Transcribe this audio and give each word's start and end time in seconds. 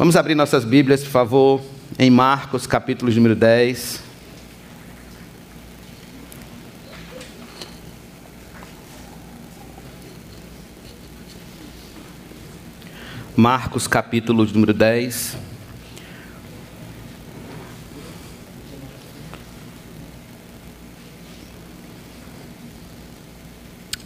Vamos 0.00 0.16
abrir 0.16 0.34
nossas 0.34 0.64
Bíblias, 0.64 1.02
por 1.02 1.10
favor, 1.10 1.60
em 1.98 2.08
Marcos, 2.08 2.66
capítulo 2.66 3.12
número 3.12 3.36
10. 3.36 4.02
Marcos, 13.36 13.86
capítulo 13.86 14.46
número 14.46 14.72
10. 14.72 15.36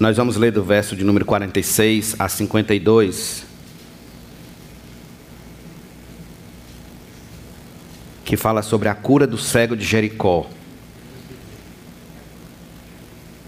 Nós 0.00 0.16
vamos 0.16 0.34
ler 0.34 0.50
do 0.50 0.64
verso 0.64 0.96
de 0.96 1.04
número 1.04 1.24
46 1.24 2.16
a 2.18 2.28
52. 2.28 3.53
Que 8.34 8.36
fala 8.36 8.62
sobre 8.62 8.88
a 8.88 8.96
cura 8.96 9.28
do 9.28 9.38
cego 9.38 9.76
de 9.76 9.84
Jericó. 9.84 10.50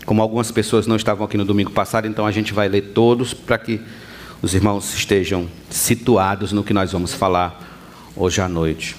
Como 0.05 0.23
algumas 0.23 0.53
pessoas 0.53 0.87
não 0.87 0.95
estavam 0.95 1.27
aqui 1.27 1.37
no 1.37 1.45
domingo 1.45 1.73
passado, 1.73 2.07
então 2.07 2.25
a 2.25 2.31
gente 2.31 2.55
vai 2.55 2.69
ler 2.69 2.93
todos 2.95 3.35
para 3.35 3.59
que 3.59 3.81
os 4.41 4.55
irmãos 4.55 4.95
estejam 4.95 5.49
situados 5.69 6.53
no 6.53 6.63
que 6.63 6.73
nós 6.73 6.93
vamos 6.93 7.13
falar 7.13 7.61
hoje 8.15 8.41
à 8.41 8.49
noite. 8.49 8.95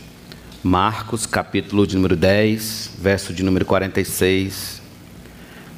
Marcos, 0.61 1.25
capítulo 1.25 1.87
de 1.87 1.95
número 1.95 2.17
10, 2.17 2.95
verso 2.99 3.31
de 3.31 3.41
número 3.41 3.63
46 3.63 4.81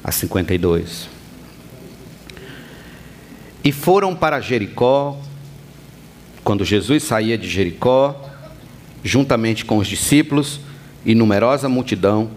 a 0.02 0.10
52. 0.10 1.08
E 3.62 3.70
foram 3.70 4.16
para 4.16 4.40
Jericó, 4.40 5.20
quando 6.42 6.64
Jesus 6.64 7.04
saía 7.04 7.38
de 7.38 7.48
Jericó, 7.48 8.29
juntamente 9.02 9.64
com 9.64 9.78
os 9.78 9.88
discípulos 9.88 10.60
e 11.04 11.14
numerosa 11.14 11.68
multidão. 11.68 12.30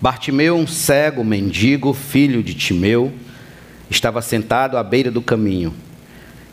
Bartimeu, 0.00 0.56
um 0.56 0.66
cego 0.66 1.24
mendigo, 1.24 1.92
filho 1.92 2.42
de 2.42 2.54
Timeu, 2.54 3.12
estava 3.90 4.22
sentado 4.22 4.76
à 4.76 4.82
beira 4.82 5.10
do 5.10 5.20
caminho. 5.20 5.74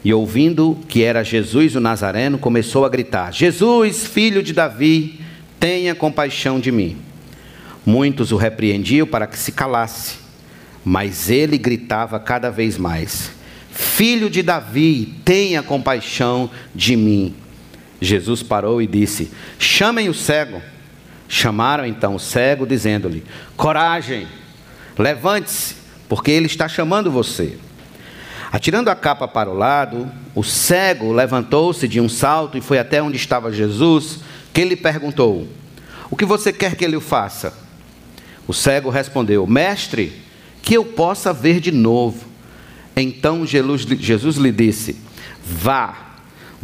E 0.03 0.13
ouvindo 0.13 0.77
que 0.88 1.03
era 1.03 1.23
Jesus 1.23 1.75
o 1.75 1.79
Nazareno, 1.79 2.38
começou 2.38 2.85
a 2.85 2.89
gritar: 2.89 3.31
Jesus, 3.31 4.05
filho 4.05 4.41
de 4.41 4.53
Davi, 4.53 5.19
tenha 5.59 5.95
compaixão 5.95 6.59
de 6.59 6.71
mim. 6.71 6.97
Muitos 7.85 8.31
o 8.31 8.35
repreendiam 8.35 9.05
para 9.05 9.27
que 9.27 9.38
se 9.38 9.51
calasse. 9.51 10.17
Mas 10.83 11.29
ele 11.29 11.57
gritava 11.57 12.19
cada 12.19 12.51
vez 12.51 12.77
mais: 12.77 13.31
Filho 13.71 14.29
de 14.29 14.41
Davi, 14.41 15.16
tenha 15.25 15.63
compaixão 15.63 16.49
de 16.73 16.95
mim. 16.95 17.33
Jesus 18.05 18.43
parou 18.43 18.81
e 18.81 18.87
disse: 18.87 19.31
Chamem 19.59 20.07
o 20.09 20.13
cego. 20.13 20.61
Chamaram 21.27 21.85
então 21.85 22.15
o 22.15 22.19
cego, 22.19 22.65
dizendo-lhe: 22.65 23.23
Coragem, 23.57 24.27
levante-se, 24.97 25.75
porque 26.07 26.31
ele 26.31 26.45
está 26.45 26.67
chamando 26.67 27.11
você. 27.11 27.57
Atirando 28.51 28.89
a 28.89 28.95
capa 28.95 29.27
para 29.27 29.49
o 29.49 29.57
lado, 29.57 30.09
o 30.33 30.43
cego 30.43 31.11
levantou-se 31.11 31.87
de 31.87 31.99
um 31.99 32.07
salto 32.07 32.57
e 32.57 32.61
foi 32.61 32.79
até 32.79 33.01
onde 33.01 33.17
estava 33.17 33.51
Jesus, 33.51 34.19
que 34.53 34.63
lhe 34.63 34.75
perguntou: 34.75 35.47
O 36.09 36.15
que 36.15 36.25
você 36.25 36.53
quer 36.53 36.75
que 36.75 36.85
ele 36.85 36.99
faça? 36.99 37.53
O 38.47 38.53
cego 38.53 38.89
respondeu: 38.89 39.47
Mestre, 39.47 40.21
que 40.61 40.75
eu 40.75 40.85
possa 40.85 41.33
ver 41.33 41.59
de 41.59 41.71
novo. 41.71 42.25
Então 42.95 43.45
Jesus 43.45 44.37
lhe 44.37 44.51
disse: 44.51 44.95
Vá, 45.43 46.04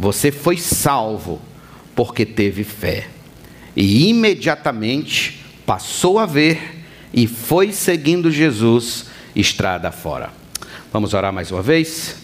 você 0.02 0.32
foi 0.32 0.56
salvo, 0.56 1.40
porque 1.94 2.26
teve 2.26 2.64
fé. 2.64 3.06
E 3.76 4.08
imediatamente 4.08 5.44
passou 5.64 6.18
a 6.18 6.26
ver 6.26 6.82
e 7.14 7.28
foi 7.28 7.72
seguindo 7.72 8.28
Jesus 8.28 9.06
estrada 9.36 9.92
fora. 9.92 10.30
Vamos 10.92 11.14
orar 11.14 11.32
mais 11.32 11.52
uma 11.52 11.62
vez? 11.62 12.16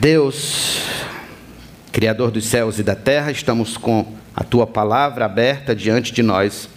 Deus, 0.00 0.80
Criador 1.92 2.32
dos 2.32 2.46
céus 2.46 2.80
e 2.80 2.82
da 2.82 2.96
terra, 2.96 3.30
estamos 3.30 3.76
com 3.76 4.16
a 4.34 4.42
tua 4.42 4.66
palavra 4.66 5.26
aberta 5.26 5.76
diante 5.76 6.12
de 6.12 6.24
nós 6.24 6.68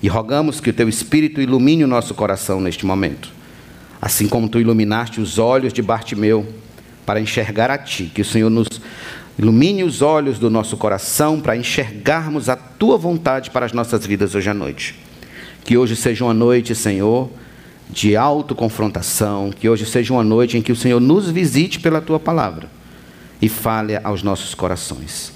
e 0.00 0.06
rogamos 0.06 0.60
que 0.60 0.70
o 0.70 0.72
teu 0.72 0.88
Espírito 0.88 1.40
ilumine 1.40 1.82
o 1.82 1.88
nosso 1.88 2.14
coração 2.14 2.60
neste 2.60 2.86
momento. 2.86 3.32
Assim 4.00 4.28
como 4.28 4.48
tu 4.48 4.60
iluminaste 4.60 5.20
os 5.20 5.40
olhos 5.40 5.72
de 5.72 5.82
Bartimeu 5.82 6.61
para 7.04 7.20
enxergar 7.20 7.70
a 7.70 7.78
ti, 7.78 8.10
que 8.14 8.22
o 8.22 8.24
Senhor 8.24 8.50
nos 8.50 8.68
ilumine 9.38 9.82
os 9.82 10.02
olhos 10.02 10.38
do 10.38 10.50
nosso 10.50 10.76
coração 10.76 11.40
para 11.40 11.56
enxergarmos 11.56 12.48
a 12.48 12.56
tua 12.56 12.96
vontade 12.96 13.50
para 13.50 13.66
as 13.66 13.72
nossas 13.72 14.06
vidas 14.06 14.34
hoje 14.34 14.50
à 14.50 14.54
noite. 14.54 14.94
Que 15.64 15.76
hoje 15.76 15.96
seja 15.96 16.24
uma 16.24 16.34
noite, 16.34 16.74
Senhor, 16.74 17.30
de 17.88 18.16
autoconfrontação, 18.16 19.50
que 19.50 19.68
hoje 19.68 19.86
seja 19.86 20.12
uma 20.12 20.24
noite 20.24 20.56
em 20.56 20.62
que 20.62 20.72
o 20.72 20.76
Senhor 20.76 21.00
nos 21.00 21.30
visite 21.30 21.80
pela 21.80 22.00
tua 22.00 22.18
palavra 22.18 22.68
e 23.40 23.48
fale 23.48 23.98
aos 24.02 24.22
nossos 24.22 24.54
corações. 24.54 25.32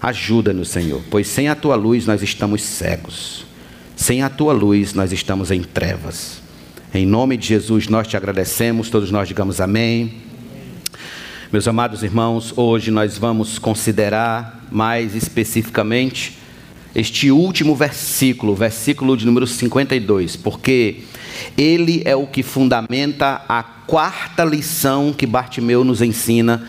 Ajuda-nos, 0.00 0.68
Senhor, 0.68 1.00
pois 1.10 1.28
sem 1.28 1.48
a 1.48 1.54
tua 1.54 1.76
luz 1.76 2.06
nós 2.06 2.22
estamos 2.22 2.62
cegos. 2.62 3.46
Sem 3.94 4.22
a 4.22 4.28
tua 4.28 4.52
luz, 4.52 4.94
nós 4.94 5.12
estamos 5.12 5.50
em 5.50 5.62
trevas. 5.62 6.42
Em 6.92 7.06
nome 7.06 7.36
de 7.36 7.46
Jesus, 7.46 7.86
nós 7.88 8.08
te 8.08 8.16
agradecemos, 8.16 8.90
todos 8.90 9.10
nós 9.10 9.28
digamos 9.28 9.60
amém. 9.60 10.31
Meus 11.52 11.68
amados 11.68 12.02
irmãos, 12.02 12.54
hoje 12.56 12.90
nós 12.90 13.18
vamos 13.18 13.58
considerar 13.58 14.64
mais 14.70 15.14
especificamente 15.14 16.38
este 16.94 17.30
último 17.30 17.76
versículo, 17.76 18.54
versículo 18.54 19.14
de 19.18 19.26
número 19.26 19.46
52, 19.46 20.34
porque 20.34 21.02
ele 21.54 22.00
é 22.06 22.16
o 22.16 22.26
que 22.26 22.42
fundamenta 22.42 23.42
a 23.46 23.62
quarta 23.62 24.42
lição 24.46 25.12
que 25.12 25.26
Bartimeu 25.26 25.84
nos 25.84 26.00
ensina 26.00 26.66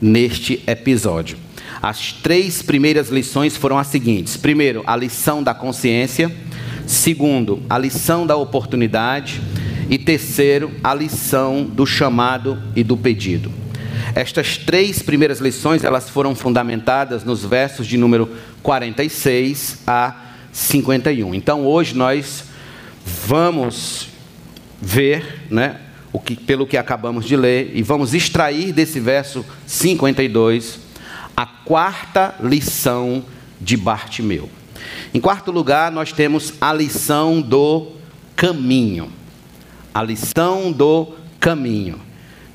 neste 0.00 0.62
episódio. 0.64 1.36
As 1.82 2.12
três 2.12 2.62
primeiras 2.62 3.08
lições 3.08 3.56
foram 3.56 3.78
as 3.78 3.88
seguintes: 3.88 4.36
primeiro, 4.36 4.84
a 4.86 4.94
lição 4.94 5.42
da 5.42 5.52
consciência. 5.52 6.30
Segundo, 6.86 7.64
a 7.68 7.76
lição 7.76 8.24
da 8.24 8.36
oportunidade. 8.36 9.40
E 9.88 9.98
terceiro, 9.98 10.70
a 10.84 10.94
lição 10.94 11.64
do 11.64 11.84
chamado 11.84 12.62
e 12.76 12.84
do 12.84 12.96
pedido. 12.96 13.59
Estas 14.14 14.56
três 14.56 15.02
primeiras 15.02 15.40
lições, 15.40 15.84
elas 15.84 16.10
foram 16.10 16.34
fundamentadas 16.34 17.24
nos 17.24 17.44
versos 17.44 17.86
de 17.86 17.96
número 17.96 18.28
46 18.62 19.78
a 19.86 20.14
51. 20.52 21.34
Então, 21.34 21.64
hoje 21.64 21.96
nós 21.96 22.44
vamos 23.04 24.08
ver, 24.80 25.42
né, 25.50 25.76
o 26.12 26.18
que, 26.18 26.34
pelo 26.34 26.66
que 26.66 26.76
acabamos 26.76 27.24
de 27.24 27.36
ler, 27.36 27.70
e 27.74 27.82
vamos 27.82 28.14
extrair 28.14 28.72
desse 28.72 28.98
verso 28.98 29.44
52 29.66 30.80
a 31.36 31.46
quarta 31.46 32.34
lição 32.42 33.24
de 33.60 33.76
Bartimeu. 33.76 34.48
Em 35.14 35.20
quarto 35.20 35.50
lugar, 35.50 35.92
nós 35.92 36.12
temos 36.12 36.54
a 36.60 36.72
lição 36.72 37.40
do 37.40 37.92
caminho. 38.34 39.10
A 39.94 40.02
lição 40.02 40.72
do 40.72 41.14
caminho. 41.38 42.09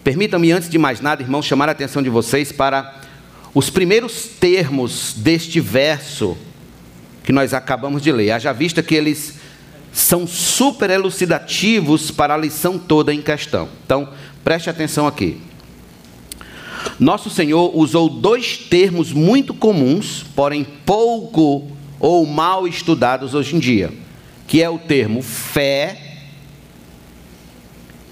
Permitam-me, 0.05 0.51
antes 0.51 0.69
de 0.69 0.77
mais 0.77 1.01
nada, 1.01 1.23
irmãos, 1.23 1.47
chamar 1.47 1.67
a 1.67 1.71
atenção 1.71 1.99
de 1.99 2.11
vocês 2.11 2.51
para 2.51 2.93
os 3.55 3.71
primeiros 3.71 4.27
termos 4.39 5.15
deste 5.17 5.59
verso 5.59 6.37
que 7.23 7.31
nós 7.31 7.55
acabamos 7.55 8.03
de 8.03 8.11
ler. 8.11 8.29
Haja 8.29 8.53
vista 8.53 8.83
que 8.83 8.93
eles 8.93 9.39
são 9.91 10.27
super 10.27 10.91
elucidativos 10.91 12.11
para 12.11 12.35
a 12.35 12.37
lição 12.37 12.77
toda 12.77 13.11
em 13.11 13.19
questão. 13.19 13.67
Então, 13.83 14.07
preste 14.43 14.69
atenção 14.69 15.07
aqui. 15.07 15.41
Nosso 16.99 17.31
Senhor 17.31 17.75
usou 17.75 18.07
dois 18.07 18.57
termos 18.57 19.11
muito 19.11 19.55
comuns, 19.55 20.23
porém 20.35 20.63
pouco 20.85 21.71
ou 21.99 22.27
mal 22.27 22.67
estudados 22.67 23.33
hoje 23.33 23.55
em 23.55 23.59
dia, 23.59 23.91
que 24.45 24.61
é 24.61 24.69
o 24.69 24.77
termo 24.77 25.23
fé 25.23 26.19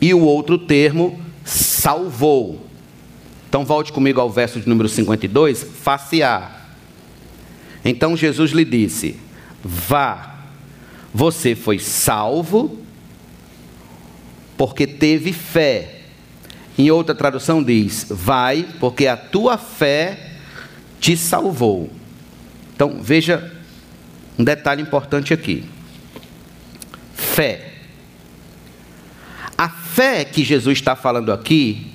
e 0.01 0.12
o 0.12 0.22
outro 0.22 0.57
termo 0.57 1.23
salvou. 1.44 2.66
Então 3.50 3.66
volte 3.66 3.92
comigo 3.92 4.19
ao 4.19 4.30
verso 4.30 4.60
de 4.60 4.68
número 4.68 4.90
52, 4.90 5.63
facear. 5.63 6.69
Então 7.86 8.18
Jesus 8.18 8.51
lhe 8.51 8.66
disse: 8.66 9.19
Vá, 9.63 10.38
você 11.13 11.56
foi 11.56 11.80
salvo 11.80 12.80
porque 14.57 14.88
teve 14.88 15.34
fé. 15.34 16.01
Em 16.78 16.90
outra 16.90 17.13
tradução 17.13 17.63
diz: 17.63 18.07
Vai, 18.10 18.68
porque 18.80 19.07
a 19.07 19.16
tua 19.16 19.57
fé 19.57 20.31
te 21.00 21.16
salvou. 21.16 21.92
Então 22.75 23.00
veja 23.01 23.51
um 24.38 24.44
detalhe 24.44 24.81
importante 24.81 25.34
aqui: 25.34 25.63
fé. 27.13 27.73
Fé 29.94 30.25
que 30.25 30.44
Jesus 30.44 30.80
está 30.80 30.95
falando 30.95 31.31
aqui 31.31 31.86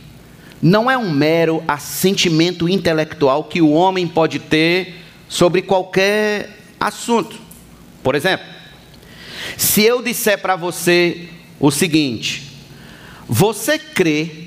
não 0.63 0.89
é 0.89 0.97
um 0.97 1.11
mero 1.11 1.65
assentimento 1.67 2.69
intelectual 2.69 3.43
que 3.43 3.61
o 3.61 3.73
homem 3.73 4.07
pode 4.07 4.39
ter 4.39 5.03
sobre 5.29 5.63
qualquer 5.63 6.59
assunto. 6.79 7.37
Por 8.01 8.15
exemplo, 8.15 8.47
se 9.57 9.83
eu 9.83 10.01
disser 10.01 10.41
para 10.41 10.55
você 10.55 11.29
o 11.59 11.73
seguinte: 11.73 12.53
você 13.29 13.77
crê 13.81 14.45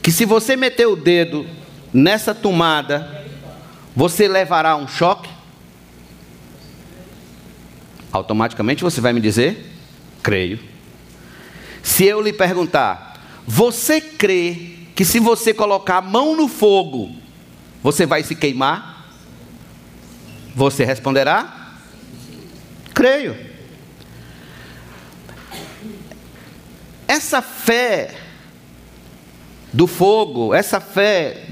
que 0.00 0.12
se 0.12 0.24
você 0.24 0.54
meter 0.54 0.86
o 0.86 0.94
dedo 0.94 1.44
nessa 1.92 2.32
tomada, 2.32 3.26
você 3.96 4.28
levará 4.28 4.76
um 4.76 4.86
choque? 4.86 5.28
Automaticamente 8.12 8.84
você 8.84 9.00
vai 9.00 9.12
me 9.12 9.20
dizer: 9.20 9.72
creio. 10.22 10.69
Se 11.82 12.04
eu 12.04 12.20
lhe 12.20 12.32
perguntar, 12.32 13.20
você 13.46 14.00
crê 14.00 14.76
que 14.94 15.04
se 15.04 15.18
você 15.18 15.54
colocar 15.54 15.98
a 15.98 16.02
mão 16.02 16.36
no 16.36 16.46
fogo, 16.46 17.14
você 17.82 18.04
vai 18.06 18.22
se 18.22 18.34
queimar? 18.34 19.08
Você 20.54 20.84
responderá: 20.84 21.72
creio. 22.94 23.36
Essa 27.08 27.42
fé 27.42 28.14
do 29.72 29.86
fogo, 29.86 30.54
essa 30.54 30.80
fé 30.80 31.46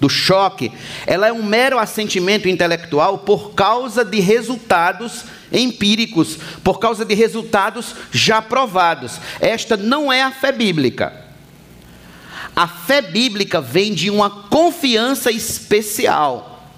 do 0.00 0.08
choque, 0.08 0.72
ela 1.06 1.26
é 1.26 1.32
um 1.32 1.42
mero 1.42 1.78
assentimento 1.78 2.48
intelectual 2.48 3.18
por 3.18 3.54
causa 3.54 4.04
de 4.04 4.20
resultados 4.20 5.24
empíricos, 5.52 6.38
por 6.62 6.78
causa 6.78 7.04
de 7.04 7.14
resultados 7.14 7.94
já 8.10 8.40
provados. 8.42 9.20
Esta 9.40 9.76
não 9.76 10.12
é 10.12 10.22
a 10.22 10.30
fé 10.30 10.52
bíblica. 10.52 11.24
A 12.54 12.66
fé 12.66 13.00
bíblica 13.00 13.60
vem 13.60 13.94
de 13.94 14.10
uma 14.10 14.28
confiança 14.28 15.30
especial. 15.30 16.68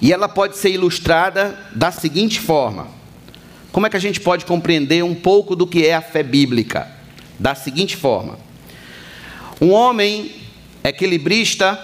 E 0.00 0.12
ela 0.12 0.28
pode 0.28 0.56
ser 0.56 0.70
ilustrada 0.70 1.58
da 1.74 1.90
seguinte 1.90 2.40
forma: 2.40 2.88
como 3.70 3.86
é 3.86 3.90
que 3.90 3.96
a 3.96 4.00
gente 4.00 4.20
pode 4.20 4.44
compreender 4.44 5.04
um 5.04 5.14
pouco 5.14 5.54
do 5.54 5.66
que 5.66 5.86
é 5.86 5.94
a 5.94 6.02
fé 6.02 6.22
bíblica? 6.22 6.90
Da 7.38 7.54
seguinte 7.54 7.96
forma: 7.96 8.38
um 9.60 9.70
homem 9.70 10.32
equilibrista 10.82 11.78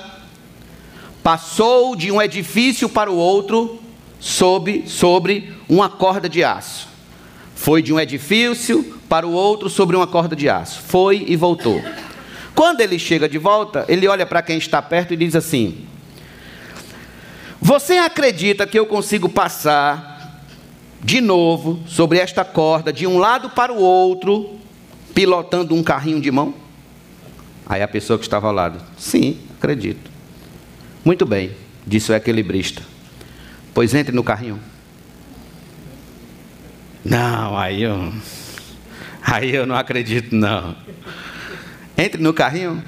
passou 1.23 1.95
de 1.95 2.11
um 2.11 2.21
edifício 2.21 2.89
para 2.89 3.11
o 3.11 3.17
outro 3.17 3.81
sob, 4.21 4.85
sobre 4.87 5.53
uma 5.69 5.89
corda 5.89 6.29
de 6.29 6.45
aço. 6.45 6.89
Foi 7.55 7.83
de 7.83 7.93
um 7.93 7.99
edifício 7.99 9.01
para 9.09 9.27
o 9.27 9.33
outro 9.33 9.69
sobre 9.69 9.97
uma 9.97 10.07
corda 10.07 10.37
de 10.37 10.49
aço. 10.49 10.81
Foi 10.83 11.25
e 11.27 11.35
voltou. 11.35 11.83
Quando 12.55 12.83
ele 12.83 12.99
chega 12.99 13.29
de 13.29 13.39
volta, 13.39 13.85
ele 13.89 14.07
olha 14.07 14.27
para 14.27 14.43
quem 14.43 14.59
está 14.59 14.81
perto 14.83 15.15
e 15.15 15.17
diz 15.17 15.35
assim: 15.35 15.87
Você 17.61 17.95
acredita 17.95 18.67
que 18.67 18.79
eu 18.79 18.87
consigo 18.87 19.29
passar 19.29 20.45
de 21.03 21.21
novo 21.21 21.81
sobre 21.87 22.19
esta 22.19 22.45
corda 22.45 22.93
de 22.93 23.07
um 23.07 23.19
lado 23.19 23.51
para 23.51 23.73
o 23.73 23.79
outro, 23.79 24.59
pilotando 25.15 25.75
um 25.75 25.83
carrinho 25.83 26.21
de 26.21 26.31
mão? 26.31 26.55
Aí 27.67 27.83
a 27.83 27.89
pessoa 27.89 28.19
que 28.19 28.25
estava 28.25 28.47
ao 28.47 28.53
lado: 28.53 28.81
Sim, 28.99 29.39
acredito. 29.59 30.11
Muito 31.05 31.25
bem, 31.25 31.53
disse 31.87 32.13
o 32.13 32.15
equilibrista. 32.15 32.83
Pois 33.73 33.95
entre 33.95 34.15
no 34.15 34.25
carrinho. 34.25 34.61
Não, 37.05 37.57
aí 37.57 37.83
eu. 37.83 38.13
Aí 39.23 39.55
eu 39.55 39.67
não 39.67 39.77
acredito, 39.77 40.35
não. 40.35 40.77
Entre 41.97 42.21
no 42.23 42.33
carrinho. 42.33 42.83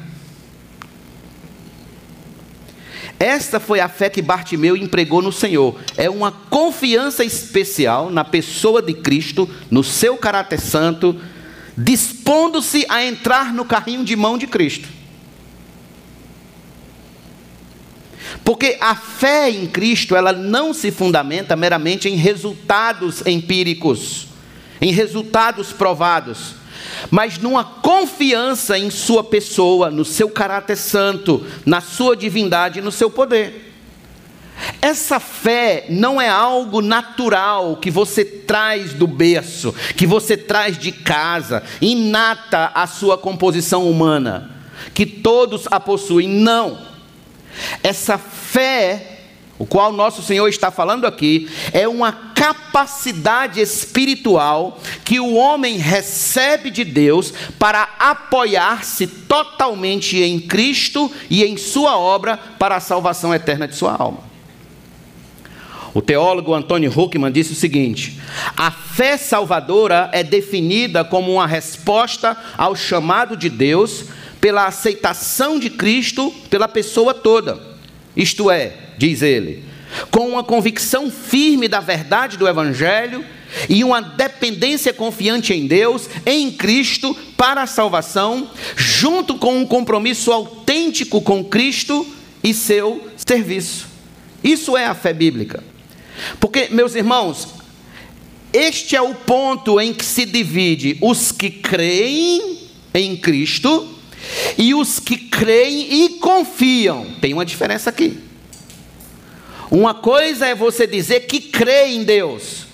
Esta 3.19 3.61
foi 3.61 3.79
a 3.79 3.88
fé 3.88 4.11
que 4.11 4.20
Bartimeu 4.20 4.76
empregou 4.76 5.23
no 5.23 5.31
Senhor. 5.31 5.79
É 5.96 6.11
uma 6.11 6.32
confiança 6.32 7.25
especial 7.25 8.11
na 8.11 8.25
pessoa 8.25 8.82
de 8.82 8.94
Cristo, 8.94 9.49
no 9.70 9.84
seu 9.84 10.17
caráter 10.17 10.58
santo, 10.58 11.17
dispondo-se 11.79 12.84
a 12.88 13.05
entrar 13.05 13.55
no 13.55 13.64
carrinho 13.64 14.05
de 14.05 14.17
mão 14.17 14.37
de 14.37 14.49
Cristo. 14.49 14.88
Porque 18.44 18.77
a 18.81 18.94
fé 18.94 19.50
em 19.50 19.67
Cristo, 19.67 20.17
ela 20.17 20.33
não 20.33 20.75
se 20.75 20.91
fundamenta 20.91 21.55
meramente 21.55 22.09
em 22.09 22.17
resultados 22.17 23.25
empíricos, 23.27 24.27
em 24.81 24.93
resultados 24.93 25.73
provados, 25.73 26.56
mas 27.11 27.39
numa 27.39 27.65
confiança 27.65 28.77
em 28.77 28.91
sua 28.91 29.23
pessoa, 29.23 29.91
no 29.91 30.05
seu 30.05 30.29
caráter 30.29 30.77
santo, 30.77 31.47
na 31.65 31.81
sua 31.81 32.17
divindade 32.17 32.81
e 32.81 32.83
no 32.83 32.91
seu 32.91 33.09
poder. 33.11 33.71
Essa 34.81 35.19
fé 35.19 35.87
não 35.89 36.21
é 36.21 36.29
algo 36.29 36.81
natural 36.81 37.77
que 37.77 37.91
você 37.91 38.25
traz 38.25 38.93
do 38.93 39.06
berço, 39.06 39.75
que 39.97 40.06
você 40.06 40.37
traz 40.37 40.79
de 40.79 40.93
casa, 40.93 41.62
inata 41.81 42.71
à 42.75 42.87
sua 42.87 43.17
composição 43.17 43.89
humana, 43.89 44.50
que 44.93 45.06
todos 45.06 45.67
a 45.71 45.81
possuem. 45.81 46.29
Não. 46.29 46.92
Essa 47.83 48.19
fé, 48.19 49.21
o 49.59 49.67
qual 49.67 49.93
nosso 49.93 50.23
Senhor 50.23 50.49
está 50.49 50.71
falando 50.71 51.07
aqui, 51.07 51.49
é 51.73 51.87
uma 51.87 52.13
capacidade 52.13 53.61
espiritual 53.61 54.81
que 55.05 55.21
o 55.21 55.35
homem 55.35 55.77
recebe 55.79 56.71
de 56.71 56.85
Deus 56.85 57.33
para 57.59 57.89
apoiar-se 57.99 59.07
totalmente 59.07 60.21
em 60.21 60.41
Cristo 60.41 61.11
e 61.31 61.45
em 61.45 61.57
Sua 61.57 61.97
obra 61.97 62.37
para 62.59 62.77
a 62.77 62.81
salvação 62.81 63.35
eterna 63.35 63.69
de 63.69 63.77
sua 63.77 63.95
alma. 63.95 64.33
O 65.95 66.01
teólogo 66.01 66.55
Antônio 66.55 66.91
Huckman 66.91 67.31
disse 67.31 67.53
o 67.53 67.57
seguinte: 67.57 68.19
a 68.57 68.71
fé 68.71 69.17
salvadora 69.17 70.09
é 70.13 70.23
definida 70.23 71.05
como 71.05 71.33
uma 71.33 71.47
resposta 71.47 72.37
ao 72.57 72.75
chamado 72.75 73.37
de 73.37 73.51
Deus 73.51 74.07
pela 74.43 74.67
aceitação 74.67 75.56
de 75.56 75.71
Cristo 75.71 76.35
pela 76.50 76.67
pessoa 76.67 77.15
toda. 77.15 77.62
Isto 78.17 78.50
é, 78.50 78.73
diz 78.99 79.23
ele, 79.23 79.65
com 80.11 80.31
uma 80.31 80.43
convicção 80.43 81.09
firme 81.12 81.69
da 81.69 81.79
verdade 81.79 82.37
do 82.37 82.49
Evangelho 82.49 83.25
e 83.69 83.85
uma 83.85 84.03
dependência 84.03 84.93
confiante 84.93 85.55
em 85.55 85.69
Deus, 85.69 86.11
em 86.27 86.50
Cristo, 86.50 87.17
para 87.37 87.62
a 87.62 87.69
salvação, 87.69 88.50
junto 88.75 89.37
com 89.37 89.59
um 89.59 89.65
compromisso 89.65 90.33
autêntico 90.33 91.23
com 91.23 91.44
Cristo 91.44 92.05
e 92.43 92.53
seu 92.53 93.12
serviço. 93.17 93.87
Isso 94.43 94.77
é 94.77 94.87
a 94.87 94.94
fé 94.94 95.13
bíblica. 95.13 95.63
Porque, 96.41 96.67
meus 96.72 96.96
irmãos, 96.96 97.46
este 98.53 98.96
é 98.96 99.01
o 99.01 99.15
ponto 99.15 99.81
em 99.81 99.94
que 99.94 100.05
se 100.05 100.27
divide 100.27 100.99
os 101.01 101.31
que 101.31 101.49
creem 101.49 102.58
em 102.93 103.17
Cristo 103.17 103.92
e 104.58 104.74
os 104.74 104.98
que 104.98 105.17
creem 105.17 106.05
e 106.05 106.08
confiam. 106.19 107.06
Tem 107.20 107.32
uma 107.32 107.44
diferença 107.44 107.91
aqui. 107.91 108.20
Uma 109.70 109.94
coisa 109.94 110.46
é 110.46 110.55
você 110.55 110.86
dizer 110.86 111.20
que 111.20 111.41
crê 111.41 111.86
em 111.86 112.05
Deus, 112.05 112.67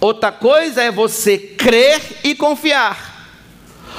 outra 0.00 0.30
coisa 0.30 0.82
é 0.82 0.90
você 0.90 1.36
crer 1.36 2.00
e 2.22 2.34
confiar. 2.34 3.08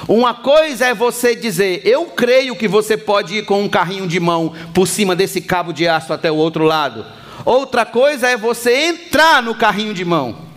Uma 0.07 0.33
coisa 0.33 0.85
é 0.85 0.93
você 0.93 1.35
dizer, 1.35 1.81
eu 1.85 2.05
creio 2.05 2.55
que 2.55 2.67
você 2.67 2.95
pode 2.95 3.35
ir 3.35 3.45
com 3.45 3.61
um 3.61 3.69
carrinho 3.69 4.07
de 4.07 4.19
mão 4.19 4.53
por 4.73 4.87
cima 4.87 5.15
desse 5.15 5.41
cabo 5.41 5.73
de 5.73 5.87
aço 5.87 6.13
até 6.13 6.31
o 6.31 6.35
outro 6.35 6.63
lado. 6.63 7.05
Outra 7.45 7.85
coisa 7.85 8.27
é 8.27 8.37
você 8.37 8.87
entrar 8.87 9.43
no 9.43 9.53
carrinho 9.53 9.93
de 9.93 10.05
mão. 10.05 10.48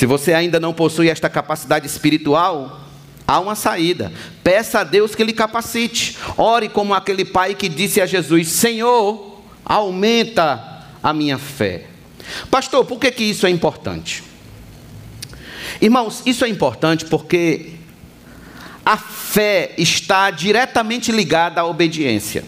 Se 0.00 0.06
você 0.06 0.32
ainda 0.32 0.58
não 0.58 0.72
possui 0.72 1.10
esta 1.10 1.28
capacidade 1.28 1.86
espiritual, 1.86 2.80
há 3.28 3.38
uma 3.38 3.54
saída. 3.54 4.10
Peça 4.42 4.80
a 4.80 4.82
Deus 4.82 5.14
que 5.14 5.22
lhe 5.22 5.34
capacite. 5.34 6.16
Ore 6.38 6.70
como 6.70 6.94
aquele 6.94 7.22
pai 7.22 7.54
que 7.54 7.68
disse 7.68 8.00
a 8.00 8.06
Jesus: 8.06 8.48
Senhor, 8.48 9.42
aumenta 9.62 10.86
a 11.02 11.12
minha 11.12 11.36
fé. 11.36 11.84
Pastor, 12.50 12.86
por 12.86 12.98
que, 12.98 13.10
que 13.10 13.24
isso 13.24 13.46
é 13.46 13.50
importante? 13.50 14.24
Irmãos, 15.82 16.22
isso 16.24 16.46
é 16.46 16.48
importante 16.48 17.04
porque 17.04 17.72
a 18.82 18.96
fé 18.96 19.74
está 19.76 20.30
diretamente 20.30 21.12
ligada 21.12 21.60
à 21.60 21.66
obediência. 21.66 22.42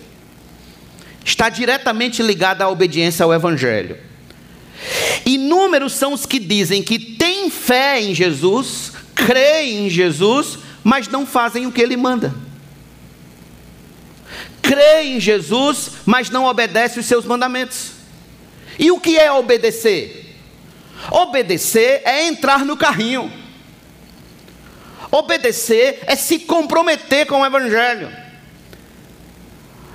Está 1.22 1.50
diretamente 1.50 2.22
ligada 2.22 2.64
à 2.64 2.70
obediência 2.70 3.22
ao 3.22 3.34
Evangelho. 3.34 3.98
Inúmeros 5.24 5.92
são 5.94 6.12
os 6.12 6.26
que 6.26 6.38
dizem 6.38 6.82
que 6.82 6.98
têm 6.98 7.50
fé 7.50 8.00
em 8.00 8.14
Jesus, 8.14 8.92
creem 9.14 9.86
em 9.86 9.90
Jesus, 9.90 10.58
mas 10.82 11.08
não 11.08 11.26
fazem 11.26 11.66
o 11.66 11.72
que 11.72 11.80
ele 11.80 11.96
manda. 11.96 12.34
Creem 14.60 15.16
em 15.16 15.20
Jesus, 15.20 15.92
mas 16.04 16.30
não 16.30 16.44
obedecem 16.44 17.00
os 17.00 17.06
seus 17.06 17.24
mandamentos. 17.24 17.92
E 18.78 18.90
o 18.90 18.98
que 18.98 19.18
é 19.18 19.30
obedecer? 19.30 20.36
Obedecer 21.10 22.02
é 22.04 22.26
entrar 22.26 22.64
no 22.64 22.76
carrinho. 22.76 23.30
Obedecer 25.10 26.00
é 26.06 26.16
se 26.16 26.38
comprometer 26.38 27.26
com 27.26 27.40
o 27.40 27.46
Evangelho. 27.46 28.10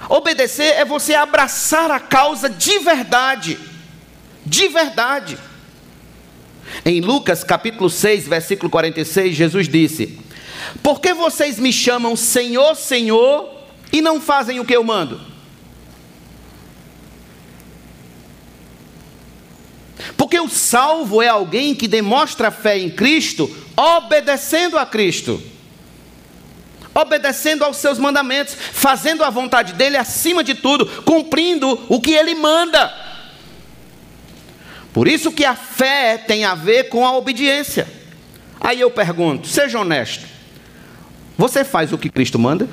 Obedecer 0.09 0.75
é 0.75 0.85
você 0.85 1.15
abraçar 1.15 1.89
a 1.89 1.99
causa 1.99 2.49
de 2.49 2.79
verdade. 2.79 3.57
De 4.47 4.69
verdade. 4.69 5.37
Em 6.85 7.01
Lucas 7.01 7.43
capítulo 7.43 7.89
6, 7.89 8.29
versículo 8.29 8.69
46, 8.69 9.35
Jesus 9.35 9.67
disse: 9.67 10.17
Por 10.81 11.01
que 11.01 11.13
vocês 11.13 11.59
me 11.59 11.73
chamam 11.73 12.15
Senhor, 12.15 12.73
Senhor 12.75 13.53
e 13.91 14.01
não 14.01 14.21
fazem 14.21 14.59
o 14.61 14.65
que 14.65 14.75
eu 14.75 14.85
mando? 14.85 15.19
Porque 20.15 20.39
o 20.39 20.47
salvo 20.47 21.21
é 21.21 21.27
alguém 21.27 21.75
que 21.75 21.87
demonstra 21.87 22.49
fé 22.49 22.77
em 22.77 22.89
Cristo, 22.89 23.53
obedecendo 23.75 24.77
a 24.77 24.85
Cristo, 24.85 25.41
obedecendo 26.95 27.65
aos 27.65 27.77
seus 27.77 27.99
mandamentos, 27.99 28.55
fazendo 28.55 29.25
a 29.25 29.29
vontade 29.29 29.73
dele 29.73 29.97
acima 29.97 30.41
de 30.41 30.55
tudo, 30.55 30.85
cumprindo 31.03 31.85
o 31.89 31.99
que 31.99 32.11
ele 32.11 32.33
manda. 32.33 33.06
Por 34.97 35.07
isso 35.07 35.31
que 35.31 35.45
a 35.45 35.53
fé 35.55 36.17
tem 36.17 36.43
a 36.43 36.55
ver 36.55 36.85
com 36.85 37.05
a 37.05 37.15
obediência. 37.15 37.87
Aí 38.59 38.81
eu 38.81 38.89
pergunto, 38.89 39.45
seja 39.45 39.79
honesto, 39.79 40.25
você 41.37 41.63
faz 41.63 41.93
o 41.93 41.99
que 41.99 42.09
Cristo 42.09 42.39
manda? 42.39 42.67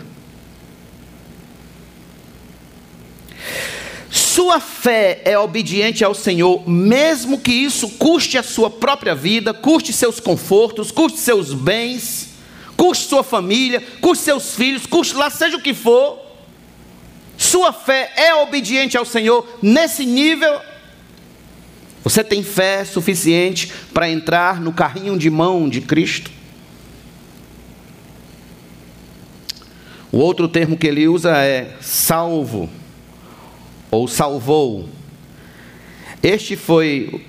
Sua 4.08 4.58
fé 4.58 5.20
é 5.26 5.38
obediente 5.38 6.02
ao 6.02 6.14
Senhor, 6.14 6.66
mesmo 6.66 7.38
que 7.38 7.52
isso 7.52 7.90
custe 7.90 8.38
a 8.38 8.42
sua 8.42 8.70
própria 8.70 9.14
vida, 9.14 9.52
custe 9.52 9.92
seus 9.92 10.18
confortos, 10.18 10.90
custe 10.90 11.18
seus 11.18 11.52
bens, 11.52 12.30
custe 12.74 13.06
sua 13.06 13.22
família, 13.22 13.82
custe 14.00 14.24
seus 14.24 14.54
filhos, 14.54 14.86
custe 14.86 15.14
lá 15.14 15.28
seja 15.28 15.58
o 15.58 15.62
que 15.62 15.74
for. 15.74 16.18
Sua 17.36 17.70
fé 17.70 18.14
é 18.16 18.34
obediente 18.36 18.96
ao 18.96 19.04
Senhor 19.04 19.46
nesse 19.60 20.06
nível. 20.06 20.58
Você 22.04 22.22
tem 22.22 22.42
fé 22.42 22.84
suficiente 22.84 23.72
para 23.94 24.10
entrar 24.10 24.60
no 24.60 24.72
carrinho 24.74 25.18
de 25.18 25.30
mão 25.30 25.68
de 25.68 25.80
Cristo? 25.80 26.30
O 30.12 30.18
outro 30.18 30.46
termo 30.46 30.76
que 30.76 30.86
ele 30.86 31.08
usa 31.08 31.36
é 31.38 31.76
salvo 31.80 32.68
ou 33.90 34.06
salvou. 34.06 34.88
Este 36.22 36.56
foi 36.56 37.24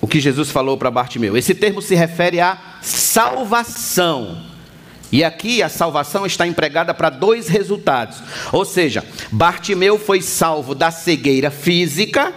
o 0.00 0.06
que 0.06 0.20
Jesus 0.20 0.50
falou 0.50 0.76
para 0.76 0.90
Bartimeu. 0.90 1.36
Esse 1.36 1.54
termo 1.54 1.80
se 1.80 1.94
refere 1.94 2.40
à 2.40 2.58
salvação. 2.82 4.44
E 5.10 5.22
aqui 5.22 5.62
a 5.62 5.68
salvação 5.68 6.26
está 6.26 6.46
empregada 6.46 6.92
para 6.92 7.08
dois 7.08 7.48
resultados. 7.48 8.18
Ou 8.52 8.64
seja, 8.64 9.04
Bartimeu 9.30 9.98
foi 9.98 10.20
salvo 10.20 10.74
da 10.74 10.90
cegueira 10.90 11.50
física, 11.50 12.34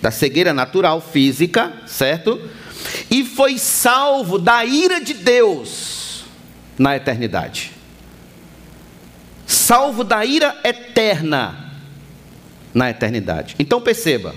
da 0.00 0.10
cegueira 0.10 0.52
natural 0.52 1.00
física, 1.00 1.72
certo? 1.86 2.40
E 3.10 3.24
foi 3.24 3.58
salvo 3.58 4.38
da 4.38 4.64
ira 4.64 5.00
de 5.00 5.14
Deus 5.14 6.24
na 6.78 6.96
eternidade. 6.96 7.72
Salvo 9.46 10.02
da 10.02 10.24
ira 10.24 10.58
eterna 10.64 11.72
na 12.72 12.88
eternidade. 12.88 13.56
Então 13.58 13.80
perceba, 13.80 14.34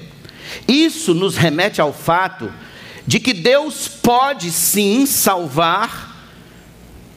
isso 0.67 1.13
nos 1.13 1.37
remete 1.37 1.79
ao 1.79 1.93
fato 1.93 2.51
de 3.05 3.19
que 3.19 3.33
Deus 3.33 3.87
pode 3.87 4.51
sim 4.51 5.05
salvar 5.05 6.11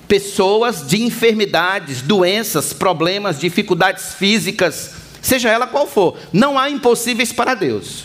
pessoas 0.06 0.86
de 0.86 1.02
enfermidades, 1.02 2.02
doenças, 2.02 2.72
problemas, 2.72 3.40
dificuldades 3.40 4.14
físicas, 4.14 4.92
seja 5.20 5.50
ela 5.50 5.66
qual 5.66 5.86
for. 5.86 6.16
Não 6.32 6.58
há 6.58 6.70
impossíveis 6.70 7.32
para 7.32 7.54
Deus. 7.54 8.04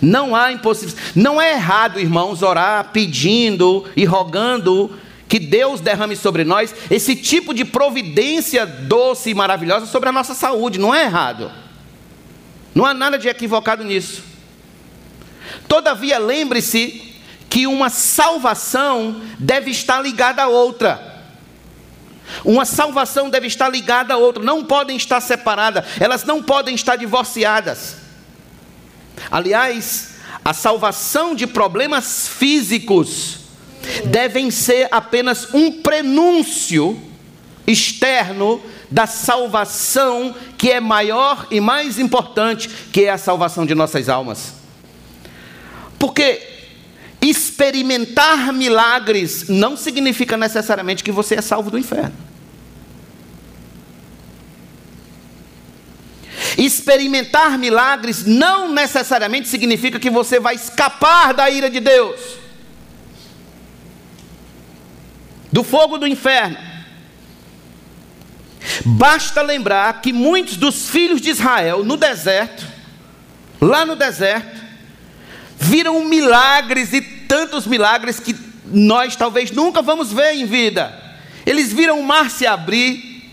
Não 0.00 0.34
há 0.34 0.52
impossíveis. 0.52 0.96
Não 1.14 1.40
é 1.40 1.52
errado, 1.52 2.00
irmãos, 2.00 2.42
orar 2.42 2.90
pedindo 2.92 3.84
e 3.96 4.04
rogando 4.04 4.98
que 5.28 5.38
Deus 5.38 5.80
derrame 5.80 6.16
sobre 6.16 6.44
nós 6.44 6.74
esse 6.90 7.16
tipo 7.16 7.52
de 7.52 7.64
providência 7.64 8.66
doce 8.66 9.30
e 9.30 9.34
maravilhosa 9.34 9.86
sobre 9.86 10.08
a 10.08 10.12
nossa 10.12 10.34
saúde. 10.34 10.78
Não 10.78 10.94
é 10.94 11.04
errado. 11.04 11.50
Não 12.74 12.84
há 12.84 12.92
nada 12.92 13.18
de 13.18 13.28
equivocado 13.28 13.84
nisso. 13.84 14.22
Todavia, 15.68 16.18
lembre-se 16.18 17.14
que 17.48 17.66
uma 17.66 17.88
salvação 17.88 19.20
deve 19.38 19.70
estar 19.70 20.00
ligada 20.00 20.42
a 20.42 20.48
outra. 20.48 21.14
Uma 22.44 22.64
salvação 22.64 23.28
deve 23.28 23.46
estar 23.46 23.68
ligada 23.68 24.14
a 24.14 24.16
outra, 24.16 24.42
não 24.42 24.64
podem 24.64 24.96
estar 24.96 25.20
separadas, 25.20 25.84
elas 26.00 26.24
não 26.24 26.42
podem 26.42 26.74
estar 26.74 26.96
divorciadas. 26.96 28.03
Aliás, 29.30 30.14
a 30.44 30.52
salvação 30.52 31.34
de 31.34 31.46
problemas 31.46 32.28
físicos 32.28 33.38
devem 34.06 34.50
ser 34.50 34.88
apenas 34.90 35.52
um 35.52 35.82
prenúncio 35.82 37.00
externo 37.66 38.60
da 38.90 39.06
salvação 39.06 40.34
que 40.58 40.70
é 40.70 40.80
maior 40.80 41.46
e 41.50 41.60
mais 41.60 41.98
importante, 41.98 42.68
que 42.92 43.04
é 43.04 43.10
a 43.10 43.18
salvação 43.18 43.64
de 43.64 43.74
nossas 43.74 44.08
almas. 44.08 44.54
Porque 45.98 46.42
experimentar 47.20 48.52
milagres 48.52 49.48
não 49.48 49.76
significa 49.76 50.36
necessariamente 50.36 51.02
que 51.02 51.10
você 51.10 51.36
é 51.36 51.40
salvo 51.40 51.70
do 51.70 51.78
inferno. 51.78 52.14
Experimentar 56.56 57.58
milagres 57.58 58.24
não 58.24 58.72
necessariamente 58.72 59.48
significa 59.48 59.98
que 59.98 60.10
você 60.10 60.38
vai 60.38 60.54
escapar 60.54 61.34
da 61.34 61.50
ira 61.50 61.68
de 61.68 61.80
Deus, 61.80 62.20
do 65.52 65.64
fogo 65.64 65.98
do 65.98 66.06
inferno. 66.06 66.56
Basta 68.84 69.42
lembrar 69.42 70.00
que 70.00 70.12
muitos 70.12 70.56
dos 70.56 70.88
filhos 70.88 71.20
de 71.20 71.30
Israel 71.30 71.84
no 71.84 71.96
deserto, 71.96 72.66
lá 73.60 73.84
no 73.84 73.96
deserto, 73.96 74.62
viram 75.56 76.04
milagres 76.04 76.92
e 76.92 77.00
tantos 77.00 77.66
milagres 77.66 78.20
que 78.20 78.34
nós 78.66 79.16
talvez 79.16 79.50
nunca 79.50 79.82
vamos 79.82 80.12
ver 80.12 80.34
em 80.34 80.46
vida. 80.46 81.00
Eles 81.44 81.72
viram 81.72 82.00
o 82.00 82.04
mar 82.04 82.30
se 82.30 82.46
abrir, 82.46 83.32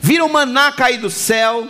viram 0.00 0.28
maná 0.28 0.72
cair 0.72 0.98
do 0.98 1.10
céu, 1.10 1.68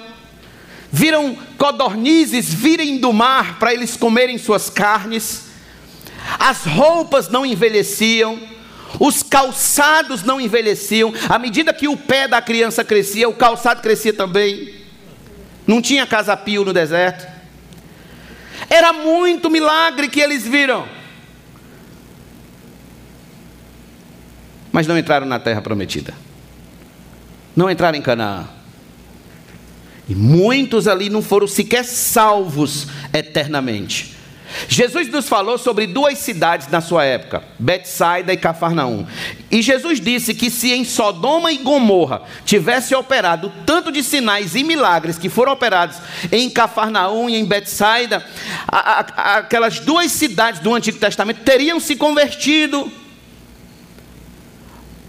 viram 0.90 1.37
codornizes 1.59 2.52
virem 2.52 2.99
do 2.99 3.12
mar 3.12 3.59
para 3.59 3.73
eles 3.75 3.97
comerem 3.97 4.38
suas 4.38 4.71
carnes, 4.71 5.47
as 6.38 6.64
roupas 6.64 7.28
não 7.28 7.47
envelheciam, 7.47 8.40
os 8.99 9.23
calçados 9.23 10.23
não 10.23 10.40
envelheciam. 10.40 11.12
À 11.28 11.38
medida 11.38 11.73
que 11.73 11.88
o 11.88 11.97
pé 11.97 12.26
da 12.26 12.40
criança 12.40 12.85
crescia, 12.85 13.28
o 13.28 13.35
calçado 13.35 13.83
crescia 13.83 14.12
também. 14.12 14.75
Não 15.66 15.83
tinha 15.83 16.07
casa-pio 16.07 16.64
no 16.64 16.73
deserto. 16.73 17.26
Era 18.71 18.93
muito 18.93 19.50
milagre 19.50 20.09
que 20.09 20.21
eles 20.21 20.47
viram. 20.47 20.88
Mas 24.73 24.87
não 24.87 24.99
entraram 24.99 25.26
na 25.26 25.38
terra 25.38 25.61
prometida. 25.61 26.14
Não 27.55 27.71
entraram 27.71 27.99
em 27.99 28.02
Canaã. 28.02 28.56
E 30.09 30.15
muitos 30.15 30.87
ali 30.87 31.11
não 31.11 31.23
foram 31.23 31.47
sequer 31.47 31.85
salvos 31.85 32.87
eternamente. 33.13 34.17
Jesus 34.69 35.09
nos 35.09 35.29
falou 35.29 35.59
sobre 35.59 35.87
duas 35.87 36.19
cidades 36.19 36.69
na 36.69 36.81
sua 36.81 37.05
época, 37.05 37.43
Betsaida 37.59 38.33
e 38.33 38.37
Cafarnaum. 38.37 39.05
E 39.51 39.61
Jesus 39.61 40.01
disse 40.01 40.35
que 40.35 40.51
se 40.51 40.73
em 40.73 40.85
Sodoma 40.85 41.51
e 41.53 41.59
Gomorra 41.59 42.23
tivesse 42.45 42.95
operado 42.95 43.53
tanto 43.67 43.91
de 43.91 44.03
sinais 44.03 44.55
e 44.55 44.63
milagres 44.63 45.19
que 45.19 45.29
foram 45.29 45.53
operados 45.53 45.99
em 46.31 46.49
Cafarnaum 46.49 47.29
e 47.29 47.37
em 47.37 47.45
Betsaida, 47.45 48.25
aquelas 48.69 49.81
duas 49.81 50.13
cidades 50.13 50.61
do 50.61 50.75
Antigo 50.75 50.99
Testamento 50.99 51.43
teriam 51.43 51.81
se 51.81 51.97
convertido. 51.97 52.91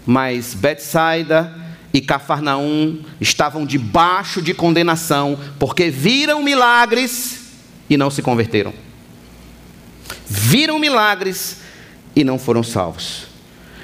Mas 0.04 0.54
Betsaida 0.54 1.67
e 1.92 2.00
Cafarnaum 2.00 2.98
estavam 3.20 3.64
debaixo 3.64 4.42
de 4.42 4.52
condenação, 4.54 5.38
porque 5.58 5.90
viram 5.90 6.42
milagres 6.42 7.48
e 7.88 7.96
não 7.96 8.10
se 8.10 8.22
converteram 8.22 8.72
viram 10.28 10.78
milagres 10.78 11.58
e 12.14 12.22
não 12.22 12.38
foram 12.38 12.62
salvos. 12.62 13.26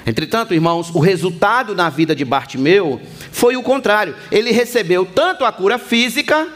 Entretanto, 0.05 0.53
irmãos, 0.53 0.91
o 0.93 0.99
resultado 0.99 1.73
na 1.73 1.89
vida 1.89 2.15
de 2.15 2.23
Bartimeu 2.23 3.01
foi 3.31 3.57
o 3.57 3.63
contrário. 3.63 4.15
Ele 4.31 4.51
recebeu 4.51 5.05
tanto 5.05 5.43
a 5.43 5.51
cura 5.51 5.79
física 5.79 6.47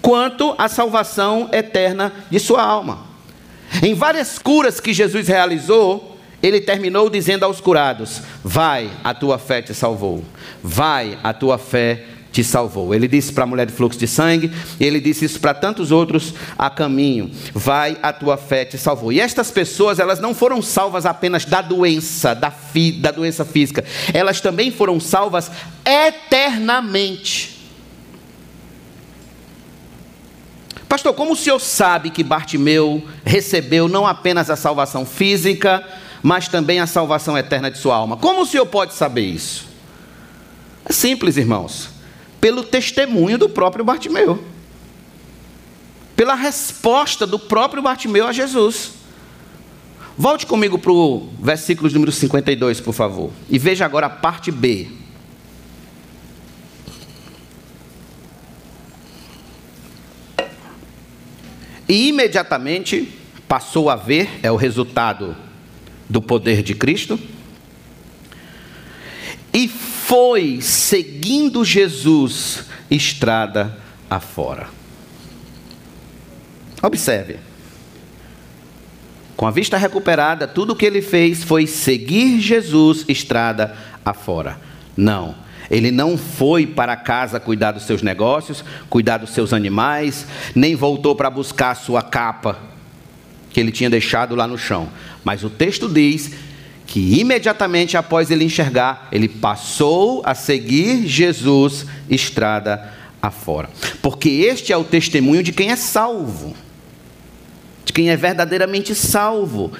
quanto 0.00 0.54
a 0.56 0.66
salvação 0.66 1.50
eterna 1.52 2.12
de 2.30 2.40
sua 2.40 2.62
alma. 2.62 3.10
Em 3.82 3.94
várias 3.94 4.38
curas 4.38 4.80
que 4.80 4.94
Jesus 4.94 5.28
realizou, 5.28 6.09
ele 6.42 6.60
terminou 6.60 7.10
dizendo 7.10 7.44
aos 7.44 7.60
curados: 7.60 8.22
Vai, 8.42 8.90
a 9.04 9.14
tua 9.14 9.38
fé 9.38 9.62
te 9.62 9.74
salvou. 9.74 10.24
Vai, 10.62 11.18
a 11.22 11.32
tua 11.32 11.58
fé 11.58 12.04
te 12.32 12.44
salvou. 12.44 12.94
Ele 12.94 13.08
disse 13.08 13.32
para 13.32 13.44
a 13.44 13.46
mulher 13.46 13.66
de 13.66 13.72
fluxo 13.72 13.98
de 13.98 14.06
sangue, 14.06 14.50
ele 14.78 15.00
disse 15.00 15.24
isso 15.24 15.40
para 15.40 15.52
tantos 15.52 15.90
outros 15.90 16.34
a 16.56 16.70
caminho. 16.70 17.30
Vai, 17.52 17.98
a 18.02 18.12
tua 18.12 18.36
fé 18.36 18.64
te 18.64 18.78
salvou. 18.78 19.12
E 19.12 19.20
estas 19.20 19.50
pessoas, 19.50 19.98
elas 19.98 20.20
não 20.20 20.34
foram 20.34 20.62
salvas 20.62 21.04
apenas 21.04 21.44
da 21.44 21.60
doença, 21.60 22.34
da, 22.34 22.50
fi, 22.50 22.92
da 22.92 23.10
doença 23.10 23.44
física. 23.44 23.84
Elas 24.14 24.40
também 24.40 24.70
foram 24.70 25.00
salvas 25.00 25.50
eternamente. 25.84 27.58
Pastor, 30.88 31.14
como 31.14 31.34
o 31.34 31.36
senhor 31.36 31.60
sabe 31.60 32.10
que 32.10 32.24
Bartimeu 32.24 33.06
recebeu 33.24 33.86
não 33.86 34.04
apenas 34.06 34.50
a 34.50 34.56
salvação 34.56 35.06
física, 35.06 35.86
mas 36.22 36.48
também 36.48 36.80
a 36.80 36.86
salvação 36.86 37.36
eterna 37.36 37.70
de 37.70 37.78
sua 37.78 37.96
alma? 37.96 38.16
Como 38.16 38.42
o 38.42 38.46
senhor 38.46 38.66
pode 38.66 38.94
saber 38.94 39.22
isso? 39.22 39.66
É 40.84 40.92
simples, 40.92 41.36
irmãos. 41.36 41.90
Pelo 42.40 42.62
testemunho 42.62 43.38
do 43.38 43.48
próprio 43.48 43.84
Bartimeu. 43.84 44.42
Pela 46.16 46.34
resposta 46.34 47.26
do 47.26 47.38
próprio 47.38 47.82
Bartimeu 47.82 48.26
a 48.26 48.32
Jesus. 48.32 48.92
Volte 50.16 50.44
comigo 50.44 50.78
para 50.78 50.92
o 50.92 51.28
versículo 51.40 51.90
número 51.90 52.12
52, 52.12 52.80
por 52.80 52.92
favor. 52.92 53.30
E 53.48 53.58
veja 53.58 53.84
agora 53.86 54.06
a 54.06 54.10
parte 54.10 54.50
B. 54.50 54.88
E 61.88 62.08
imediatamente 62.08 63.12
passou 63.48 63.90
a 63.90 63.96
ver, 63.96 64.38
é 64.42 64.52
o 64.52 64.56
resultado 64.56 65.34
do 66.10 66.20
poder 66.20 66.62
de 66.62 66.74
Cristo, 66.74 67.18
e 69.52 69.66
foi 69.68 70.60
seguindo 70.60 71.64
Jesus 71.64 72.64
estrada 72.90 73.78
afora. 74.10 74.68
Observe. 76.82 77.38
Com 79.36 79.46
a 79.46 79.50
vista 79.50 79.78
recuperada, 79.78 80.46
tudo 80.46 80.74
o 80.74 80.76
que 80.76 80.84
ele 80.84 81.00
fez 81.00 81.42
foi 81.42 81.66
seguir 81.66 82.40
Jesus 82.40 83.04
estrada 83.08 83.74
afora. 84.04 84.60
Não 84.96 85.34
ele 85.70 85.92
não 85.92 86.18
foi 86.18 86.66
para 86.66 86.96
casa 86.96 87.38
cuidar 87.38 87.70
dos 87.70 87.84
seus 87.84 88.02
negócios, 88.02 88.64
cuidar 88.88 89.18
dos 89.18 89.30
seus 89.30 89.52
animais, 89.52 90.26
nem 90.52 90.74
voltou 90.74 91.14
para 91.14 91.30
buscar 91.30 91.70
a 91.70 91.76
sua 91.76 92.02
capa 92.02 92.58
que 93.50 93.60
ele 93.60 93.72
tinha 93.72 93.90
deixado 93.90 94.34
lá 94.34 94.46
no 94.46 94.56
chão. 94.56 94.88
Mas 95.24 95.44
o 95.44 95.50
texto 95.50 95.88
diz 95.88 96.30
que 96.86 97.20
imediatamente 97.20 97.96
após 97.96 98.30
ele 98.30 98.44
enxergar, 98.44 99.08
ele 99.12 99.28
passou 99.28 100.22
a 100.24 100.34
seguir 100.34 101.06
Jesus 101.06 101.86
estrada 102.08 102.92
afora. 103.20 103.68
Porque 104.02 104.28
este 104.28 104.72
é 104.72 104.76
o 104.76 104.84
testemunho 104.84 105.42
de 105.42 105.52
quem 105.52 105.70
é 105.70 105.76
salvo 105.76 106.56
de 107.90 107.92
quem 107.92 108.08
é 108.08 108.16
verdadeiramente 108.16 108.94
salvo, 108.94 109.72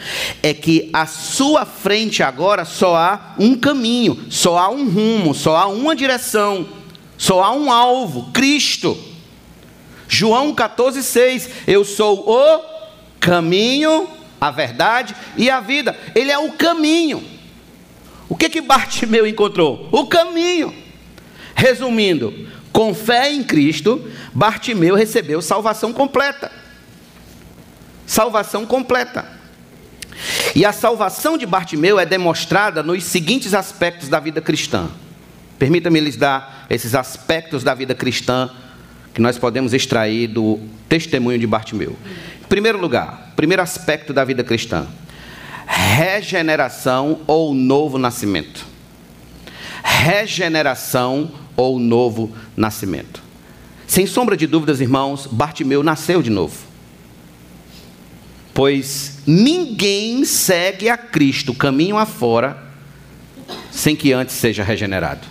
é 0.43 0.53
que 0.53 0.91
à 0.93 1.07
sua 1.07 1.65
frente 1.65 2.25
agora 2.25 2.65
só 2.65 2.97
há 2.97 3.35
um 3.39 3.55
caminho, 3.55 4.25
só 4.29 4.59
há 4.59 4.69
um 4.69 4.91
rumo, 4.91 5.33
só 5.33 5.57
há 5.57 5.67
uma 5.69 5.95
direção, 5.95 6.67
só 7.17 7.43
há 7.43 7.53
um 7.53 7.71
alvo: 7.71 8.33
Cristo. 8.33 8.99
João 10.09 10.53
14,6: 10.53 11.49
Eu 11.69 11.85
sou 11.85 12.29
o 12.29 12.80
caminho, 13.21 14.09
a 14.41 14.51
verdade 14.51 15.15
e 15.37 15.49
a 15.49 15.61
vida. 15.61 15.97
Ele 16.15 16.31
é 16.31 16.39
o 16.39 16.53
caminho. 16.53 17.23
O 18.29 18.37
que 18.37 18.49
que 18.49 18.61
Bartimeu 18.61 19.27
encontrou? 19.27 19.89
O 19.93 20.07
caminho. 20.07 20.75
Resumindo, 21.55 22.49
com 22.73 22.95
fé 22.95 23.31
em 23.31 23.45
Cristo, 23.45 24.11
Bartimeu 24.33 24.95
recebeu 24.95 25.43
salvação 25.43 25.93
completa 25.93 26.51
salvação 28.11 28.67
completa. 28.67 29.25
E 30.55 30.65
a 30.65 30.73
salvação 30.73 31.39
de 31.39 31.47
Bartimeu 31.47 31.99
é 31.99 32.05
demonstrada 32.05 32.83
nos 32.83 33.05
seguintes 33.05 33.55
aspectos 33.55 34.09
da 34.09 34.19
vida 34.19 34.41
cristã. 34.41 34.89
Permita-me 35.61 36.01
lhes 36.01 36.17
dar 36.17 36.67
esses 36.69 36.97
aspectos 36.97 37.63
da 37.63 37.73
vida 37.73 37.95
cristã 37.95 38.51
que 39.15 39.21
nós 39.21 39.39
podemos 39.39 39.73
extrair 39.73 40.27
do 40.27 40.59
testemunho 40.89 41.39
de 41.39 41.47
Bartimeu. 41.47 41.97
Primeiro 42.51 42.81
lugar, 42.81 43.33
primeiro 43.37 43.63
aspecto 43.63 44.13
da 44.13 44.25
vida 44.25 44.43
cristã: 44.43 44.85
regeneração 45.69 47.21
ou 47.25 47.55
novo 47.55 47.97
nascimento. 47.97 48.67
Regeneração 49.85 51.31
ou 51.57 51.79
novo 51.79 52.35
nascimento. 52.57 53.23
Sem 53.87 54.05
sombra 54.05 54.37
de 54.37 54.49
dúvidas, 54.49 54.81
irmãos, 54.81 55.29
Bartimeu 55.31 55.85
nasceu 55.85 56.21
de 56.21 56.29
novo. 56.29 56.57
Pois 58.53 59.21
ninguém 59.25 60.25
segue 60.25 60.89
a 60.89 60.99
Cristo 60.99 61.55
caminho 61.55 61.97
afora 61.97 62.61
sem 63.71 63.95
que 63.95 64.13
antes 64.13 64.35
seja 64.35 64.65
regenerado, 64.65 65.25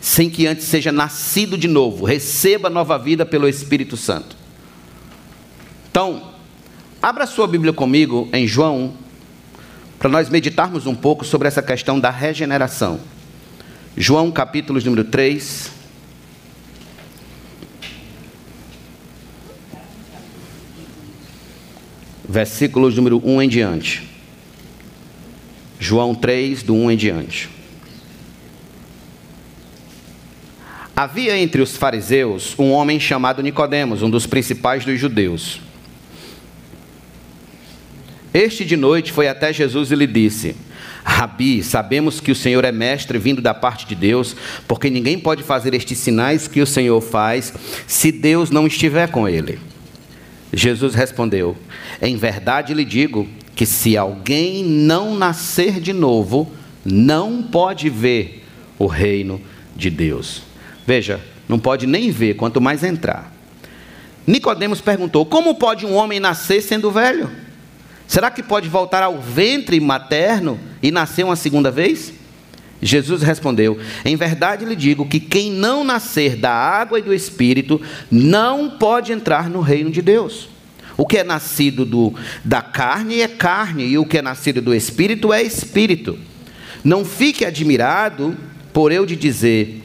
sem 0.00 0.28
que 0.28 0.44
antes 0.44 0.66
seja 0.66 0.90
nascido 0.90 1.56
de 1.56 1.68
novo, 1.68 2.04
receba 2.04 2.68
nova 2.68 2.98
vida 2.98 3.24
pelo 3.24 3.48
Espírito 3.48 3.96
Santo. 3.96 4.35
Então, 5.96 6.34
abra 7.00 7.24
sua 7.24 7.48
Bíblia 7.48 7.72
comigo 7.72 8.28
em 8.30 8.46
João, 8.46 8.92
para 9.98 10.10
nós 10.10 10.28
meditarmos 10.28 10.86
um 10.86 10.94
pouco 10.94 11.24
sobre 11.24 11.48
essa 11.48 11.62
questão 11.62 11.98
da 11.98 12.10
regeneração. 12.10 13.00
João 13.96 14.30
capítulo 14.30 14.78
número 14.84 15.04
3. 15.04 15.70
versículos 22.28 22.94
número 22.94 23.22
1 23.24 23.40
em 23.40 23.48
diante. 23.48 24.06
João 25.80 26.14
3, 26.14 26.62
do 26.62 26.74
1 26.74 26.90
em 26.90 26.96
diante. 26.98 27.48
Havia 30.94 31.38
entre 31.38 31.62
os 31.62 31.74
fariseus 31.74 32.54
um 32.58 32.72
homem 32.72 33.00
chamado 33.00 33.42
Nicodemos, 33.42 34.02
um 34.02 34.10
dos 34.10 34.26
principais 34.26 34.84
dos 34.84 35.00
judeus. 35.00 35.64
Este 38.36 38.66
de 38.66 38.76
noite 38.76 39.12
foi 39.12 39.28
até 39.28 39.50
Jesus 39.50 39.90
e 39.90 39.94
lhe 39.94 40.06
disse: 40.06 40.54
Rabi, 41.02 41.62
sabemos 41.62 42.20
que 42.20 42.30
o 42.30 42.34
Senhor 42.34 42.66
é 42.66 42.70
mestre 42.70 43.16
vindo 43.16 43.40
da 43.40 43.54
parte 43.54 43.86
de 43.86 43.94
Deus, 43.94 44.36
porque 44.68 44.90
ninguém 44.90 45.18
pode 45.18 45.42
fazer 45.42 45.72
estes 45.72 45.96
sinais 45.96 46.46
que 46.46 46.60
o 46.60 46.66
Senhor 46.66 47.00
faz 47.00 47.54
se 47.86 48.12
Deus 48.12 48.50
não 48.50 48.66
estiver 48.66 49.08
com 49.08 49.26
ele. 49.26 49.58
Jesus 50.52 50.94
respondeu: 50.94 51.56
Em 52.02 52.14
verdade 52.18 52.74
lhe 52.74 52.84
digo 52.84 53.26
que 53.54 53.64
se 53.64 53.96
alguém 53.96 54.62
não 54.62 55.16
nascer 55.16 55.80
de 55.80 55.94
novo, 55.94 56.52
não 56.84 57.42
pode 57.42 57.88
ver 57.88 58.44
o 58.78 58.84
reino 58.84 59.40
de 59.74 59.88
Deus. 59.88 60.42
Veja, 60.86 61.22
não 61.48 61.58
pode 61.58 61.86
nem 61.86 62.10
ver, 62.10 62.34
quanto 62.34 62.60
mais 62.60 62.84
entrar. 62.84 63.34
Nicodemos 64.26 64.82
perguntou: 64.82 65.24
Como 65.24 65.54
pode 65.54 65.86
um 65.86 65.94
homem 65.94 66.20
nascer 66.20 66.60
sendo 66.60 66.90
velho? 66.90 67.45
Será 68.06 68.30
que 68.30 68.42
pode 68.42 68.68
voltar 68.68 69.02
ao 69.02 69.20
ventre 69.20 69.78
materno 69.80 70.58
e 70.82 70.90
nascer 70.90 71.24
uma 71.24 71.36
segunda 71.36 71.70
vez? 71.70 72.12
Jesus 72.80 73.22
respondeu: 73.22 73.78
Em 74.04 74.16
verdade 74.16 74.64
lhe 74.64 74.76
digo 74.76 75.08
que 75.08 75.18
quem 75.18 75.50
não 75.50 75.82
nascer 75.82 76.36
da 76.36 76.52
água 76.52 76.98
e 76.98 77.02
do 77.02 77.14
espírito 77.14 77.80
não 78.10 78.70
pode 78.70 79.12
entrar 79.12 79.50
no 79.50 79.60
reino 79.60 79.90
de 79.90 80.02
Deus. 80.02 80.48
O 80.96 81.06
que 81.06 81.18
é 81.18 81.24
nascido 81.24 81.84
do, 81.84 82.14
da 82.44 82.62
carne 82.62 83.20
é 83.20 83.28
carne, 83.28 83.84
e 83.84 83.98
o 83.98 84.06
que 84.06 84.18
é 84.18 84.22
nascido 84.22 84.62
do 84.62 84.74
espírito 84.74 85.32
é 85.32 85.42
espírito. 85.42 86.18
Não 86.82 87.04
fique 87.04 87.44
admirado 87.44 88.36
por 88.72 88.92
eu 88.92 89.04
de 89.04 89.16
dizer: 89.16 89.82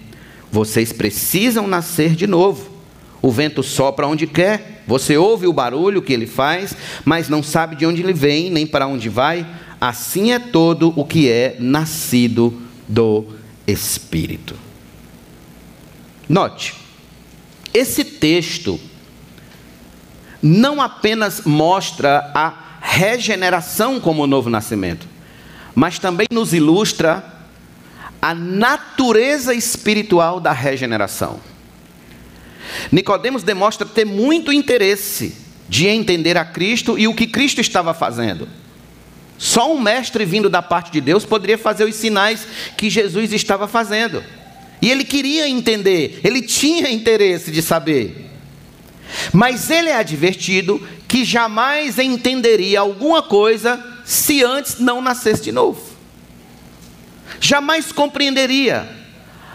vocês 0.51 0.93
precisam 0.93 1.67
nascer 1.67 2.15
de 2.15 2.27
novo. 2.27 2.69
O 3.21 3.29
vento 3.29 3.61
sopra 3.61 4.07
onde 4.07 4.25
quer, 4.25 4.70
você 4.91 5.15
ouve 5.15 5.47
o 5.47 5.53
barulho 5.53 6.01
que 6.01 6.11
ele 6.11 6.27
faz, 6.27 6.75
mas 7.05 7.29
não 7.29 7.41
sabe 7.41 7.77
de 7.77 7.85
onde 7.85 8.01
ele 8.01 8.11
vem, 8.11 8.49
nem 8.49 8.67
para 8.67 8.85
onde 8.85 9.07
vai. 9.07 9.47
Assim 9.79 10.33
é 10.33 10.37
todo 10.37 10.91
o 10.97 11.05
que 11.05 11.31
é 11.31 11.55
nascido 11.61 12.61
do 12.89 13.25
Espírito. 13.65 14.53
Note, 16.27 16.75
esse 17.73 18.03
texto 18.03 18.77
não 20.43 20.81
apenas 20.81 21.43
mostra 21.45 22.29
a 22.35 22.53
regeneração 22.81 23.97
como 23.97 24.27
novo 24.27 24.49
nascimento, 24.49 25.07
mas 25.73 25.99
também 25.99 26.27
nos 26.29 26.53
ilustra 26.53 27.23
a 28.21 28.35
natureza 28.35 29.53
espiritual 29.53 30.41
da 30.41 30.51
regeneração. 30.51 31.39
Nicodemos 32.91 33.43
demonstra 33.43 33.85
ter 33.85 34.05
muito 34.05 34.51
interesse 34.51 35.35
de 35.67 35.87
entender 35.87 36.37
a 36.37 36.45
Cristo 36.45 36.97
e 36.99 37.07
o 37.07 37.13
que 37.13 37.27
Cristo 37.27 37.61
estava 37.61 37.93
fazendo. 37.93 38.47
Só 39.37 39.73
um 39.73 39.79
mestre 39.79 40.23
vindo 40.25 40.49
da 40.49 40.61
parte 40.61 40.91
de 40.91 41.01
Deus 41.01 41.25
poderia 41.25 41.57
fazer 41.57 41.85
os 41.85 41.95
sinais 41.95 42.47
que 42.77 42.89
Jesus 42.89 43.33
estava 43.33 43.67
fazendo. 43.67 44.23
E 44.81 44.89
ele 44.89 45.03
queria 45.03 45.47
entender, 45.47 46.19
ele 46.23 46.41
tinha 46.41 46.91
interesse 46.91 47.51
de 47.51 47.61
saber. 47.61 48.29
Mas 49.33 49.69
ele 49.69 49.89
é 49.89 49.95
advertido 49.95 50.85
que 51.07 51.25
jamais 51.25 51.99
entenderia 51.99 52.79
alguma 52.79 53.21
coisa 53.21 53.83
se 54.05 54.43
antes 54.43 54.79
não 54.79 55.01
nascesse 55.01 55.43
de 55.43 55.51
novo. 55.51 55.81
Jamais 57.39 57.91
compreenderia. 57.91 59.00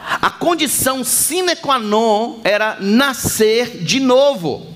A 0.08 0.30
condição 0.30 1.02
sine 1.02 1.56
qua 1.56 1.78
non 1.80 2.40
era 2.44 2.76
nascer 2.80 3.82
de 3.82 3.98
novo. 3.98 4.66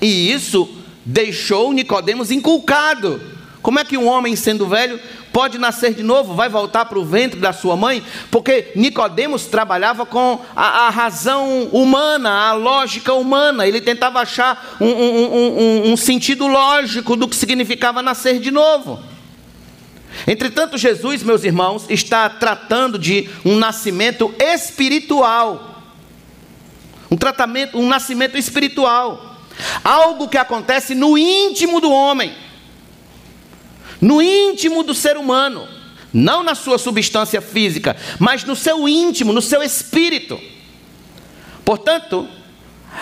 E 0.00 0.30
isso 0.30 0.68
deixou 1.04 1.72
Nicodemos 1.72 2.30
inculcado. 2.30 3.20
Como 3.62 3.78
é 3.78 3.84
que 3.84 3.96
um 3.96 4.06
homem 4.06 4.36
sendo 4.36 4.68
velho 4.68 5.00
pode 5.32 5.58
nascer 5.58 5.94
de 5.94 6.02
novo, 6.02 6.34
vai 6.34 6.48
voltar 6.48 6.84
para 6.84 6.98
o 6.98 7.04
ventre 7.04 7.40
da 7.40 7.52
sua 7.52 7.76
mãe? 7.76 8.02
Porque 8.30 8.72
Nicodemos 8.76 9.46
trabalhava 9.46 10.04
com 10.04 10.38
a, 10.54 10.86
a 10.86 10.90
razão 10.90 11.64
humana, 11.72 12.30
a 12.30 12.52
lógica 12.52 13.14
humana. 13.14 13.66
Ele 13.66 13.80
tentava 13.80 14.20
achar 14.20 14.76
um, 14.80 14.86
um, 14.86 15.34
um, 15.34 15.92
um 15.92 15.96
sentido 15.96 16.46
lógico 16.46 17.16
do 17.16 17.26
que 17.26 17.34
significava 17.34 18.02
nascer 18.02 18.38
de 18.38 18.50
novo. 18.50 19.00
Entretanto, 20.28 20.76
Jesus, 20.76 21.22
meus 21.22 21.42
irmãos, 21.42 21.86
está 21.88 22.28
tratando 22.28 22.98
de 22.98 23.30
um 23.46 23.56
nascimento 23.56 24.30
espiritual. 24.38 25.82
Um 27.10 27.16
tratamento, 27.16 27.78
um 27.78 27.88
nascimento 27.88 28.36
espiritual. 28.36 29.38
Algo 29.82 30.28
que 30.28 30.36
acontece 30.36 30.94
no 30.94 31.16
íntimo 31.16 31.80
do 31.80 31.90
homem. 31.90 32.34
No 34.02 34.20
íntimo 34.20 34.82
do 34.82 34.94
ser 34.94 35.16
humano, 35.16 35.66
não 36.12 36.42
na 36.42 36.54
sua 36.54 36.76
substância 36.76 37.40
física, 37.40 37.96
mas 38.18 38.44
no 38.44 38.54
seu 38.54 38.86
íntimo, 38.86 39.32
no 39.32 39.40
seu 39.40 39.62
espírito. 39.62 40.38
Portanto, 41.64 42.28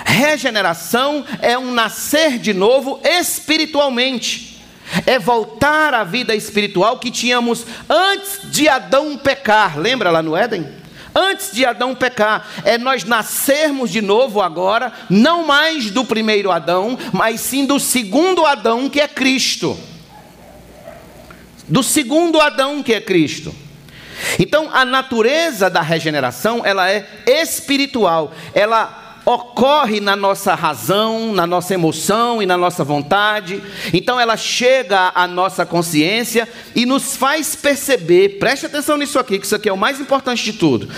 regeneração 0.04 1.24
é 1.42 1.58
um 1.58 1.72
nascer 1.72 2.38
de 2.38 2.54
novo 2.54 3.00
espiritualmente 3.02 4.55
é 5.04 5.18
voltar 5.18 5.94
à 5.94 6.04
vida 6.04 6.34
espiritual 6.34 6.98
que 6.98 7.10
tínhamos 7.10 7.66
antes 7.88 8.40
de 8.50 8.68
Adão 8.68 9.16
pecar. 9.16 9.78
Lembra 9.78 10.10
lá 10.10 10.22
no 10.22 10.36
Éden? 10.36 10.66
Antes 11.14 11.50
de 11.50 11.64
Adão 11.64 11.94
pecar, 11.94 12.46
é 12.62 12.76
nós 12.76 13.04
nascermos 13.04 13.90
de 13.90 14.02
novo 14.02 14.42
agora, 14.42 14.92
não 15.08 15.46
mais 15.46 15.90
do 15.90 16.04
primeiro 16.04 16.50
Adão, 16.50 16.98
mas 17.10 17.40
sim 17.40 17.64
do 17.64 17.80
segundo 17.80 18.44
Adão 18.44 18.88
que 18.90 19.00
é 19.00 19.08
Cristo. 19.08 19.78
Do 21.66 21.82
segundo 21.82 22.38
Adão 22.38 22.82
que 22.82 22.92
é 22.92 23.00
Cristo. 23.00 23.54
Então, 24.38 24.68
a 24.72 24.84
natureza 24.84 25.70
da 25.70 25.80
regeneração, 25.80 26.62
ela 26.64 26.90
é 26.90 27.06
espiritual. 27.26 28.32
Ela 28.54 29.05
ocorre 29.26 29.98
na 29.98 30.14
nossa 30.14 30.54
razão, 30.54 31.34
na 31.34 31.48
nossa 31.48 31.74
emoção 31.74 32.40
e 32.40 32.46
na 32.46 32.56
nossa 32.56 32.84
vontade. 32.84 33.60
Então 33.92 34.20
ela 34.20 34.36
chega 34.36 35.10
à 35.12 35.26
nossa 35.26 35.66
consciência 35.66 36.48
e 36.76 36.86
nos 36.86 37.16
faz 37.16 37.56
perceber, 37.56 38.38
preste 38.38 38.66
atenção 38.66 38.96
nisso 38.96 39.18
aqui, 39.18 39.40
que 39.40 39.44
isso 39.44 39.56
aqui 39.56 39.68
é 39.68 39.72
o 39.72 39.76
mais 39.76 40.00
importante 40.00 40.44
de 40.44 40.52
tudo. 40.52 40.88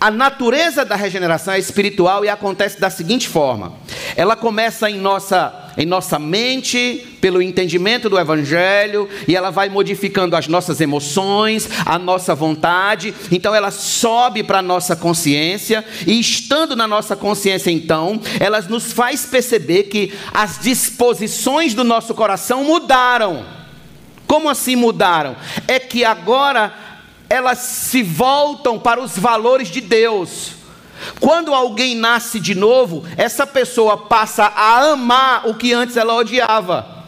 A 0.00 0.10
natureza 0.10 0.82
da 0.82 0.96
regeneração 0.96 1.52
é 1.52 1.58
espiritual 1.58 2.24
e 2.24 2.28
acontece 2.30 2.80
da 2.80 2.88
seguinte 2.88 3.28
forma: 3.28 3.74
ela 4.16 4.34
começa 4.34 4.88
em 4.90 4.98
nossa 4.98 5.56
em 5.76 5.86
nossa 5.86 6.18
mente, 6.18 7.16
pelo 7.20 7.40
entendimento 7.40 8.10
do 8.10 8.18
Evangelho, 8.18 9.08
e 9.26 9.36
ela 9.36 9.50
vai 9.50 9.68
modificando 9.68 10.36
as 10.36 10.48
nossas 10.48 10.80
emoções, 10.80 11.68
a 11.86 11.98
nossa 11.98 12.34
vontade, 12.34 13.14
então 13.30 13.54
ela 13.54 13.70
sobe 13.70 14.42
para 14.42 14.58
a 14.58 14.62
nossa 14.62 14.96
consciência, 14.96 15.84
e 16.06 16.18
estando 16.18 16.74
na 16.74 16.88
nossa 16.88 17.14
consciência, 17.14 17.70
então, 17.70 18.20
ela 18.40 18.60
nos 18.62 18.92
faz 18.92 19.24
perceber 19.24 19.84
que 19.84 20.12
as 20.34 20.58
disposições 20.58 21.72
do 21.72 21.84
nosso 21.84 22.14
coração 22.14 22.64
mudaram. 22.64 23.46
Como 24.26 24.48
assim 24.48 24.76
mudaram? 24.76 25.34
É 25.66 25.78
que 25.78 26.04
agora 26.04 26.72
elas 27.30 27.58
se 27.58 28.02
voltam 28.02 28.78
para 28.78 29.00
os 29.00 29.16
valores 29.16 29.68
de 29.68 29.80
Deus 29.80 30.60
quando 31.18 31.54
alguém 31.54 31.94
nasce 31.94 32.38
de 32.38 32.54
novo, 32.54 33.04
essa 33.16 33.46
pessoa 33.46 33.96
passa 33.96 34.44
a 34.44 34.90
amar 34.90 35.48
o 35.48 35.54
que 35.54 35.72
antes 35.72 35.96
ela 35.96 36.14
odiava. 36.14 37.00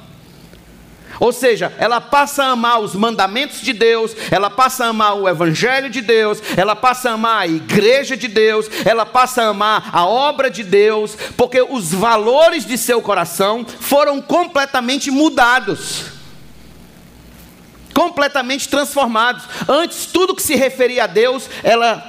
Ou 1.20 1.30
seja, 1.30 1.72
ela 1.78 2.00
passa 2.00 2.42
a 2.42 2.48
amar 2.48 2.80
os 2.80 2.94
mandamentos 2.94 3.60
de 3.60 3.72
Deus, 3.72 4.16
ela 4.30 4.50
passa 4.50 4.86
a 4.86 4.88
amar 4.88 5.16
o 5.16 5.28
Evangelho 5.28 5.88
de 5.88 6.00
Deus, 6.00 6.42
ela 6.56 6.74
passa 6.74 7.10
a 7.10 7.12
amar 7.12 7.42
a 7.42 7.46
igreja 7.46 8.16
de 8.16 8.26
Deus, 8.26 8.68
ela 8.84 9.06
passa 9.06 9.42
a 9.42 9.48
amar 9.48 9.90
a 9.92 10.04
obra 10.04 10.50
de 10.50 10.64
Deus, 10.64 11.16
porque 11.36 11.62
os 11.62 11.92
valores 11.92 12.64
de 12.64 12.76
seu 12.76 13.00
coração 13.00 13.64
foram 13.64 14.20
completamente 14.20 15.10
mudados 15.10 16.21
completamente 18.02 18.68
transformados. 18.68 19.44
Antes, 19.68 20.06
tudo 20.06 20.34
que 20.34 20.42
se 20.42 20.56
referia 20.56 21.04
a 21.04 21.06
Deus, 21.06 21.48
ela 21.62 22.02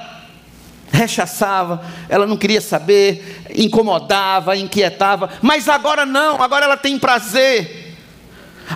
rechaçava, 0.90 1.84
ela 2.08 2.26
não 2.26 2.36
queria 2.36 2.60
saber, 2.60 3.42
incomodava, 3.54 4.56
inquietava, 4.56 5.30
mas 5.40 5.68
agora 5.68 6.04
não, 6.04 6.40
agora 6.42 6.64
ela 6.64 6.76
tem 6.76 6.98
prazer, 6.98 7.96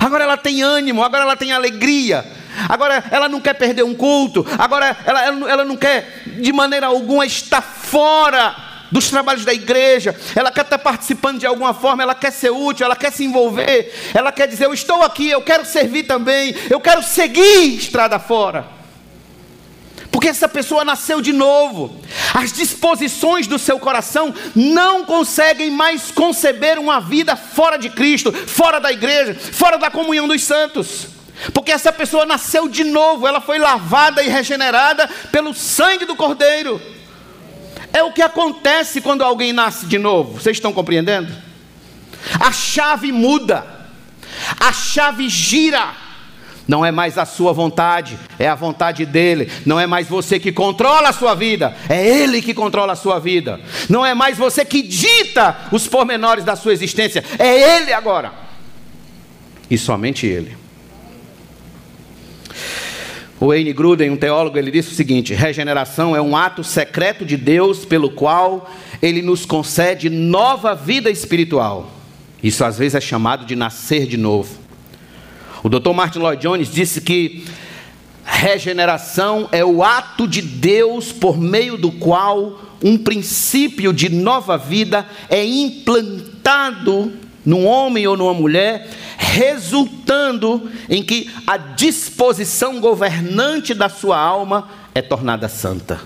agora 0.00 0.24
ela 0.24 0.36
tem 0.36 0.62
ânimo, 0.62 1.02
agora 1.02 1.22
ela 1.22 1.36
tem 1.36 1.52
alegria, 1.52 2.24
agora 2.68 3.04
ela 3.10 3.28
não 3.28 3.40
quer 3.40 3.54
perder 3.54 3.84
um 3.84 3.94
culto, 3.94 4.44
agora 4.58 4.96
ela, 5.04 5.24
ela, 5.24 5.50
ela 5.50 5.64
não 5.64 5.76
quer 5.76 6.22
de 6.40 6.52
maneira 6.52 6.86
alguma 6.86 7.24
estar 7.24 7.62
fora 7.62 8.67
dos 8.90 9.10
trabalhos 9.10 9.44
da 9.44 9.52
igreja, 9.52 10.14
ela 10.34 10.50
quer 10.50 10.62
estar 10.62 10.78
participando 10.78 11.38
de 11.38 11.46
alguma 11.46 11.74
forma, 11.74 12.02
ela 12.02 12.14
quer 12.14 12.30
ser 12.30 12.50
útil, 12.50 12.86
ela 12.86 12.96
quer 12.96 13.12
se 13.12 13.24
envolver, 13.24 13.92
ela 14.14 14.32
quer 14.32 14.48
dizer: 14.48 14.64
Eu 14.64 14.74
estou 14.74 15.02
aqui, 15.02 15.28
eu 15.28 15.42
quero 15.42 15.64
servir 15.64 16.04
também, 16.04 16.54
eu 16.70 16.80
quero 16.80 17.02
seguir 17.02 17.76
estrada 17.76 18.18
fora. 18.18 18.78
Porque 20.10 20.28
essa 20.28 20.48
pessoa 20.48 20.84
nasceu 20.84 21.20
de 21.20 21.32
novo. 21.32 22.00
As 22.34 22.52
disposições 22.52 23.46
do 23.46 23.58
seu 23.58 23.78
coração 23.78 24.34
não 24.54 25.04
conseguem 25.04 25.70
mais 25.70 26.10
conceber 26.10 26.78
uma 26.78 27.00
vida 27.00 27.36
fora 27.36 27.76
de 27.76 27.90
Cristo, 27.90 28.32
fora 28.32 28.80
da 28.80 28.90
igreja, 28.90 29.34
fora 29.34 29.78
da 29.78 29.90
comunhão 29.90 30.26
dos 30.26 30.42
santos. 30.42 31.08
Porque 31.52 31.70
essa 31.70 31.92
pessoa 31.92 32.26
nasceu 32.26 32.68
de 32.68 32.82
novo, 32.84 33.26
ela 33.26 33.40
foi 33.40 33.58
lavada 33.58 34.22
e 34.22 34.28
regenerada 34.28 35.08
pelo 35.30 35.54
sangue 35.54 36.04
do 36.04 36.16
Cordeiro. 36.16 36.80
É 37.92 38.02
o 38.02 38.12
que 38.12 38.22
acontece 38.22 39.00
quando 39.00 39.22
alguém 39.22 39.52
nasce 39.52 39.86
de 39.86 39.98
novo. 39.98 40.40
Vocês 40.40 40.56
estão 40.56 40.72
compreendendo? 40.72 41.32
A 42.38 42.52
chave 42.52 43.12
muda, 43.12 43.64
a 44.58 44.72
chave 44.72 45.28
gira. 45.28 45.92
Não 46.66 46.84
é 46.84 46.90
mais 46.90 47.16
a 47.16 47.24
sua 47.24 47.50
vontade, 47.54 48.18
é 48.38 48.46
a 48.46 48.54
vontade 48.54 49.06
dele. 49.06 49.50
Não 49.64 49.80
é 49.80 49.86
mais 49.86 50.06
você 50.06 50.38
que 50.38 50.52
controla 50.52 51.08
a 51.08 51.12
sua 51.14 51.34
vida, 51.34 51.74
é 51.88 52.06
ele 52.06 52.42
que 52.42 52.52
controla 52.52 52.92
a 52.92 52.96
sua 52.96 53.18
vida. 53.18 53.58
Não 53.88 54.04
é 54.04 54.14
mais 54.14 54.36
você 54.36 54.66
que 54.66 54.82
dita 54.82 55.56
os 55.72 55.86
pormenores 55.86 56.44
da 56.44 56.56
sua 56.56 56.74
existência, 56.74 57.24
é 57.38 57.76
ele 57.76 57.92
agora. 57.92 58.32
E 59.70 59.78
somente 59.78 60.26
ele. 60.26 60.67
O 63.40 63.48
Wayne 63.48 63.72
Gruden, 63.72 64.10
um 64.10 64.16
teólogo, 64.16 64.58
ele 64.58 64.70
disse 64.70 64.90
o 64.90 64.94
seguinte: 64.94 65.32
regeneração 65.32 66.16
é 66.16 66.20
um 66.20 66.36
ato 66.36 66.64
secreto 66.64 67.24
de 67.24 67.36
Deus 67.36 67.84
pelo 67.84 68.10
qual 68.10 68.68
ele 69.00 69.22
nos 69.22 69.46
concede 69.46 70.10
nova 70.10 70.74
vida 70.74 71.08
espiritual. 71.08 71.90
Isso 72.42 72.64
às 72.64 72.78
vezes 72.78 72.96
é 72.96 73.00
chamado 73.00 73.44
de 73.44 73.54
nascer 73.54 74.06
de 74.06 74.16
novo. 74.16 74.58
O 75.62 75.68
Dr. 75.68 75.92
Martin 75.92 76.18
Lloyd 76.20 76.42
Jones 76.42 76.72
disse 76.72 77.00
que 77.00 77.44
regeneração 78.24 79.48
é 79.52 79.64
o 79.64 79.82
ato 79.82 80.26
de 80.26 80.42
Deus 80.42 81.12
por 81.12 81.38
meio 81.38 81.76
do 81.76 81.90
qual 81.90 82.60
um 82.82 82.98
princípio 82.98 83.92
de 83.92 84.08
nova 84.08 84.56
vida 84.56 85.06
é 85.28 85.44
implantado 85.44 87.12
num 87.48 87.64
homem 87.66 88.06
ou 88.06 88.14
numa 88.14 88.34
mulher, 88.34 88.86
resultando 89.16 90.70
em 90.86 91.02
que 91.02 91.30
a 91.46 91.56
disposição 91.56 92.78
governante 92.78 93.72
da 93.72 93.88
sua 93.88 94.18
alma 94.18 94.68
é 94.94 95.00
tornada 95.00 95.48
santa. 95.48 95.98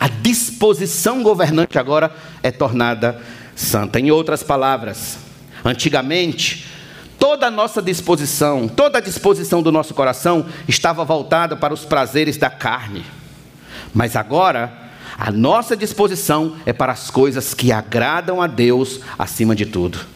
A 0.00 0.08
disposição 0.08 1.22
governante 1.22 1.78
agora 1.78 2.12
é 2.42 2.50
tornada 2.50 3.22
santa. 3.54 4.00
Em 4.00 4.10
outras 4.10 4.42
palavras, 4.42 5.16
antigamente, 5.64 6.74
Toda 7.18 7.46
a 7.46 7.50
nossa 7.50 7.80
disposição, 7.80 8.68
toda 8.68 8.98
a 8.98 9.00
disposição 9.00 9.62
do 9.62 9.72
nosso 9.72 9.94
coração 9.94 10.44
estava 10.68 11.02
voltada 11.02 11.56
para 11.56 11.72
os 11.72 11.82
prazeres 11.82 12.36
da 12.36 12.50
carne. 12.50 13.06
Mas 13.94 14.14
agora, 14.14 14.70
a 15.16 15.32
nossa 15.32 15.74
disposição 15.74 16.56
é 16.66 16.74
para 16.74 16.92
as 16.92 17.10
coisas 17.10 17.54
que 17.54 17.72
agradam 17.72 18.42
a 18.42 18.46
Deus 18.46 19.00
acima 19.18 19.56
de 19.56 19.64
tudo. 19.64 20.15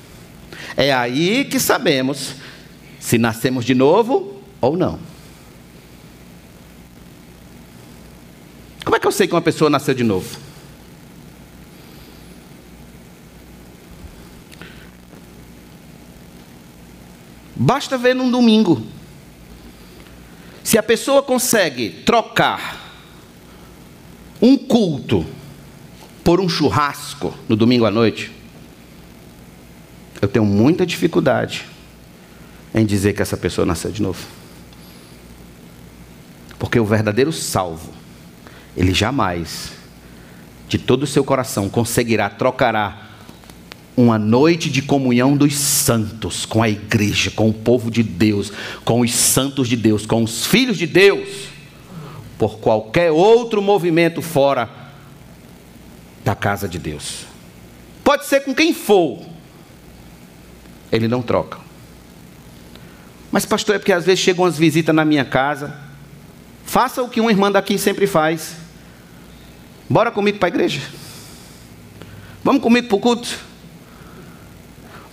É 0.76 0.92
aí 0.92 1.44
que 1.44 1.58
sabemos 1.58 2.34
se 2.98 3.18
nascemos 3.18 3.64
de 3.64 3.74
novo 3.74 4.42
ou 4.60 4.76
não. 4.76 4.98
Como 8.84 8.96
é 8.96 8.98
que 9.00 9.06
eu 9.06 9.12
sei 9.12 9.26
que 9.26 9.34
uma 9.34 9.42
pessoa 9.42 9.70
nasceu 9.70 9.94
de 9.94 10.04
novo? 10.04 10.38
Basta 17.54 17.98
ver 17.98 18.14
num 18.14 18.30
domingo. 18.30 18.86
Se 20.64 20.78
a 20.78 20.82
pessoa 20.82 21.22
consegue 21.22 21.90
trocar 22.06 22.80
um 24.40 24.56
culto 24.56 25.26
por 26.24 26.40
um 26.40 26.48
churrasco 26.48 27.34
no 27.48 27.56
domingo 27.56 27.84
à 27.84 27.90
noite, 27.90 28.32
eu 30.20 30.28
tenho 30.28 30.44
muita 30.44 30.84
dificuldade 30.84 31.66
em 32.74 32.84
dizer 32.84 33.14
que 33.14 33.22
essa 33.22 33.36
pessoa 33.36 33.66
nasceu 33.66 33.90
de 33.90 34.02
novo. 34.02 34.20
Porque 36.58 36.78
o 36.78 36.84
verdadeiro 36.84 37.32
salvo, 37.32 37.90
ele 38.76 38.92
jamais, 38.92 39.72
de 40.68 40.78
todo 40.78 41.04
o 41.04 41.06
seu 41.06 41.24
coração, 41.24 41.68
conseguirá 41.68 42.28
trocará 42.28 43.08
uma 43.96 44.18
noite 44.18 44.70
de 44.70 44.82
comunhão 44.82 45.36
dos 45.36 45.56
santos 45.56 46.46
com 46.46 46.62
a 46.62 46.68
igreja, 46.68 47.30
com 47.30 47.48
o 47.48 47.52
povo 47.52 47.90
de 47.90 48.02
Deus, 48.02 48.52
com 48.84 49.00
os 49.00 49.12
santos 49.12 49.68
de 49.68 49.76
Deus, 49.76 50.06
com 50.06 50.22
os 50.22 50.46
filhos 50.46 50.78
de 50.78 50.86
Deus, 50.86 51.48
por 52.38 52.58
qualquer 52.58 53.10
outro 53.10 53.60
movimento 53.60 54.22
fora 54.22 54.70
da 56.24 56.34
casa 56.34 56.68
de 56.68 56.78
Deus. 56.78 57.26
Pode 58.04 58.26
ser 58.26 58.40
com 58.40 58.54
quem 58.54 58.72
for, 58.72 59.18
ele 60.90 61.08
não 61.08 61.22
troca. 61.22 61.58
Mas, 63.30 63.46
pastor, 63.46 63.76
é 63.76 63.78
porque 63.78 63.92
às 63.92 64.04
vezes 64.04 64.20
chegam 64.20 64.44
as 64.44 64.58
visitas 64.58 64.94
na 64.94 65.04
minha 65.04 65.24
casa. 65.24 65.74
Faça 66.64 67.02
o 67.02 67.08
que 67.08 67.20
uma 67.20 67.30
irmã 67.30 67.50
daqui 67.50 67.78
sempre 67.78 68.06
faz. 68.06 68.56
Bora 69.88 70.10
comigo 70.10 70.38
para 70.38 70.48
a 70.48 70.50
igreja. 70.50 70.80
Vamos 72.42 72.62
comigo 72.62 72.88
para 72.88 72.96
o 72.96 73.00
culto. 73.00 73.38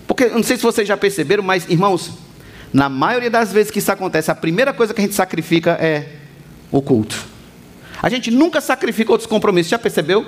Porque, 0.07 0.25
não 0.27 0.41
sei 0.41 0.57
se 0.57 0.63
vocês 0.63 0.87
já 0.87 0.97
perceberam, 0.97 1.43
mas, 1.43 1.69
irmãos, 1.69 2.11
na 2.73 2.89
maioria 2.89 3.29
das 3.29 3.51
vezes 3.51 3.71
que 3.71 3.79
isso 3.79 3.91
acontece, 3.91 4.31
a 4.31 4.35
primeira 4.35 4.73
coisa 4.73 4.93
que 4.93 5.01
a 5.01 5.03
gente 5.03 5.15
sacrifica 5.15 5.71
é 5.79 6.13
o 6.71 6.81
culto. 6.81 7.25
A 8.01 8.09
gente 8.09 8.31
nunca 8.31 8.61
sacrifica 8.61 9.11
outros 9.11 9.27
compromissos, 9.27 9.69
já 9.69 9.79
percebeu? 9.79 10.25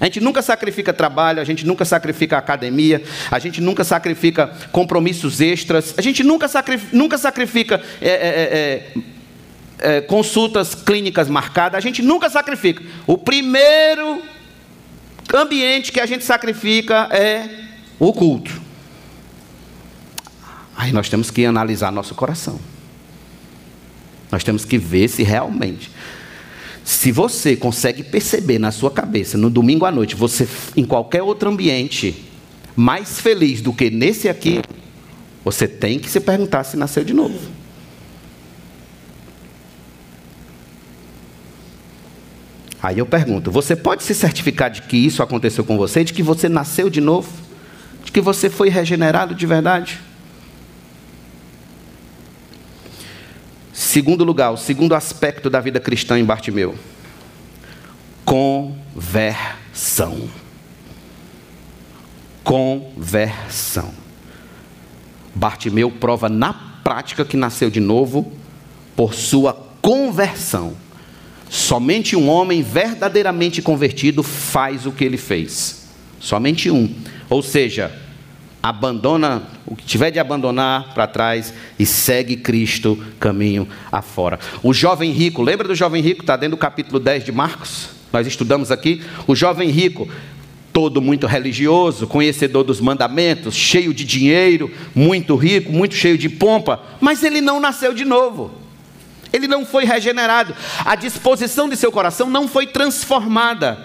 A 0.00 0.06
gente 0.06 0.18
nunca 0.18 0.40
sacrifica 0.40 0.94
trabalho, 0.94 1.42
a 1.42 1.44
gente 1.44 1.66
nunca 1.66 1.84
sacrifica 1.84 2.38
academia, 2.38 3.02
a 3.30 3.38
gente 3.38 3.60
nunca 3.60 3.84
sacrifica 3.84 4.50
compromissos 4.72 5.42
extras, 5.42 5.94
a 5.96 6.00
gente 6.00 6.24
nunca, 6.24 6.48
sacrifica, 6.48 6.96
nunca 6.96 7.18
sacrifica 7.18 7.82
é, 8.00 8.08
é, 8.08 8.94
é, 9.84 9.96
é, 9.96 10.00
consultas 10.00 10.74
clínicas 10.74 11.28
marcadas, 11.28 11.76
a 11.76 11.80
gente 11.80 12.00
nunca 12.00 12.30
sacrifica. 12.30 12.82
O 13.06 13.18
primeiro 13.18 14.22
ambiente 15.34 15.92
que 15.92 16.00
a 16.00 16.06
gente 16.06 16.24
sacrifica 16.24 17.08
é 17.12 17.48
o 17.98 18.10
culto. 18.14 18.58
Aí 20.74 20.92
nós 20.92 21.10
temos 21.10 21.30
que 21.30 21.44
analisar 21.44 21.92
nosso 21.92 22.14
coração. 22.14 22.58
Nós 24.32 24.42
temos 24.42 24.64
que 24.64 24.78
ver 24.78 25.08
se 25.08 25.22
realmente 25.22 25.90
se 26.90 27.12
você 27.12 27.54
consegue 27.54 28.02
perceber 28.02 28.58
na 28.58 28.72
sua 28.72 28.90
cabeça, 28.90 29.38
no 29.38 29.48
domingo 29.48 29.86
à 29.86 29.92
noite, 29.92 30.16
você 30.16 30.48
em 30.76 30.84
qualquer 30.84 31.22
outro 31.22 31.48
ambiente, 31.48 32.28
mais 32.74 33.20
feliz 33.20 33.60
do 33.60 33.72
que 33.72 33.90
nesse 33.90 34.28
aqui, 34.28 34.60
você 35.44 35.68
tem 35.68 36.00
que 36.00 36.10
se 36.10 36.18
perguntar 36.18 36.64
se 36.64 36.76
nasceu 36.76 37.04
de 37.04 37.14
novo. 37.14 37.38
Aí 42.82 42.98
eu 42.98 43.06
pergunto: 43.06 43.52
você 43.52 43.76
pode 43.76 44.02
se 44.02 44.12
certificar 44.12 44.68
de 44.68 44.82
que 44.82 44.96
isso 44.96 45.22
aconteceu 45.22 45.62
com 45.62 45.78
você, 45.78 46.02
de 46.02 46.12
que 46.12 46.24
você 46.24 46.48
nasceu 46.48 46.90
de 46.90 47.00
novo, 47.00 47.30
de 48.04 48.10
que 48.10 48.20
você 48.20 48.50
foi 48.50 48.68
regenerado 48.68 49.32
de 49.32 49.46
verdade? 49.46 50.00
Segundo 53.80 54.24
lugar, 54.24 54.50
o 54.50 54.58
segundo 54.58 54.94
aspecto 54.94 55.48
da 55.48 55.58
vida 55.58 55.80
cristã 55.80 56.18
em 56.18 56.24
Bartimeu: 56.24 56.74
conversão. 58.26 60.28
Conversão. 62.44 63.90
Bartimeu 65.34 65.90
prova 65.90 66.28
na 66.28 66.52
prática 66.52 67.24
que 67.24 67.38
nasceu 67.38 67.70
de 67.70 67.80
novo 67.80 68.30
por 68.94 69.14
sua 69.14 69.54
conversão. 69.80 70.76
Somente 71.48 72.14
um 72.14 72.28
homem 72.28 72.62
verdadeiramente 72.62 73.62
convertido 73.62 74.22
faz 74.22 74.84
o 74.84 74.92
que 74.92 75.04
ele 75.04 75.16
fez. 75.16 75.86
Somente 76.20 76.70
um. 76.70 76.94
Ou 77.30 77.42
seja, 77.42 77.90
abandona 78.62 79.42
o 79.66 79.74
que 79.74 79.84
tiver 79.84 80.10
de 80.10 80.18
abandonar 80.18 80.92
para 80.94 81.06
trás 81.06 81.54
e 81.78 81.86
segue 81.86 82.36
Cristo 82.36 83.02
caminho 83.18 83.66
afora. 83.90 84.38
O 84.62 84.72
jovem 84.74 85.12
rico, 85.12 85.42
lembra 85.42 85.66
do 85.66 85.74
jovem 85.74 86.02
rico? 86.02 86.20
Está 86.20 86.36
dentro 86.36 86.56
do 86.56 86.60
capítulo 86.60 87.00
10 87.00 87.24
de 87.24 87.32
Marcos. 87.32 87.88
Nós 88.12 88.26
estudamos 88.26 88.70
aqui. 88.70 89.02
O 89.26 89.34
jovem 89.34 89.70
rico, 89.70 90.08
todo 90.72 91.00
muito 91.00 91.26
religioso, 91.26 92.06
conhecedor 92.06 92.64
dos 92.64 92.80
mandamentos, 92.80 93.54
cheio 93.54 93.94
de 93.94 94.04
dinheiro, 94.04 94.70
muito 94.94 95.36
rico, 95.36 95.72
muito 95.72 95.94
cheio 95.94 96.18
de 96.18 96.28
pompa, 96.28 96.82
mas 97.00 97.22
ele 97.22 97.40
não 97.40 97.60
nasceu 97.60 97.94
de 97.94 98.04
novo. 98.04 98.52
Ele 99.32 99.46
não 99.46 99.64
foi 99.64 99.84
regenerado. 99.84 100.54
A 100.84 100.96
disposição 100.96 101.68
de 101.68 101.76
seu 101.76 101.92
coração 101.92 102.28
não 102.28 102.48
foi 102.48 102.66
transformada. 102.66 103.78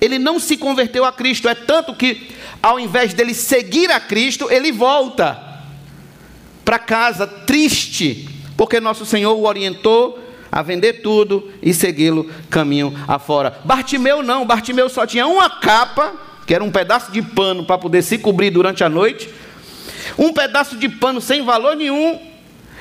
Ele 0.00 0.18
não 0.18 0.38
se 0.38 0.56
converteu 0.56 1.04
a 1.04 1.12
Cristo. 1.12 1.48
É 1.48 1.54
tanto 1.54 1.94
que 1.94 2.33
ao 2.64 2.80
invés 2.80 3.12
dele 3.12 3.34
seguir 3.34 3.90
a 3.90 4.00
Cristo, 4.00 4.50
ele 4.50 4.72
volta 4.72 5.38
para 6.64 6.78
casa 6.78 7.26
triste, 7.26 8.26
porque 8.56 8.80
nosso 8.80 9.04
Senhor 9.04 9.34
o 9.34 9.44
orientou 9.44 10.18
a 10.50 10.62
vender 10.62 11.02
tudo 11.02 11.52
e 11.60 11.74
segui-lo 11.74 12.24
caminho 12.48 12.98
afora. 13.06 13.60
Bartimeu 13.66 14.22
não, 14.22 14.46
Bartimeu 14.46 14.88
só 14.88 15.06
tinha 15.06 15.26
uma 15.26 15.50
capa, 15.50 16.14
que 16.46 16.54
era 16.54 16.64
um 16.64 16.70
pedaço 16.70 17.12
de 17.12 17.20
pano 17.20 17.66
para 17.66 17.76
poder 17.76 18.00
se 18.00 18.16
cobrir 18.16 18.48
durante 18.48 18.82
a 18.82 18.88
noite, 18.88 19.28
um 20.16 20.32
pedaço 20.32 20.78
de 20.78 20.88
pano 20.88 21.20
sem 21.20 21.44
valor 21.44 21.76
nenhum, 21.76 22.18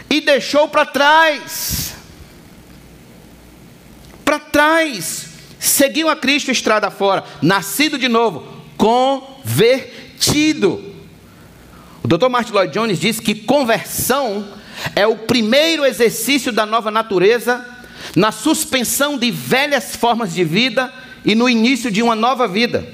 e 0.10 0.22
deixou 0.22 0.70
para 0.70 0.86
trás. 0.86 1.94
Para 4.24 4.40
trás. 4.40 5.28
Seguiu 5.60 6.08
a 6.08 6.16
Cristo 6.16 6.52
estrada 6.52 6.90
fora, 6.90 7.26
nascido 7.42 7.98
de 7.98 8.08
novo, 8.08 8.48
convertido. 9.44 10.94
O 12.04 12.08
Dr. 12.08 12.30
Martin 12.30 12.54
Lloyd 12.54 12.74
Jones 12.74 13.00
diz 13.00 13.20
que 13.20 13.36
conversão 13.36 14.46
é 14.96 15.06
o 15.08 15.16
primeiro 15.16 15.86
exercício 15.86 16.52
da 16.52 16.66
nova 16.66 16.92
natureza 16.92 17.66
na 18.16 18.32
suspensão 18.32 19.18
de 19.18 19.32
velhas 19.32 19.96
formas 19.96 20.34
de 20.34 20.44
vida 20.44 20.92
e 21.24 21.36
no 21.36 21.48
início 21.48 21.90
de 21.90 22.02
uma 22.02 22.16
nova 22.16 22.48
vida. 22.48 22.86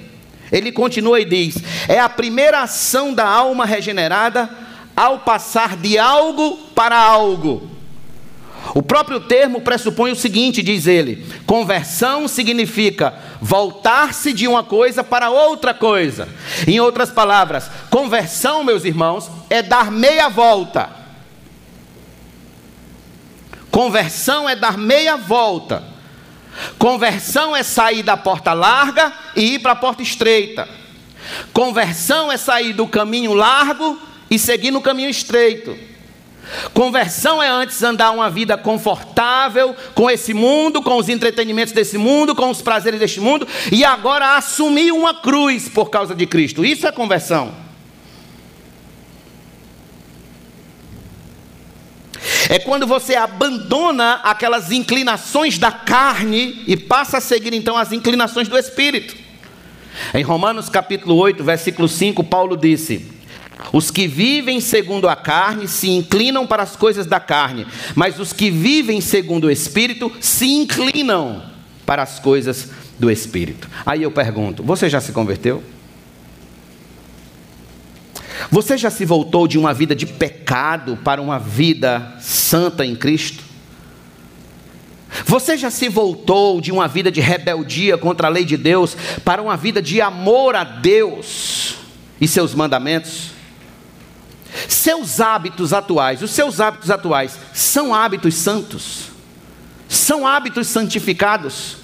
Ele 0.51 0.71
continua 0.71 1.19
e 1.19 1.25
diz: 1.25 1.55
é 1.87 1.99
a 1.99 2.09
primeira 2.09 2.61
ação 2.61 3.13
da 3.13 3.27
alma 3.27 3.65
regenerada 3.65 4.49
ao 4.95 5.19
passar 5.19 5.75
de 5.77 5.97
algo 5.97 6.57
para 6.75 6.97
algo. 6.97 7.69
O 8.75 8.83
próprio 8.83 9.19
termo 9.19 9.61
pressupõe 9.61 10.11
o 10.11 10.15
seguinte, 10.15 10.61
diz 10.61 10.85
ele: 10.85 11.25
conversão 11.45 12.27
significa 12.27 13.13
voltar-se 13.41 14.31
de 14.33 14.47
uma 14.47 14.63
coisa 14.63 15.03
para 15.03 15.29
outra 15.29 15.73
coisa. 15.73 16.27
Em 16.67 16.79
outras 16.79 17.09
palavras, 17.09 17.69
conversão, 17.89 18.63
meus 18.63 18.85
irmãos, 18.85 19.29
é 19.49 19.61
dar 19.61 19.91
meia 19.91 20.29
volta. 20.29 20.89
Conversão 23.71 24.47
é 24.47 24.55
dar 24.55 24.77
meia 24.77 25.15
volta. 25.15 25.83
Conversão 26.77 27.55
é 27.55 27.63
sair 27.63 28.03
da 28.03 28.17
porta 28.17 28.53
larga 28.53 29.13
e 29.35 29.55
ir 29.55 29.59
para 29.59 29.71
a 29.71 29.75
porta 29.75 30.01
estreita. 30.01 30.67
Conversão 31.53 32.31
é 32.31 32.37
sair 32.37 32.73
do 32.73 32.87
caminho 32.87 33.33
largo 33.33 33.99
e 34.29 34.37
seguir 34.37 34.71
no 34.71 34.81
caminho 34.81 35.09
estreito. 35.09 35.77
Conversão 36.73 37.41
é 37.41 37.47
antes 37.47 37.81
andar 37.83 38.11
uma 38.11 38.29
vida 38.29 38.57
confortável 38.57 39.75
com 39.93 40.09
esse 40.09 40.33
mundo, 40.33 40.81
com 40.81 40.97
os 40.97 41.09
entretenimentos 41.09 41.73
desse 41.73 41.97
mundo, 41.97 42.35
com 42.35 42.49
os 42.49 42.61
prazeres 42.61 42.99
deste 42.99 43.19
mundo, 43.19 43.47
e 43.71 43.83
agora 43.83 44.35
assumir 44.35 44.91
uma 44.91 45.13
cruz 45.13 45.69
por 45.69 45.89
causa 45.89 46.15
de 46.15 46.25
Cristo. 46.25 46.65
Isso 46.65 46.87
é 46.87 46.91
conversão. 46.91 47.53
É 52.49 52.57
quando 52.57 52.87
você 52.87 53.15
abandona 53.15 54.21
aquelas 54.23 54.71
inclinações 54.71 55.59
da 55.59 55.71
carne 55.71 56.63
e 56.65 56.75
passa 56.75 57.19
a 57.19 57.21
seguir 57.21 57.53
então 57.53 57.77
as 57.77 57.91
inclinações 57.91 58.47
do 58.47 58.57
espírito. 58.57 59.15
Em 60.15 60.23
Romanos 60.23 60.67
capítulo 60.67 61.15
8, 61.15 61.43
versículo 61.43 61.87
5, 61.87 62.23
Paulo 62.23 62.57
disse: 62.57 63.18
Os 63.71 63.91
que 63.91 64.07
vivem 64.07 64.59
segundo 64.59 65.07
a 65.07 65.15
carne 65.15 65.67
se 65.67 65.89
inclinam 65.89 66.47
para 66.47 66.63
as 66.63 66.75
coisas 66.75 67.05
da 67.05 67.19
carne, 67.19 67.67
mas 67.95 68.19
os 68.19 68.33
que 68.33 68.49
vivem 68.49 68.99
segundo 68.99 69.45
o 69.45 69.51
Espírito 69.51 70.11
se 70.19 70.47
inclinam 70.47 71.43
para 71.85 72.01
as 72.01 72.19
coisas 72.19 72.69
do 72.97 73.11
Espírito. 73.11 73.69
Aí 73.85 74.03
eu 74.03 74.11
pergunto: 74.11 74.63
você 74.63 74.89
já 74.89 74.99
se 74.99 75.11
converteu? 75.11 75.63
Você 78.51 78.77
já 78.77 78.89
se 78.89 79.05
voltou 79.05 79.47
de 79.47 79.57
uma 79.57 79.73
vida 79.73 79.95
de 79.95 80.05
pecado 80.05 80.97
para 81.03 81.21
uma 81.21 81.37
vida 81.37 82.15
santa 82.19 82.85
em 82.85 82.95
Cristo? 82.95 83.43
Você 85.25 85.57
já 85.57 85.69
se 85.69 85.89
voltou 85.89 86.61
de 86.61 86.71
uma 86.71 86.87
vida 86.87 87.11
de 87.11 87.19
rebeldia 87.19 87.97
contra 87.97 88.27
a 88.27 88.29
lei 88.29 88.45
de 88.45 88.57
Deus 88.57 88.95
para 89.23 89.41
uma 89.41 89.57
vida 89.57 89.81
de 89.81 90.01
amor 90.01 90.55
a 90.55 90.63
Deus 90.63 91.75
e 92.19 92.27
seus 92.27 92.55
mandamentos? 92.55 93.38
Seus 94.67 95.19
hábitos 95.19 95.73
atuais, 95.73 96.21
os 96.21 96.31
seus 96.31 96.59
hábitos 96.59 96.89
atuais 96.89 97.37
são 97.53 97.93
hábitos 97.93 98.35
santos? 98.35 99.09
São 99.87 100.25
hábitos 100.25 100.67
santificados? 100.67 101.77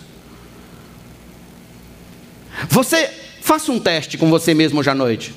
Você 2.70 3.12
faça 3.42 3.72
um 3.72 3.80
teste 3.80 4.18
com 4.18 4.30
você 4.30 4.54
mesmo 4.54 4.80
hoje 4.80 4.90
à 4.90 4.96
noite. 4.96 5.34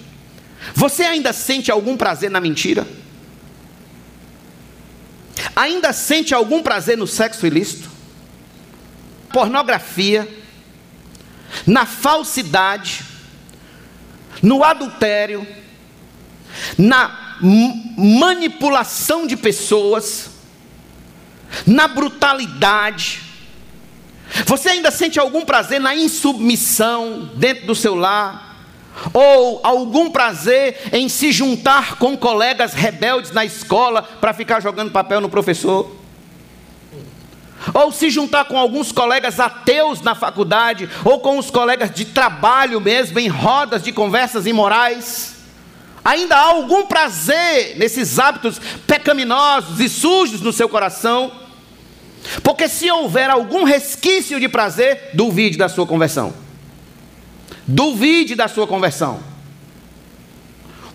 Você 0.75 1.03
ainda 1.03 1.33
sente 1.33 1.71
algum 1.71 1.97
prazer 1.97 2.31
na 2.31 2.41
mentira? 2.41 2.87
Ainda 5.55 5.93
sente 5.93 6.35
algum 6.35 6.63
prazer 6.63 6.97
no 6.97 7.07
sexo 7.07 7.47
ilícito? 7.47 7.91
Pornografia, 9.33 10.29
na 11.67 11.85
falsidade, 11.85 13.05
no 14.43 14.65
adultério, 14.65 15.47
na 16.77 17.45
manipulação 17.97 19.27
de 19.27 19.37
pessoas, 19.37 20.31
na 21.67 21.89
brutalidade. 21.89 23.23
Você 24.47 24.71
ainda 24.71 24.91
sente 24.91 25.19
algum 25.19 25.45
prazer 25.45 25.81
na 25.81 25.95
insubmissão 25.95 27.31
dentro 27.35 27.67
do 27.67 27.75
seu 27.75 27.95
lar? 27.95 28.47
Ou 29.15 29.61
algum 29.63 30.11
prazer 30.11 30.91
em 30.93 31.09
se 31.09 31.31
juntar 31.31 31.97
com 31.97 32.17
colegas 32.17 32.75
rebeldes 32.75 33.31
na 33.31 33.45
escola 33.45 34.03
para 34.03 34.35
ficar 34.35 34.61
jogando 34.61 34.91
papel 34.91 35.21
no 35.21 35.29
professor? 35.29 35.97
Ou 37.75 37.93
se 37.93 38.11
juntar 38.11 38.45
com 38.45 38.59
alguns 38.59 38.93
colegas 38.93 39.41
ateus 39.41 40.01
na 40.01 40.15
faculdade, 40.15 40.89
ou 41.05 41.21
com 41.21 41.39
os 41.39 41.51
colegas 41.51 41.91
de 41.91 42.07
trabalho 42.07 42.81
mesmo, 42.81 43.19
em 43.19 43.29
rodas 43.29 43.83
de 43.83 43.93
conversas 43.93 44.47
imorais? 44.47 45.38
Ainda 46.09 46.37
há 46.37 46.45
algum 46.45 46.87
prazer 46.87 47.77
nesses 47.77 48.19
hábitos 48.19 48.59
pecaminosos 48.87 49.79
e 49.79 49.91
sujos 49.91 50.41
no 50.41 50.55
seu 50.55 50.67
coração? 50.67 51.31
Porque 52.43 52.67
se 52.67 52.91
houver 52.91 53.29
algum 53.29 53.63
resquício 53.63 54.41
de 54.41 54.49
prazer, 54.49 55.11
duvide 55.13 55.59
da 55.59 55.69
sua 55.69 55.87
conversão. 55.87 56.33
Duvide 57.67 58.35
da 58.35 58.49
sua 58.49 58.67
conversão. 58.67 59.23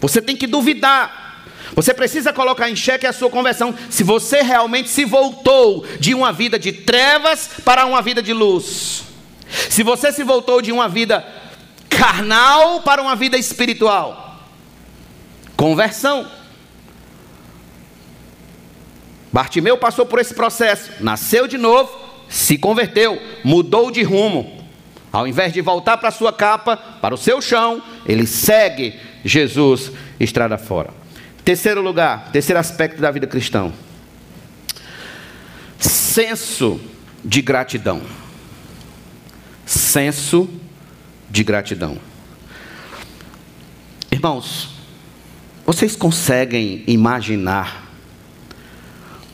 Você 0.01 0.19
tem 0.19 0.35
que 0.35 0.47
duvidar. 0.47 1.45
Você 1.75 1.93
precisa 1.93 2.33
colocar 2.33 2.67
em 2.67 2.75
xeque 2.75 3.05
a 3.05 3.13
sua 3.13 3.29
conversão. 3.29 3.75
Se 3.91 4.03
você 4.03 4.41
realmente 4.41 4.89
se 4.89 5.05
voltou 5.05 5.85
de 5.99 6.15
uma 6.15 6.33
vida 6.33 6.57
de 6.57 6.71
trevas 6.71 7.51
para 7.63 7.85
uma 7.85 8.01
vida 8.01 8.19
de 8.19 8.33
luz. 8.33 9.03
Se 9.69 9.83
você 9.83 10.11
se 10.11 10.23
voltou 10.23 10.59
de 10.59 10.71
uma 10.71 10.89
vida 10.89 11.23
carnal 11.87 12.81
para 12.81 12.99
uma 12.99 13.15
vida 13.15 13.37
espiritual. 13.37 14.32
Conversão. 15.63 16.29
Bartimeu 19.31 19.77
passou 19.77 20.05
por 20.05 20.19
esse 20.19 20.33
processo, 20.33 20.91
nasceu 20.99 21.47
de 21.47 21.57
novo, 21.57 21.89
se 22.27 22.57
converteu, 22.57 23.17
mudou 23.45 23.89
de 23.89 24.03
rumo. 24.03 24.61
Ao 25.09 25.25
invés 25.25 25.53
de 25.53 25.61
voltar 25.61 25.95
para 25.95 26.11
sua 26.11 26.33
capa, 26.33 26.75
para 26.75 27.15
o 27.15 27.17
seu 27.17 27.41
chão, 27.41 27.81
ele 28.05 28.27
segue 28.27 28.99
Jesus 29.23 29.89
estrada 30.19 30.57
fora. 30.57 30.89
Terceiro 31.45 31.81
lugar, 31.81 32.29
terceiro 32.33 32.59
aspecto 32.59 32.99
da 32.99 33.09
vida 33.09 33.25
cristã. 33.25 33.71
Senso 35.79 36.77
de 37.23 37.41
gratidão. 37.41 38.01
Senso 39.65 40.49
de 41.29 41.41
gratidão. 41.41 41.97
Irmãos, 44.11 44.72
vocês 45.65 45.95
conseguem 45.95 46.83
imaginar 46.87 47.83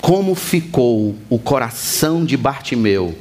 como 0.02 0.36
ficou 0.36 1.15
o 1.30 1.38
coração 1.38 2.24
de 2.24 2.38
Bartimeu 2.38 3.18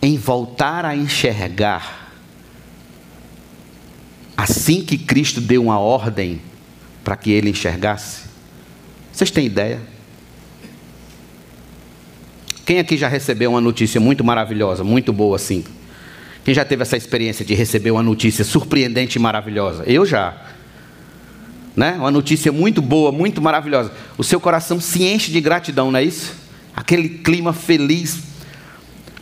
em 0.00 0.16
voltar 0.16 0.84
a 0.84 0.96
enxergar 0.96 2.12
assim 4.36 4.82
que 4.82 4.96
Cristo 4.96 5.40
deu 5.40 5.64
uma 5.64 5.78
ordem 5.78 6.40
para 7.02 7.16
que 7.16 7.30
ele 7.30 7.50
enxergasse? 7.50 8.22
Vocês 9.12 9.30
têm 9.30 9.46
ideia? 9.46 9.80
Quem 12.64 12.78
aqui 12.78 12.96
já 12.96 13.08
recebeu 13.08 13.50
uma 13.50 13.60
notícia 13.60 14.00
muito 14.00 14.24
maravilhosa, 14.24 14.82
muito 14.82 15.12
boa 15.12 15.36
assim? 15.36 15.64
Quem 16.44 16.54
já 16.54 16.64
teve 16.64 16.82
essa 16.82 16.96
experiência 16.96 17.44
de 17.44 17.54
receber 17.54 17.90
uma 17.90 18.02
notícia 18.02 18.44
surpreendente 18.44 19.18
e 19.18 19.20
maravilhosa? 19.20 19.84
Eu 19.86 20.04
já. 20.04 20.55
Né? 21.76 21.92
Uma 21.98 22.10
notícia 22.10 22.50
muito 22.50 22.80
boa, 22.80 23.12
muito 23.12 23.42
maravilhosa. 23.42 23.92
O 24.16 24.24
seu 24.24 24.40
coração 24.40 24.80
se 24.80 25.04
enche 25.04 25.30
de 25.30 25.40
gratidão, 25.40 25.90
não 25.90 25.98
é 25.98 26.02
isso? 26.02 26.34
Aquele 26.74 27.08
clima 27.08 27.52
feliz, 27.52 28.22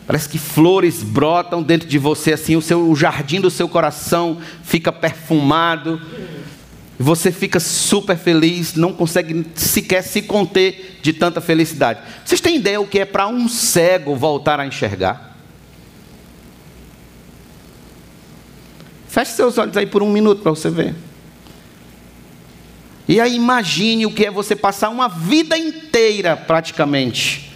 Parece 0.06 0.28
que 0.28 0.38
flores 0.38 1.02
brotam 1.02 1.62
dentro 1.62 1.88
de 1.88 1.98
você, 1.98 2.34
assim, 2.34 2.56
o, 2.56 2.62
seu, 2.62 2.90
o 2.90 2.94
jardim 2.94 3.40
do 3.40 3.50
seu 3.50 3.66
coração 3.66 4.38
fica 4.62 4.92
perfumado. 4.92 6.00
Você 6.98 7.32
fica 7.32 7.58
super 7.58 8.16
feliz, 8.16 8.74
não 8.74 8.92
consegue 8.92 9.46
sequer 9.54 10.02
se 10.02 10.22
conter 10.22 10.98
de 11.02 11.12
tanta 11.12 11.40
felicidade. 11.40 12.00
Vocês 12.24 12.40
têm 12.40 12.56
ideia 12.56 12.80
o 12.80 12.86
que 12.86 13.00
é 13.00 13.04
para 13.04 13.26
um 13.26 13.48
cego 13.48 14.14
voltar 14.14 14.60
a 14.60 14.66
enxergar? 14.66 15.36
Feche 19.08 19.32
seus 19.32 19.56
olhos 19.56 19.76
aí 19.76 19.86
por 19.86 20.02
um 20.02 20.12
minuto 20.12 20.42
para 20.42 20.50
você 20.50 20.68
ver. 20.68 20.94
E 23.06 23.20
aí 23.20 23.36
imagine 23.36 24.06
o 24.06 24.10
que 24.10 24.26
é 24.26 24.30
você 24.30 24.56
passar 24.56 24.88
uma 24.88 25.08
vida 25.08 25.58
inteira, 25.58 26.36
praticamente, 26.36 27.52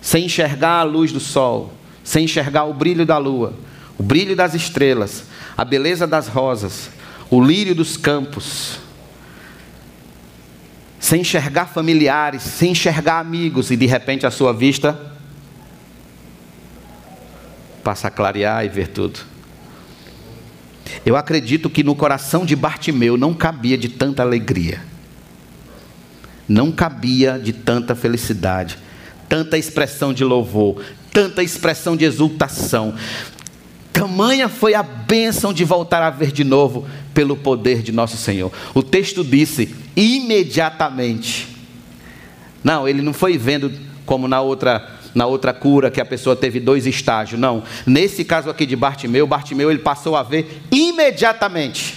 sem 0.00 0.26
enxergar 0.26 0.80
a 0.80 0.82
luz 0.82 1.10
do 1.10 1.20
sol 1.20 1.74
sem 2.10 2.24
enxergar 2.24 2.64
o 2.64 2.74
brilho 2.74 3.06
da 3.06 3.18
lua, 3.18 3.54
o 3.98 4.02
brilho 4.02 4.34
das 4.34 4.54
estrelas, 4.54 5.24
a 5.56 5.64
beleza 5.64 6.06
das 6.06 6.26
rosas, 6.26 6.90
o 7.30 7.40
lírio 7.40 7.74
dos 7.74 7.96
campos, 7.96 8.78
sem 10.98 11.20
enxergar 11.20 11.66
familiares, 11.66 12.42
sem 12.42 12.72
enxergar 12.72 13.20
amigos, 13.20 13.70
e 13.70 13.76
de 13.76 13.86
repente 13.86 14.26
a 14.26 14.30
sua 14.30 14.52
vista 14.52 14.98
passa 17.84 18.08
a 18.08 18.10
clarear 18.10 18.64
e 18.64 18.68
ver 18.68 18.88
tudo. 18.88 19.20
Eu 21.06 21.16
acredito 21.16 21.70
que 21.70 21.84
no 21.84 21.94
coração 21.94 22.44
de 22.44 22.56
Bartimeu 22.56 23.16
não 23.16 23.32
cabia 23.32 23.78
de 23.78 23.88
tanta 23.88 24.22
alegria, 24.22 24.82
não 26.50 26.72
cabia 26.72 27.38
de 27.38 27.52
tanta 27.52 27.94
felicidade, 27.94 28.76
tanta 29.28 29.56
expressão 29.56 30.12
de 30.12 30.24
louvor, 30.24 30.82
tanta 31.12 31.44
expressão 31.44 31.96
de 31.96 32.04
exultação. 32.04 32.92
Tamanha 33.92 34.48
foi 34.48 34.74
a 34.74 34.82
bênção 34.82 35.52
de 35.52 35.64
voltar 35.64 36.02
a 36.02 36.10
ver 36.10 36.32
de 36.32 36.42
novo 36.42 36.88
pelo 37.14 37.36
poder 37.36 37.82
de 37.82 37.92
nosso 37.92 38.16
Senhor. 38.16 38.52
O 38.74 38.82
texto 38.82 39.22
disse 39.22 39.76
imediatamente. 39.94 41.46
Não, 42.64 42.88
ele 42.88 43.00
não 43.00 43.12
foi 43.12 43.38
vendo 43.38 43.72
como 44.04 44.26
na 44.26 44.40
outra 44.40 44.96
na 45.12 45.26
outra 45.26 45.52
cura 45.52 45.90
que 45.90 46.00
a 46.00 46.04
pessoa 46.04 46.36
teve 46.36 46.58
dois 46.58 46.86
estágios. 46.86 47.40
Não. 47.40 47.64
Nesse 47.84 48.24
caso 48.24 48.50
aqui 48.50 48.64
de 48.64 48.74
Bartimeu, 48.74 49.26
Bartimeu 49.26 49.70
ele 49.70 49.80
passou 49.80 50.16
a 50.16 50.22
ver 50.22 50.62
imediatamente. 50.70 51.94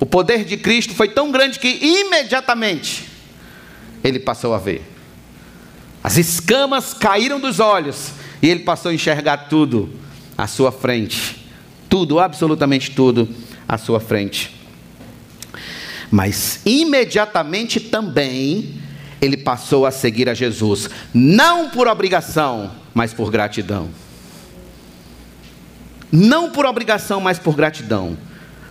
O 0.00 0.06
poder 0.06 0.44
de 0.44 0.56
Cristo 0.56 0.94
foi 0.94 1.08
tão 1.08 1.30
grande 1.30 1.58
que 1.58 1.68
imediatamente 1.68 3.07
ele 4.02 4.18
passou 4.18 4.54
a 4.54 4.58
ver. 4.58 4.82
As 6.02 6.16
escamas 6.16 6.94
caíram 6.94 7.40
dos 7.40 7.60
olhos 7.60 8.12
e 8.40 8.48
ele 8.48 8.60
passou 8.60 8.90
a 8.90 8.94
enxergar 8.94 9.48
tudo 9.48 9.90
à 10.36 10.46
sua 10.46 10.70
frente. 10.70 11.46
Tudo, 11.88 12.18
absolutamente 12.20 12.92
tudo 12.92 13.28
à 13.68 13.76
sua 13.76 14.00
frente. 14.00 14.54
Mas 16.10 16.60
imediatamente 16.64 17.80
também 17.80 18.80
ele 19.20 19.36
passou 19.36 19.84
a 19.84 19.90
seguir 19.90 20.28
a 20.28 20.34
Jesus, 20.34 20.88
não 21.12 21.70
por 21.70 21.88
obrigação, 21.88 22.70
mas 22.94 23.12
por 23.12 23.30
gratidão. 23.30 23.88
Não 26.10 26.50
por 26.50 26.64
obrigação, 26.64 27.20
mas 27.20 27.38
por 27.38 27.54
gratidão. 27.54 28.16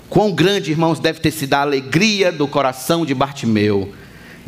Quão 0.10 0.32
grande, 0.32 0.72
irmãos, 0.72 1.00
deve 1.00 1.20
ter 1.20 1.32
sido 1.32 1.54
a 1.54 1.62
alegria 1.62 2.32
do 2.32 2.48
coração 2.48 3.06
de 3.06 3.14
Bartimeu 3.14 3.94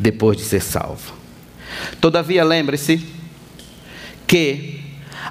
depois 0.00 0.36
de 0.38 0.42
ser 0.42 0.62
salvo. 0.62 1.12
Todavia, 2.00 2.42
lembre-se 2.42 3.06
que 4.26 4.80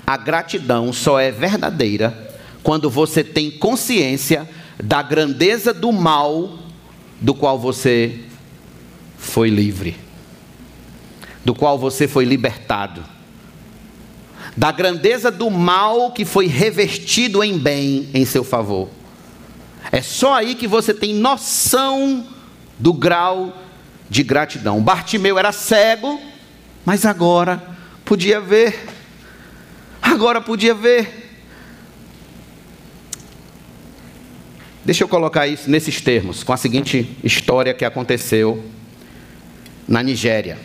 a 0.05 0.15
gratidão 0.15 0.93
só 0.93 1.19
é 1.19 1.31
verdadeira 1.31 2.37
quando 2.61 2.89
você 2.89 3.23
tem 3.23 3.49
consciência 3.49 4.47
da 4.81 5.01
grandeza 5.01 5.73
do 5.73 5.91
mal 5.91 6.59
do 7.19 7.33
qual 7.33 7.57
você 7.57 8.19
foi 9.17 9.49
livre, 9.49 9.97
do 11.43 11.55
qual 11.55 11.77
você 11.77 12.07
foi 12.07 12.23
libertado, 12.23 13.03
da 14.55 14.71
grandeza 14.71 15.31
do 15.31 15.49
mal 15.49 16.11
que 16.11 16.23
foi 16.25 16.47
revestido 16.47 17.43
em 17.43 17.57
bem 17.57 18.09
em 18.13 18.23
seu 18.23 18.43
favor. 18.43 18.89
É 19.91 20.01
só 20.01 20.35
aí 20.35 20.53
que 20.55 20.67
você 20.67 20.93
tem 20.93 21.13
noção 21.13 22.25
do 22.77 22.93
grau 22.93 23.53
de 24.09 24.23
gratidão. 24.23 24.81
Bartimeu 24.81 25.37
era 25.37 25.51
cego, 25.51 26.19
mas 26.85 27.05
agora 27.05 27.61
podia 28.03 28.41
ver. 28.41 28.87
Agora 30.01 30.41
podia 30.41 30.73
ver. 30.73 31.27
Deixa 34.83 35.03
eu 35.03 35.07
colocar 35.07 35.45
isso 35.45 35.69
nesses 35.69 36.01
termos, 36.01 36.43
com 36.43 36.51
a 36.51 36.57
seguinte 36.57 37.15
história 37.23 37.73
que 37.73 37.85
aconteceu 37.85 38.63
na 39.87 40.01
Nigéria. 40.01 40.57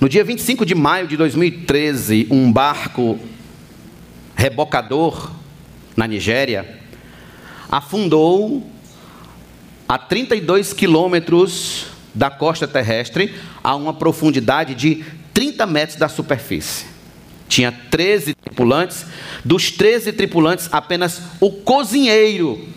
No 0.00 0.08
dia 0.08 0.24
25 0.24 0.64
de 0.66 0.74
maio 0.74 1.06
de 1.06 1.16
2013, 1.16 2.26
um 2.30 2.50
barco 2.50 3.20
rebocador 4.34 5.30
na 5.96 6.06
Nigéria 6.08 6.80
afundou 7.70 8.68
a 9.90 9.98
32 9.98 10.72
quilômetros 10.72 11.86
da 12.14 12.30
costa 12.30 12.68
terrestre, 12.68 13.34
a 13.60 13.74
uma 13.74 13.92
profundidade 13.92 14.72
de 14.72 15.04
30 15.34 15.66
metros 15.66 15.98
da 15.98 16.08
superfície. 16.08 16.86
Tinha 17.48 17.72
13 17.72 18.34
tripulantes. 18.34 19.04
Dos 19.44 19.72
13 19.72 20.12
tripulantes, 20.12 20.68
apenas 20.70 21.20
o 21.40 21.50
cozinheiro, 21.50 22.68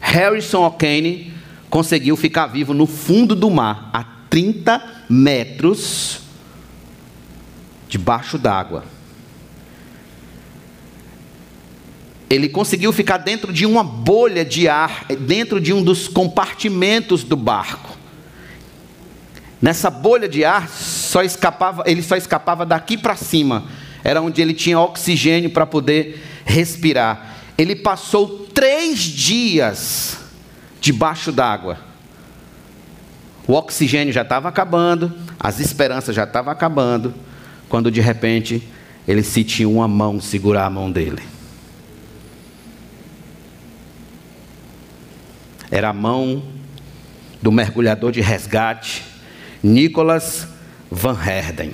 Harrison 0.00 0.64
O'Kane, 0.64 1.34
conseguiu 1.68 2.16
ficar 2.16 2.46
vivo 2.46 2.72
no 2.72 2.86
fundo 2.86 3.36
do 3.36 3.50
mar, 3.50 3.90
a 3.92 4.02
30 4.30 5.04
metros 5.10 6.20
debaixo 7.90 8.38
d'água. 8.38 8.84
Ele 12.34 12.48
conseguiu 12.48 12.92
ficar 12.92 13.18
dentro 13.18 13.52
de 13.52 13.64
uma 13.64 13.84
bolha 13.84 14.44
de 14.44 14.68
ar, 14.68 15.04
dentro 15.20 15.60
de 15.60 15.72
um 15.72 15.82
dos 15.82 16.08
compartimentos 16.08 17.22
do 17.22 17.36
barco. 17.36 17.96
Nessa 19.60 19.90
bolha 19.90 20.28
de 20.28 20.44
ar, 20.44 20.68
só 20.68 21.22
escapava, 21.22 21.84
ele 21.86 22.02
só 22.02 22.16
escapava 22.16 22.66
daqui 22.66 22.98
para 22.98 23.16
cima 23.16 23.64
era 24.04 24.20
onde 24.20 24.42
ele 24.42 24.52
tinha 24.52 24.78
oxigênio 24.78 25.48
para 25.48 25.64
poder 25.64 26.22
respirar. 26.44 27.36
Ele 27.56 27.74
passou 27.74 28.46
três 28.52 28.98
dias 29.00 30.18
debaixo 30.78 31.32
d'água. 31.32 31.78
O 33.48 33.54
oxigênio 33.54 34.12
já 34.12 34.20
estava 34.20 34.48
acabando, 34.48 35.12
as 35.40 35.58
esperanças 35.58 36.14
já 36.14 36.24
estavam 36.24 36.52
acabando, 36.52 37.14
quando 37.68 37.90
de 37.90 38.00
repente 38.00 38.62
ele 39.08 39.22
sentiu 39.22 39.72
uma 39.72 39.88
mão 39.88 40.20
segurar 40.20 40.66
a 40.66 40.70
mão 40.70 40.90
dele. 40.90 41.22
Era 45.70 45.90
a 45.90 45.92
mão 45.92 46.42
do 47.42 47.52
mergulhador 47.52 48.12
de 48.12 48.20
resgate, 48.20 49.02
Nicholas 49.62 50.48
Van 50.90 51.18
Herden 51.20 51.72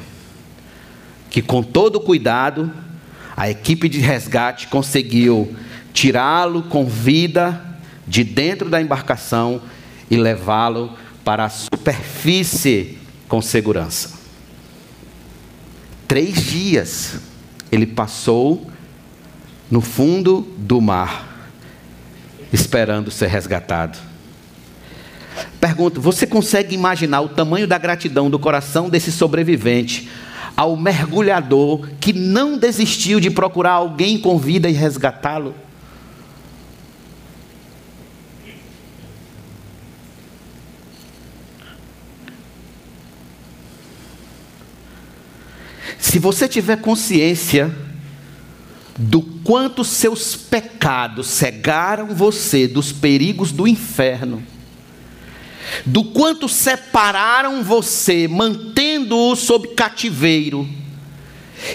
que 1.30 1.40
com 1.40 1.62
todo 1.62 2.00
cuidado 2.00 2.70
a 3.36 3.48
equipe 3.48 3.88
de 3.88 4.00
resgate 4.00 4.66
conseguiu 4.66 5.54
tirá-lo 5.94 6.64
com 6.64 6.84
vida 6.84 7.78
de 8.06 8.24
dentro 8.24 8.68
da 8.68 8.82
embarcação 8.82 9.62
e 10.10 10.16
levá-lo 10.16 10.92
para 11.24 11.44
a 11.44 11.48
superfície 11.48 12.98
com 13.28 13.40
segurança. 13.40 14.18
Três 16.08 16.42
dias 16.42 17.20
ele 17.70 17.86
passou 17.86 18.68
no 19.70 19.80
fundo 19.80 20.52
do 20.58 20.80
mar, 20.80 21.29
esperando 22.52 23.10
ser 23.10 23.28
resgatado. 23.28 23.98
Pergunto: 25.60 26.00
você 26.00 26.26
consegue 26.26 26.74
imaginar 26.74 27.20
o 27.20 27.28
tamanho 27.28 27.66
da 27.66 27.78
gratidão 27.78 28.30
do 28.30 28.38
coração 28.38 28.88
desse 28.88 29.12
sobrevivente 29.12 30.08
ao 30.56 30.76
mergulhador 30.76 31.88
que 32.00 32.12
não 32.12 32.58
desistiu 32.58 33.20
de 33.20 33.30
procurar 33.30 33.72
alguém 33.72 34.18
com 34.18 34.38
vida 34.38 34.68
e 34.68 34.72
resgatá-lo. 34.72 35.54
Se 45.98 46.18
você 46.18 46.48
tiver 46.48 46.76
consciência 46.78 47.72
do 49.02 49.22
quanto 49.22 49.82
seus 49.82 50.36
pecados 50.36 51.26
cegaram 51.26 52.08
você 52.08 52.68
dos 52.68 52.92
perigos 52.92 53.50
do 53.50 53.66
inferno, 53.66 54.44
do 55.86 56.04
quanto 56.04 56.46
separaram 56.50 57.62
você, 57.62 58.28
mantendo-o 58.28 59.34
sob 59.34 59.68
cativeiro. 59.68 60.68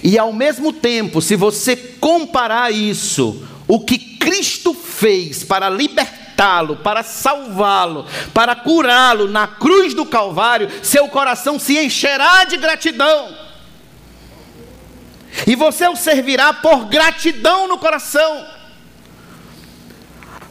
E 0.04 0.20
ao 0.20 0.32
mesmo 0.32 0.72
tempo, 0.72 1.20
se 1.20 1.36
você 1.36 1.76
comparar 1.76 2.72
isso, 2.72 3.44
o 3.68 3.80
que 3.80 3.98
Cristo 3.98 4.76
fez 4.76 5.44
para 5.44 5.68
libertá-lo, 5.68 6.76
para 6.76 7.02
salvá-lo, 7.02 8.06
para 8.36 8.56
curá-lo 8.56 9.28
na 9.28 9.48
cruz 9.48 9.96
do 9.96 10.06
Calvário, 10.06 10.70
seu 10.84 11.08
coração 11.08 11.58
se 11.58 11.76
encherá 11.76 12.44
de 12.44 12.58
gratidão. 12.58 13.45
E 15.46 15.56
você 15.56 15.88
o 15.88 15.96
servirá 15.96 16.54
por 16.54 16.86
gratidão 16.86 17.68
no 17.68 17.78
coração. 17.78 18.46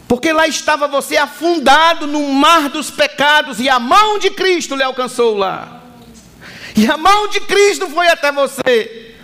Porque 0.06 0.32
lá 0.32 0.46
estava 0.46 0.86
você 0.86 1.16
afundado 1.16 2.06
no 2.06 2.28
mar 2.28 2.68
dos 2.68 2.90
pecados 2.90 3.58
e 3.58 3.68
a 3.68 3.78
mão 3.78 4.18
de 4.18 4.30
Cristo 4.30 4.76
lhe 4.76 4.82
alcançou 4.82 5.36
lá. 5.36 5.82
E 6.76 6.86
a 6.86 6.96
mão 6.96 7.28
de 7.28 7.40
Cristo 7.40 7.88
foi 7.88 8.08
até 8.08 8.30
você. 8.30 9.14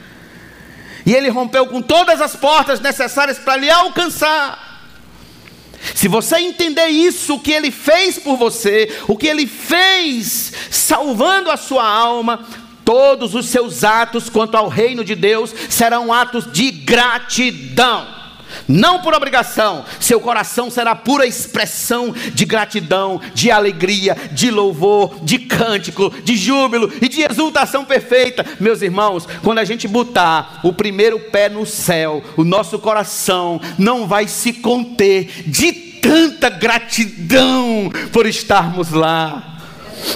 E 1.05 1.15
ele 1.15 1.29
rompeu 1.29 1.67
com 1.67 1.83
todas 1.83 2.21
as 2.21 2.37
portas 2.37 2.81
necessárias 2.81 3.39
para 3.39 3.57
lhe 3.57 3.71
alcançar. 3.71 4.71
Se 5.95 6.09
você 6.09 6.37
entender 6.37 6.89
isso, 6.89 7.35
o 7.35 7.41
que 7.41 7.53
ele 7.53 7.71
fez 7.71 8.19
por 8.19 8.37
você, 8.37 8.95
o 9.09 9.17
que 9.17 9.27
ele 9.27 9.47
fez 9.47 10.53
salvando 10.71 11.51
a 11.51 11.57
sua 11.57 11.89
alma, 11.89 12.47
todos 12.91 13.36
os 13.36 13.47
seus 13.47 13.84
atos 13.84 14.28
quanto 14.28 14.57
ao 14.57 14.66
reino 14.66 15.05
de 15.05 15.14
Deus 15.14 15.55
serão 15.68 16.12
atos 16.12 16.51
de 16.51 16.72
gratidão 16.72 18.18
não 18.66 19.01
por 19.01 19.14
obrigação, 19.14 19.84
seu 20.01 20.20
coração 20.20 20.72
será 20.72 20.97
pura 20.97 21.24
expressão 21.24 22.12
de 22.34 22.45
gratidão, 22.45 23.20
de 23.32 23.49
alegria, 23.49 24.16
de 24.32 24.51
louvor, 24.51 25.20
de 25.22 25.38
cântico, 25.38 26.11
de 26.24 26.36
júbilo 26.36 26.93
e 27.01 27.09
de 27.09 27.22
exultação 27.22 27.84
perfeita. 27.84 28.45
Meus 28.59 28.82
irmãos, 28.82 29.24
quando 29.45 29.59
a 29.59 29.64
gente 29.64 29.86
botar 29.86 30.59
o 30.64 30.72
primeiro 30.72 31.20
pé 31.20 31.49
no 31.49 31.64
céu, 31.64 32.24
o 32.36 32.43
nosso 32.43 32.76
coração 32.80 33.61
não 33.78 34.09
vai 34.09 34.26
se 34.26 34.53
conter 34.55 35.45
de 35.47 35.72
tanta 35.72 36.49
gratidão 36.49 37.88
por 38.12 38.26
estarmos 38.26 38.91
lá 38.91 39.60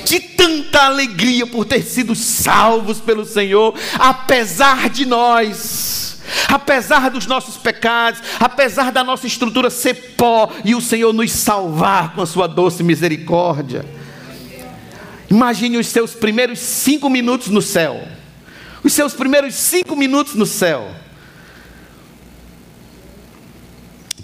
de 0.04 0.20
tanta 0.20 0.82
alegria 0.82 1.46
por 1.46 1.64
ter 1.64 1.82
sido 1.82 2.14
salvos 2.14 3.00
pelo 3.00 3.24
Senhor, 3.24 3.74
apesar 3.98 4.88
de 4.88 5.04
nós 5.04 6.04
apesar 6.48 7.10
dos 7.10 7.26
nossos 7.26 7.56
pecados, 7.56 8.20
apesar 8.40 8.90
da 8.90 9.04
nossa 9.04 9.26
estrutura 9.26 9.70
ser 9.70 10.14
pó 10.16 10.50
e 10.64 10.74
o 10.74 10.80
Senhor 10.80 11.12
nos 11.12 11.30
salvar 11.32 12.14
com 12.14 12.22
a 12.22 12.26
sua 12.26 12.46
doce 12.46 12.82
misericórdia. 12.82 13.84
Imagine 15.30 15.78
os 15.78 15.86
seus 15.88 16.14
primeiros 16.14 16.58
cinco 16.58 17.10
minutos 17.10 17.48
no 17.48 17.60
céu. 17.60 18.06
Os 18.82 18.92
seus 18.92 19.14
primeiros 19.14 19.54
cinco 19.54 19.96
minutos 19.96 20.34
no 20.34 20.46
céu. 20.46 20.90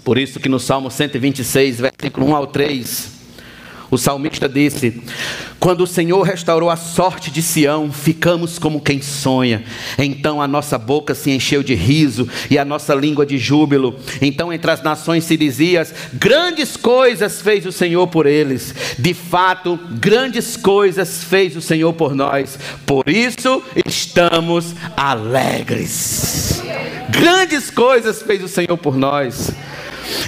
Por 0.03 0.17
isso 0.17 0.39
que 0.39 0.49
no 0.49 0.59
Salmo 0.59 0.89
126, 0.89 1.79
versículo 1.79 2.27
1 2.27 2.35
ao 2.35 2.47
3, 2.47 3.20
o 3.91 3.97
salmista 3.97 4.47
disse: 4.47 5.01
Quando 5.59 5.81
o 5.81 5.87
Senhor 5.87 6.21
restaurou 6.21 6.69
a 6.69 6.77
sorte 6.77 7.29
de 7.29 7.41
Sião, 7.41 7.91
ficamos 7.91 8.57
como 8.57 8.79
quem 8.79 9.01
sonha. 9.01 9.63
Então 9.99 10.41
a 10.41 10.47
nossa 10.47 10.77
boca 10.77 11.13
se 11.13 11.29
encheu 11.29 11.61
de 11.61 11.75
riso 11.75 12.27
e 12.49 12.57
a 12.57 12.63
nossa 12.63 12.95
língua 12.95 13.25
de 13.25 13.37
júbilo. 13.37 13.99
Então 14.21 14.51
entre 14.53 14.71
as 14.71 14.81
nações 14.81 15.25
se 15.25 15.35
dizia: 15.35 15.85
grandes 16.13 16.77
coisas 16.77 17.41
fez 17.41 17.65
o 17.65 17.71
Senhor 17.71 18.07
por 18.07 18.25
eles. 18.25 18.73
De 18.97 19.13
fato, 19.13 19.77
grandes 19.99 20.55
coisas 20.55 21.21
fez 21.25 21.57
o 21.57 21.61
Senhor 21.61 21.91
por 21.91 22.15
nós. 22.15 22.57
Por 22.85 23.09
isso 23.09 23.61
estamos 23.85 24.73
alegres. 24.95 26.63
Grandes 27.09 27.69
coisas 27.69 28.21
fez 28.21 28.41
o 28.41 28.47
Senhor 28.47 28.77
por 28.77 28.95
nós. 28.95 29.51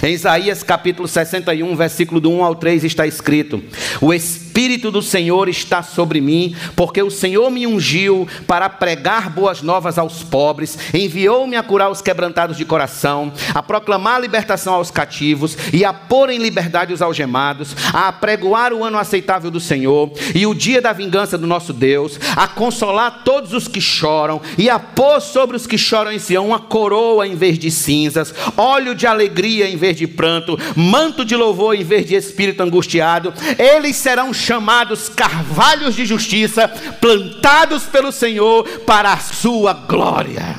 Em 0.02 0.12
Isaías 0.12 0.62
capítulo 0.62 1.08
61, 1.08 1.74
versículo 1.76 2.20
do 2.20 2.30
1 2.30 2.44
ao 2.44 2.54
3 2.54 2.84
está 2.84 3.06
escrito: 3.06 3.62
O 4.00 4.12
Espírito 4.12 4.43
do 4.90 5.02
Senhor 5.02 5.48
está 5.48 5.82
sobre 5.82 6.20
mim, 6.20 6.54
porque 6.76 7.02
o 7.02 7.10
Senhor 7.10 7.50
me 7.50 7.66
ungiu 7.66 8.28
para 8.46 8.68
pregar 8.68 9.28
boas 9.28 9.62
novas 9.62 9.98
aos 9.98 10.22
pobres, 10.22 10.78
enviou-me 10.94 11.56
a 11.56 11.62
curar 11.62 11.90
os 11.90 12.00
quebrantados 12.00 12.56
de 12.56 12.64
coração, 12.64 13.32
a 13.52 13.62
proclamar 13.62 14.16
a 14.16 14.18
libertação 14.20 14.74
aos 14.74 14.92
cativos 14.92 15.58
e 15.72 15.84
a 15.84 15.92
pôr 15.92 16.30
em 16.30 16.38
liberdade 16.38 16.92
os 16.92 17.02
algemados, 17.02 17.76
a 17.92 18.08
apregoar 18.08 18.72
o 18.72 18.84
ano 18.84 18.96
aceitável 18.96 19.50
do 19.50 19.58
Senhor 19.58 20.12
e 20.34 20.46
o 20.46 20.54
dia 20.54 20.80
da 20.80 20.92
vingança 20.92 21.36
do 21.36 21.46
nosso 21.46 21.72
Deus, 21.72 22.18
a 22.36 22.46
consolar 22.46 23.22
todos 23.24 23.52
os 23.52 23.66
que 23.66 23.80
choram 23.80 24.40
e 24.56 24.70
a 24.70 24.78
pôr 24.78 25.20
sobre 25.20 25.56
os 25.56 25.66
que 25.66 25.76
choram 25.76 26.12
em 26.12 26.18
Sião 26.18 26.46
uma 26.46 26.60
coroa 26.60 27.26
em 27.26 27.34
vez 27.34 27.58
de 27.58 27.70
cinzas, 27.70 28.32
óleo 28.56 28.94
de 28.94 29.06
alegria 29.06 29.68
em 29.68 29.76
vez 29.76 29.96
de 29.96 30.06
pranto, 30.06 30.56
manto 30.76 31.24
de 31.24 31.34
louvor 31.34 31.74
em 31.74 31.82
vez 31.82 32.06
de 32.06 32.14
espírito 32.14 32.62
angustiado. 32.62 33.34
Eles 33.58 33.96
serão 33.96 34.32
chamados 34.44 35.08
carvalhos 35.08 35.94
de 35.94 36.04
justiça, 36.04 36.68
plantados 37.00 37.84
pelo 37.84 38.12
Senhor 38.12 38.68
para 38.80 39.12
a 39.12 39.18
sua 39.18 39.72
glória. 39.72 40.56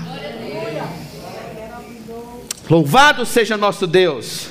Louvado 2.70 3.26
seja 3.26 3.56
nosso 3.56 3.86
Deus. 3.86 4.48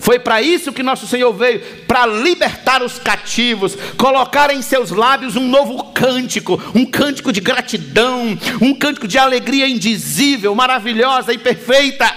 Foi 0.00 0.18
para 0.18 0.42
isso 0.42 0.72
que 0.72 0.82
nosso 0.82 1.06
Senhor 1.06 1.32
veio 1.32 1.60
para 1.86 2.06
libertar 2.06 2.82
os 2.82 2.98
cativos, 2.98 3.76
colocar 3.96 4.52
em 4.52 4.60
seus 4.60 4.90
lábios 4.90 5.36
um 5.36 5.46
novo 5.46 5.92
cântico, 5.92 6.60
um 6.74 6.84
cântico 6.84 7.32
de 7.32 7.40
gratidão, 7.40 8.36
um 8.60 8.74
cântico 8.74 9.06
de 9.06 9.16
alegria 9.16 9.68
indizível, 9.68 10.56
maravilhosa 10.56 11.32
e 11.32 11.38
perfeita. 11.38 12.12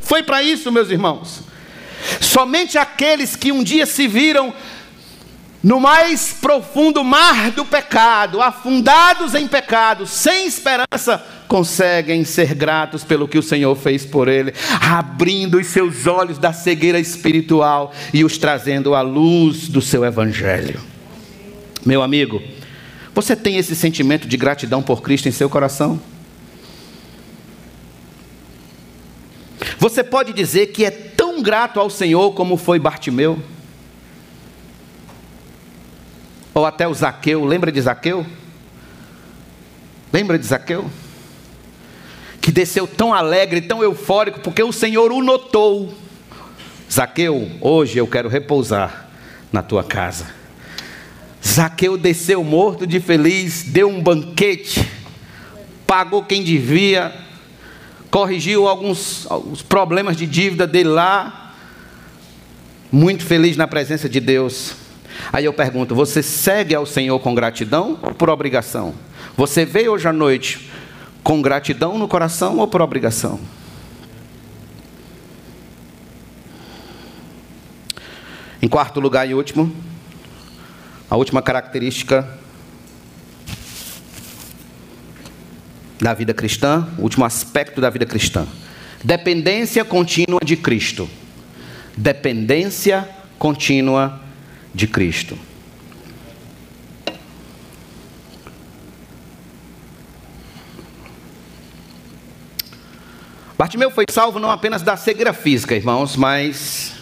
Foi 0.00 0.22
para 0.22 0.42
isso, 0.42 0.72
meus 0.72 0.88
irmãos. 0.88 1.42
Somente 2.20 2.78
aqueles 2.78 3.36
que 3.36 3.52
um 3.52 3.62
dia 3.62 3.84
se 3.84 4.06
viram 4.06 4.54
no 5.64 5.80
mais 5.80 6.30
profundo 6.34 7.02
mar 7.02 7.50
do 7.50 7.64
pecado, 7.64 8.42
afundados 8.42 9.34
em 9.34 9.48
pecado, 9.48 10.06
sem 10.06 10.46
esperança, 10.46 11.24
conseguem 11.48 12.22
ser 12.22 12.54
gratos 12.54 13.02
pelo 13.02 13.26
que 13.26 13.38
o 13.38 13.42
Senhor 13.42 13.74
fez 13.74 14.04
por 14.04 14.28
ele, 14.28 14.52
abrindo 14.78 15.58
os 15.58 15.68
seus 15.68 16.06
olhos 16.06 16.36
da 16.36 16.52
cegueira 16.52 17.00
espiritual 17.00 17.94
e 18.12 18.22
os 18.26 18.36
trazendo 18.36 18.94
à 18.94 19.00
luz 19.00 19.66
do 19.66 19.80
seu 19.80 20.04
evangelho. 20.04 20.78
Meu 21.84 22.02
amigo, 22.02 22.42
você 23.14 23.34
tem 23.34 23.56
esse 23.56 23.74
sentimento 23.74 24.28
de 24.28 24.36
gratidão 24.36 24.82
por 24.82 25.00
Cristo 25.00 25.30
em 25.30 25.32
seu 25.32 25.48
coração? 25.48 25.98
Você 29.78 30.04
pode 30.04 30.34
dizer 30.34 30.66
que 30.68 30.84
é 30.84 30.90
tão 30.90 31.42
grato 31.42 31.80
ao 31.80 31.88
Senhor 31.88 32.32
como 32.32 32.58
foi 32.58 32.78
Bartimeu? 32.78 33.42
Ou 36.54 36.64
até 36.64 36.86
o 36.86 36.94
Zaqueu, 36.94 37.44
lembra 37.44 37.72
de 37.72 37.80
Zaqueu? 37.80 38.24
Lembra 40.12 40.38
de 40.38 40.46
Zaqueu? 40.46 40.88
Que 42.40 42.52
desceu 42.52 42.86
tão 42.86 43.12
alegre, 43.12 43.60
tão 43.60 43.82
eufórico, 43.82 44.38
porque 44.38 44.62
o 44.62 44.72
Senhor 44.72 45.10
o 45.10 45.20
notou. 45.20 45.92
Zaqueu, 46.90 47.50
hoje 47.60 47.98
eu 47.98 48.06
quero 48.06 48.28
repousar 48.28 49.08
na 49.52 49.62
tua 49.62 49.82
casa. 49.82 50.26
Zaqueu 51.44 51.98
desceu 51.98 52.44
morto 52.44 52.86
de 52.86 53.00
feliz, 53.00 53.64
deu 53.64 53.88
um 53.88 54.00
banquete, 54.00 54.88
pagou 55.84 56.22
quem 56.22 56.44
devia, 56.44 57.12
corrigiu 58.10 58.68
alguns, 58.68 59.26
alguns 59.28 59.60
problemas 59.60 60.16
de 60.16 60.24
dívida 60.24 60.68
dele 60.68 60.90
lá, 60.90 61.52
muito 62.92 63.24
feliz 63.24 63.56
na 63.56 63.66
presença 63.66 64.08
de 64.08 64.20
Deus. 64.20 64.83
Aí 65.32 65.44
eu 65.44 65.52
pergunto: 65.52 65.94
você 65.94 66.22
segue 66.22 66.74
ao 66.74 66.86
Senhor 66.86 67.18
com 67.20 67.34
gratidão 67.34 67.98
ou 68.02 68.14
por 68.14 68.30
obrigação? 68.30 68.94
Você 69.36 69.64
veio 69.64 69.92
hoje 69.92 70.08
à 70.08 70.12
noite 70.12 70.70
com 71.22 71.40
gratidão 71.42 71.98
no 71.98 72.06
coração 72.06 72.58
ou 72.58 72.68
por 72.68 72.80
obrigação? 72.80 73.40
Em 78.62 78.68
quarto 78.68 78.98
lugar 78.98 79.28
e 79.28 79.34
último, 79.34 79.70
a 81.10 81.16
última 81.16 81.42
característica 81.42 82.26
da 86.00 86.14
vida 86.14 86.32
cristã, 86.32 86.88
o 86.98 87.02
último 87.02 87.24
aspecto 87.24 87.80
da 87.80 87.90
vida 87.90 88.06
cristã. 88.06 88.46
Dependência 89.02 89.84
contínua 89.84 90.40
de 90.42 90.56
Cristo. 90.56 91.08
Dependência 91.96 93.08
contínua 93.38 94.23
de 94.74 94.86
Cristo. 94.86 95.38
Bartimeu 103.56 103.90
foi 103.90 104.04
salvo 104.10 104.38
não 104.38 104.50
apenas 104.50 104.82
da 104.82 104.96
cegueira 104.96 105.32
física, 105.32 105.76
irmãos, 105.76 106.16
mas 106.16 106.92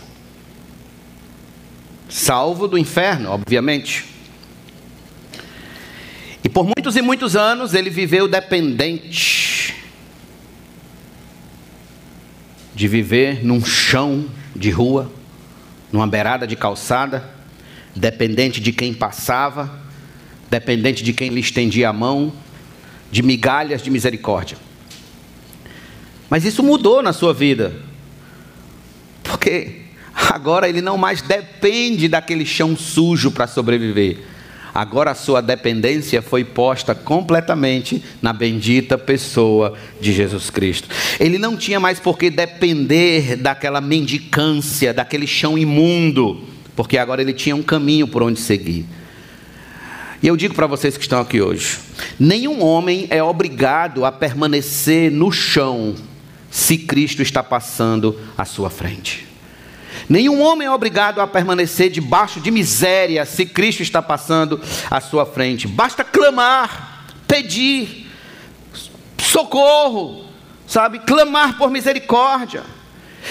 salvo 2.09 2.69
do 2.69 2.77
inferno, 2.77 3.31
obviamente. 3.31 4.05
E 6.45 6.49
por 6.49 6.65
muitos 6.65 6.95
e 6.97 7.03
muitos 7.03 7.35
anos 7.35 7.73
ele 7.73 7.89
viveu 7.89 8.29
dependente 8.29 9.75
de 12.75 12.87
viver 12.87 13.45
num 13.45 13.65
chão 13.65 14.27
de 14.55 14.71
rua, 14.71 15.11
numa 15.91 16.07
beirada 16.07 16.47
de 16.47 16.55
calçada, 16.55 17.42
dependente 17.95 18.61
de 18.61 18.73
quem 18.73 18.93
passava, 18.93 19.81
dependente 20.51 21.03
de 21.03 21.13
quem 21.13 21.31
lhe 21.31 21.41
estendia 21.41 21.89
a 21.89 21.93
mão, 21.93 22.33
de 23.11 23.23
migalhas 23.23 23.83
de 23.83 23.91
misericórdia. 23.91 24.57
Mas 26.29 26.45
isso 26.45 26.63
mudou 26.63 27.03
na 27.03 27.13
sua 27.13 27.35
vida, 27.35 27.75
porque 29.23 29.83
agora 30.15 30.69
ele 30.69 30.81
não 30.81 30.97
mais 30.97 31.23
depende 31.23 32.09
daquele 32.09 32.47
chão 32.47 32.77
sujo 32.77 33.31
para 33.31 33.47
sobreviver 33.47 34.33
Agora 34.75 35.11
a 35.11 35.15
sua 35.15 35.43
dependência 35.43 36.23
foi 36.23 36.45
posta 36.45 36.95
completamente 36.95 38.03
na 38.23 38.33
bendita 38.33 38.97
pessoa 38.97 39.75
de 40.01 40.13
Jesus 40.13 40.49
Cristo. 40.49 40.89
Ele 41.21 41.37
não 41.37 41.59
tinha 41.59 41.79
mais 41.79 42.01
por 42.01 42.17
que 42.17 42.31
depender 42.31 43.37
daquela 43.37 43.83
mendicância, 43.83 44.95
daquele 44.95 45.27
chão 45.27 45.59
imundo, 45.59 46.43
porque 46.75 46.99
agora 46.99 47.21
ele 47.21 47.33
tinha 47.33 47.55
um 47.55 47.63
caminho 47.63 48.07
por 48.09 48.23
onde 48.23 48.41
seguir. 48.41 48.87
E 50.23 50.29
eu 50.29 50.37
digo 50.37 50.55
para 50.55 50.67
vocês 50.67 50.97
que 50.97 51.03
estão 51.03 51.21
aqui 51.21 51.41
hoje: 51.41 51.79
nenhum 52.19 52.63
homem 52.63 53.07
é 53.11 53.23
obrigado 53.23 54.05
a 54.05 54.13
permanecer 54.13 55.11
no 55.11 55.33
chão 55.33 55.95
se 56.51 56.79
Cristo 56.79 57.23
está 57.23 57.43
passando 57.43 58.19
à 58.37 58.45
sua 58.45 58.71
frente. 58.71 59.27
Nenhum 60.09 60.41
homem 60.41 60.67
é 60.67 60.71
obrigado 60.71 61.21
a 61.21 61.27
permanecer 61.27 61.91
debaixo 61.91 62.41
de 62.41 62.51
miséria 62.51 63.25
se 63.25 63.47
Cristo 63.47 63.83
está 63.83 64.01
passando 64.01 64.61
à 64.91 65.01
sua 65.01 65.25
frente. 65.27 65.67
Basta 65.67 66.05
clamar, 66.05 67.07
pedir 67.27 68.11
socorro, 69.19 70.27
sabe? 70.67 70.99
Clamar 71.01 71.57
por 71.57 71.71
misericórdia. 71.71 72.63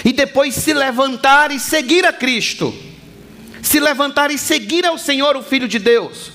E 0.04 0.12
depois 0.12 0.54
se 0.54 0.72
levantar 0.72 1.50
e 1.50 1.60
seguir 1.60 2.04
a 2.04 2.12
Cristo. 2.12 2.74
Se 3.62 3.80
levantar 3.80 4.30
e 4.30 4.36
seguir 4.36 4.84
ao 4.84 4.98
Senhor, 4.98 5.36
o 5.36 5.42
Filho 5.42 5.66
de 5.66 5.78
Deus. 5.78 6.32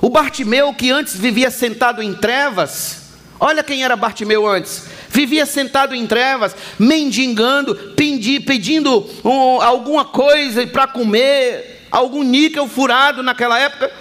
O 0.00 0.10
Bartimeu, 0.10 0.74
que 0.74 0.90
antes 0.90 1.16
vivia 1.16 1.50
sentado 1.50 2.02
em 2.02 2.14
trevas, 2.14 3.12
olha 3.38 3.62
quem 3.62 3.84
era 3.84 3.94
Bartimeu 3.94 4.44
antes 4.48 4.94
vivia 5.14 5.46
sentado 5.46 5.94
em 5.94 6.08
trevas, 6.08 6.56
mendigando, 6.76 7.76
pendi, 7.94 8.40
pedindo 8.40 9.08
um, 9.24 9.62
alguma 9.62 10.04
coisa 10.04 10.66
para 10.66 10.88
comer, 10.88 11.86
algum 11.88 12.24
níquel 12.24 12.66
furado 12.66 13.22
naquela 13.22 13.56
época. 13.56 13.92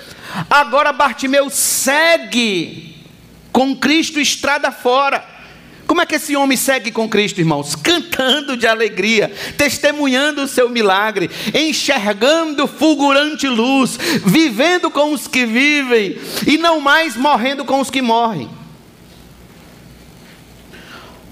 Agora 0.50 0.92
Bartimeu 0.92 1.52
segue 1.52 2.96
com 3.52 3.76
Cristo 3.76 4.20
estrada 4.20 4.72
fora, 4.72 5.24
Como 5.86 6.02
é 6.02 6.06
que 6.06 6.16
esse 6.16 6.36
homem 6.36 6.58
segue 6.58 6.92
com 6.92 7.10
Cristo, 7.10 7.40
irmãos? 7.40 7.76
Cantando 7.76 8.56
de 8.56 8.66
alegria, 8.66 9.32
testemunhando 9.58 10.44
o 10.44 10.48
seu 10.48 10.70
milagre, 10.70 11.30
enxergando 11.54 12.68
fulgurante 12.68 13.48
luz, 13.48 13.98
vivendo 14.26 14.90
com 14.90 15.14
os 15.14 15.28
que 15.28 15.46
vivem 15.46 16.18
e 16.48 16.58
não 16.58 16.80
mais 16.80 17.16
morrendo 17.16 17.66
com 17.66 17.80
os 17.80 17.90
que 17.90 18.02
morrem. 18.02 18.50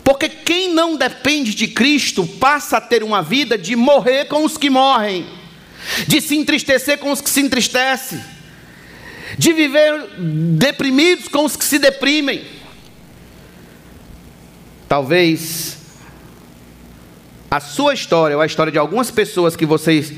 Porque 0.03 0.27
quem 0.27 0.73
não 0.73 0.97
depende 0.97 1.55
de 1.55 1.67
Cristo 1.67 2.27
passa 2.27 2.77
a 2.77 2.81
ter 2.81 3.03
uma 3.03 3.21
vida 3.21 3.57
de 3.57 3.75
morrer 3.75 4.25
com 4.25 4.43
os 4.43 4.57
que 4.57 4.69
morrem, 4.69 5.25
de 6.07 6.19
se 6.19 6.35
entristecer 6.35 6.97
com 6.97 7.11
os 7.11 7.21
que 7.21 7.29
se 7.29 7.39
entristecem, 7.39 8.21
de 9.37 9.53
viver 9.53 10.09
deprimidos 10.57 11.27
com 11.27 11.45
os 11.45 11.55
que 11.55 11.63
se 11.63 11.79
deprimem. 11.79 12.61
Talvez 14.91 15.77
a 17.49 17.61
sua 17.61 17.93
história, 17.93 18.35
ou 18.35 18.41
a 18.41 18.45
história 18.45 18.73
de 18.73 18.77
algumas 18.77 19.09
pessoas 19.09 19.55
que 19.55 19.65
vocês 19.65 20.11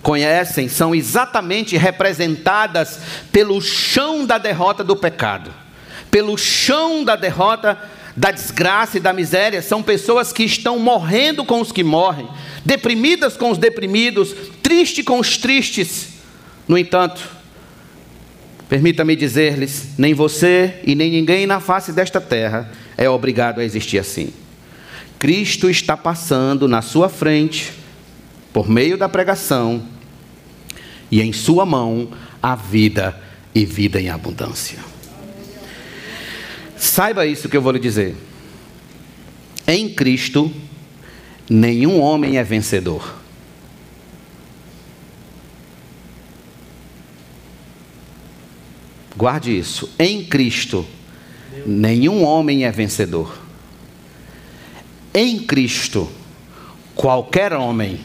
conhecem, 0.00 0.68
são 0.68 0.94
exatamente 0.94 1.76
representadas 1.76 3.00
pelo 3.32 3.60
chão 3.60 4.24
da 4.24 4.38
derrota 4.38 4.84
do 4.84 4.94
pecado, 4.94 5.52
pelo 6.08 6.38
chão 6.38 7.02
da 7.02 7.16
derrota 7.16 7.76
da 8.16 8.30
desgraça 8.30 8.98
e 8.98 9.00
da 9.00 9.12
miséria. 9.12 9.60
São 9.60 9.82
pessoas 9.82 10.32
que 10.32 10.44
estão 10.44 10.78
morrendo 10.78 11.44
com 11.44 11.60
os 11.60 11.72
que 11.72 11.82
morrem, 11.82 12.28
deprimidas 12.64 13.36
com 13.36 13.50
os 13.50 13.58
deprimidos, 13.58 14.32
tristes 14.62 15.04
com 15.04 15.18
os 15.18 15.36
tristes. 15.36 16.10
No 16.68 16.78
entanto, 16.78 17.28
permita-me 18.68 19.16
dizer-lhes: 19.16 19.98
nem 19.98 20.14
você 20.14 20.80
e 20.84 20.94
nem 20.94 21.10
ninguém 21.10 21.44
na 21.44 21.58
face 21.58 21.92
desta 21.92 22.20
terra 22.20 22.70
é 22.96 23.08
obrigado 23.08 23.60
a 23.60 23.64
existir 23.64 23.98
assim. 23.98 24.32
Cristo 25.18 25.70
está 25.70 25.96
passando 25.96 26.66
na 26.66 26.82
sua 26.82 27.08
frente, 27.08 27.72
por 28.52 28.68
meio 28.68 28.96
da 28.98 29.08
pregação, 29.08 29.82
e 31.10 31.20
em 31.20 31.32
sua 31.32 31.64
mão 31.64 32.08
a 32.42 32.56
vida 32.56 33.20
e 33.54 33.64
vida 33.64 34.00
em 34.00 34.08
abundância. 34.08 34.78
Saiba 36.76 37.26
isso 37.26 37.48
que 37.48 37.56
eu 37.56 37.62
vou 37.62 37.72
lhe 37.72 37.78
dizer. 37.78 38.16
Em 39.66 39.88
Cristo, 39.88 40.52
nenhum 41.48 42.00
homem 42.00 42.38
é 42.38 42.42
vencedor. 42.42 43.22
Guarde 49.16 49.56
isso. 49.56 49.88
Em 49.98 50.24
Cristo, 50.24 50.84
nenhum 50.84 51.01
homem 52.22 52.64
é 52.64 52.70
vencedor. 52.70 53.38
Em 55.14 55.38
Cristo, 55.40 56.10
qualquer 56.94 57.52
homem 57.52 58.00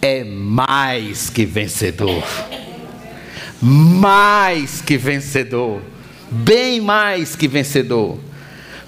é 0.00 0.24
mais 0.24 1.30
que 1.30 1.44
vencedor. 1.44 2.24
Mais 3.60 4.80
que 4.80 4.96
vencedor. 4.96 5.82
Bem 6.30 6.80
mais 6.80 7.36
que 7.36 7.46
vencedor. 7.46 8.18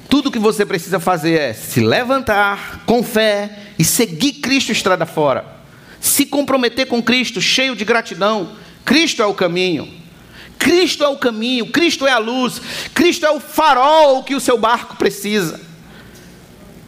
Tudo 0.09 0.31
que 0.31 0.39
você 0.39 0.65
precisa 0.65 1.01
fazer 1.01 1.39
é 1.39 1.53
se 1.53 1.81
levantar 1.81 2.83
com 2.87 3.03
fé 3.03 3.59
e 3.79 3.85
seguir 3.85 4.35
Cristo 4.35 4.73
estrada 4.73 5.05
fora. 5.05 5.45
Se 6.01 6.25
comprometer 6.25 6.87
com 6.87 7.03
Cristo, 7.03 7.41
cheio 7.41 7.75
de 7.75 7.85
gratidão. 7.85 8.53
Cristo 8.85 9.23
é 9.23 9.27
o 9.27 9.35
caminho. 9.35 9.89
Cristo 10.59 11.05
é 11.05 11.09
o 11.09 11.17
caminho, 11.17 11.67
Cristo 11.67 12.07
é 12.07 12.13
a 12.13 12.19
luz, 12.19 12.61
Cristo 12.95 13.25
é 13.27 13.31
o 13.31 13.41
farol 13.41 14.23
que 14.23 14.35
o 14.35 14.41
seu 14.41 14.59
barco 14.59 14.97
precisa. 14.97 15.61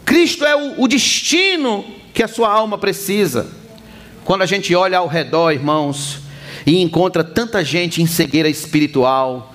Cristo 0.05 0.45
é 0.45 0.57
o, 0.57 0.83
o 0.83 0.89
destino 0.89 1.85
que 2.15 2.23
a 2.23 2.29
sua 2.29 2.51
alma 2.51 2.79
precisa. 2.79 3.47
Quando 4.25 4.43
a 4.43 4.47
gente 4.47 4.75
olha 4.75 4.99
ao 4.99 5.07
redor, 5.07 5.53
irmãos, 5.53 6.19
e 6.67 6.83
encontra 6.83 7.23
tanta 7.23 7.65
gente 7.65 8.03
em 8.03 8.07
cegueira 8.07 8.49
espiritual, 8.49 9.55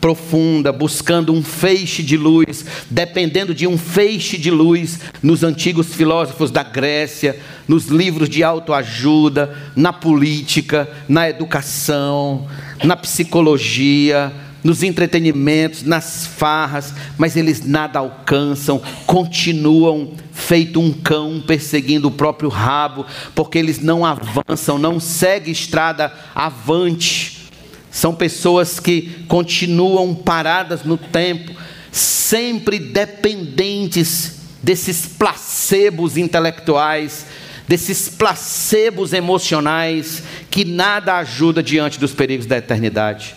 profunda, 0.00 0.72
buscando 0.72 1.32
um 1.32 1.42
feixe 1.42 2.02
de 2.02 2.16
luz, 2.16 2.64
dependendo 2.88 3.54
de 3.54 3.66
um 3.66 3.76
feixe 3.76 4.38
de 4.38 4.50
luz 4.50 5.00
nos 5.22 5.44
antigos 5.44 5.94
filósofos 5.94 6.50
da 6.50 6.62
Grécia, 6.62 7.38
nos 7.68 7.86
livros 7.86 8.28
de 8.28 8.42
autoajuda, 8.42 9.54
na 9.76 9.92
política, 9.92 10.88
na 11.06 11.28
educação, 11.28 12.48
na 12.82 12.96
psicologia, 12.96 14.32
nos 14.62 14.82
entretenimentos, 14.82 15.82
nas 15.82 16.26
farras, 16.26 16.92
mas 17.16 17.36
eles 17.36 17.64
nada 17.64 17.98
alcançam, 17.98 18.80
continuam 19.06 20.12
feito 20.32 20.80
um 20.80 20.92
cão 20.92 21.42
perseguindo 21.46 22.08
o 22.08 22.12
próprio 22.12 22.48
rabo, 22.48 23.06
porque 23.34 23.58
eles 23.58 23.78
não 23.80 24.04
avançam, 24.04 24.78
não 24.78 25.00
seguem 25.00 25.52
estrada 25.52 26.12
avante. 26.34 27.48
São 27.90 28.14
pessoas 28.14 28.78
que 28.78 29.24
continuam 29.26 30.14
paradas 30.14 30.84
no 30.84 30.96
tempo, 30.96 31.52
sempre 31.90 32.78
dependentes 32.78 34.40
desses 34.62 35.06
placebos 35.06 36.16
intelectuais, 36.16 37.26
desses 37.70 38.08
placebos 38.08 39.12
emocionais 39.12 40.24
que 40.50 40.64
nada 40.64 41.18
ajuda 41.18 41.62
diante 41.62 42.00
dos 42.00 42.12
perigos 42.12 42.44
da 42.44 42.56
eternidade. 42.56 43.36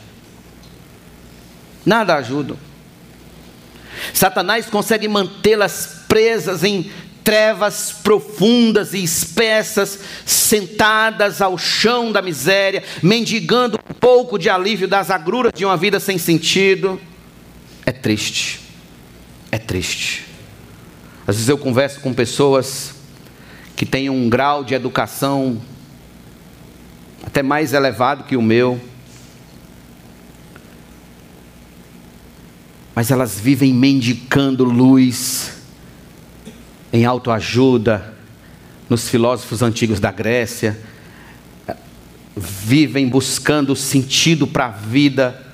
Nada 1.86 2.16
ajuda. 2.16 2.56
Satanás 4.12 4.66
consegue 4.66 5.08
mantê-las 5.08 6.06
presas 6.08 6.64
em 6.64 6.92
trevas 7.24 7.92
profundas 8.04 8.96
e 8.96 9.04
espessas, 9.04 10.00
sentadas 10.26 11.40
ao 11.40 11.56
chão 11.56 12.12
da 12.12 12.20
miséria, 12.20 12.84
mendigando 13.04 13.78
um 13.88 13.94
pouco 13.94 14.40
de 14.40 14.50
alívio 14.50 14.88
das 14.88 15.12
agruras 15.12 15.52
de 15.56 15.64
uma 15.64 15.78
vida 15.78 16.00
sem 16.00 16.18
sentido. 16.18 17.00
É 17.86 17.92
triste, 17.92 18.62
é 19.52 19.60
triste. 19.60 20.26
Às 21.28 21.36
vezes 21.36 21.50
eu 21.50 21.58
converso 21.60 22.00
com 22.00 22.12
pessoas 22.12 23.03
que 23.84 23.90
têm 23.90 24.10
um 24.10 24.30
grau 24.30 24.64
de 24.64 24.74
educação 24.74 25.62
até 27.22 27.44
mais 27.44 27.74
elevado 27.74 28.24
que 28.24 28.38
o 28.38 28.42
meu, 28.42 28.80
mas 32.96 33.12
elas 33.12 33.38
vivem 33.38 33.74
mendicando 33.74 34.64
luz, 34.64 35.58
em 36.94 37.04
autoajuda, 37.04 38.14
nos 38.90 39.10
filósofos 39.10 39.62
antigos 39.62 40.00
da 40.00 40.14
Grécia, 40.14 40.80
vivem 42.38 43.10
buscando 43.10 43.76
sentido 43.76 44.48
para 44.48 44.68
a 44.68 44.72
vida, 44.72 45.46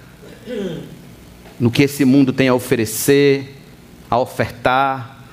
no 1.60 1.72
que 1.72 1.82
esse 1.82 2.06
mundo 2.06 2.32
tem 2.32 2.48
a 2.48 2.54
oferecer, 2.54 3.60
a 4.08 4.20
ofertar, 4.20 5.26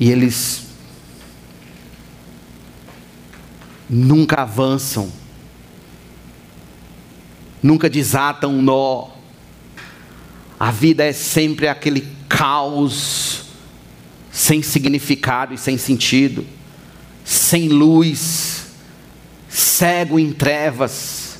e 0.00 0.10
eles 0.10 0.65
nunca 3.88 4.42
avançam, 4.42 5.10
nunca 7.62 7.88
desatam 7.88 8.54
um 8.54 8.62
nó. 8.62 9.08
A 10.58 10.70
vida 10.70 11.04
é 11.04 11.12
sempre 11.12 11.68
aquele 11.68 12.06
caos 12.28 13.44
sem 14.30 14.62
significado 14.62 15.54
e 15.54 15.58
sem 15.58 15.78
sentido, 15.78 16.46
sem 17.24 17.68
luz, 17.68 18.66
cego 19.48 20.18
em 20.18 20.32
trevas, 20.32 21.38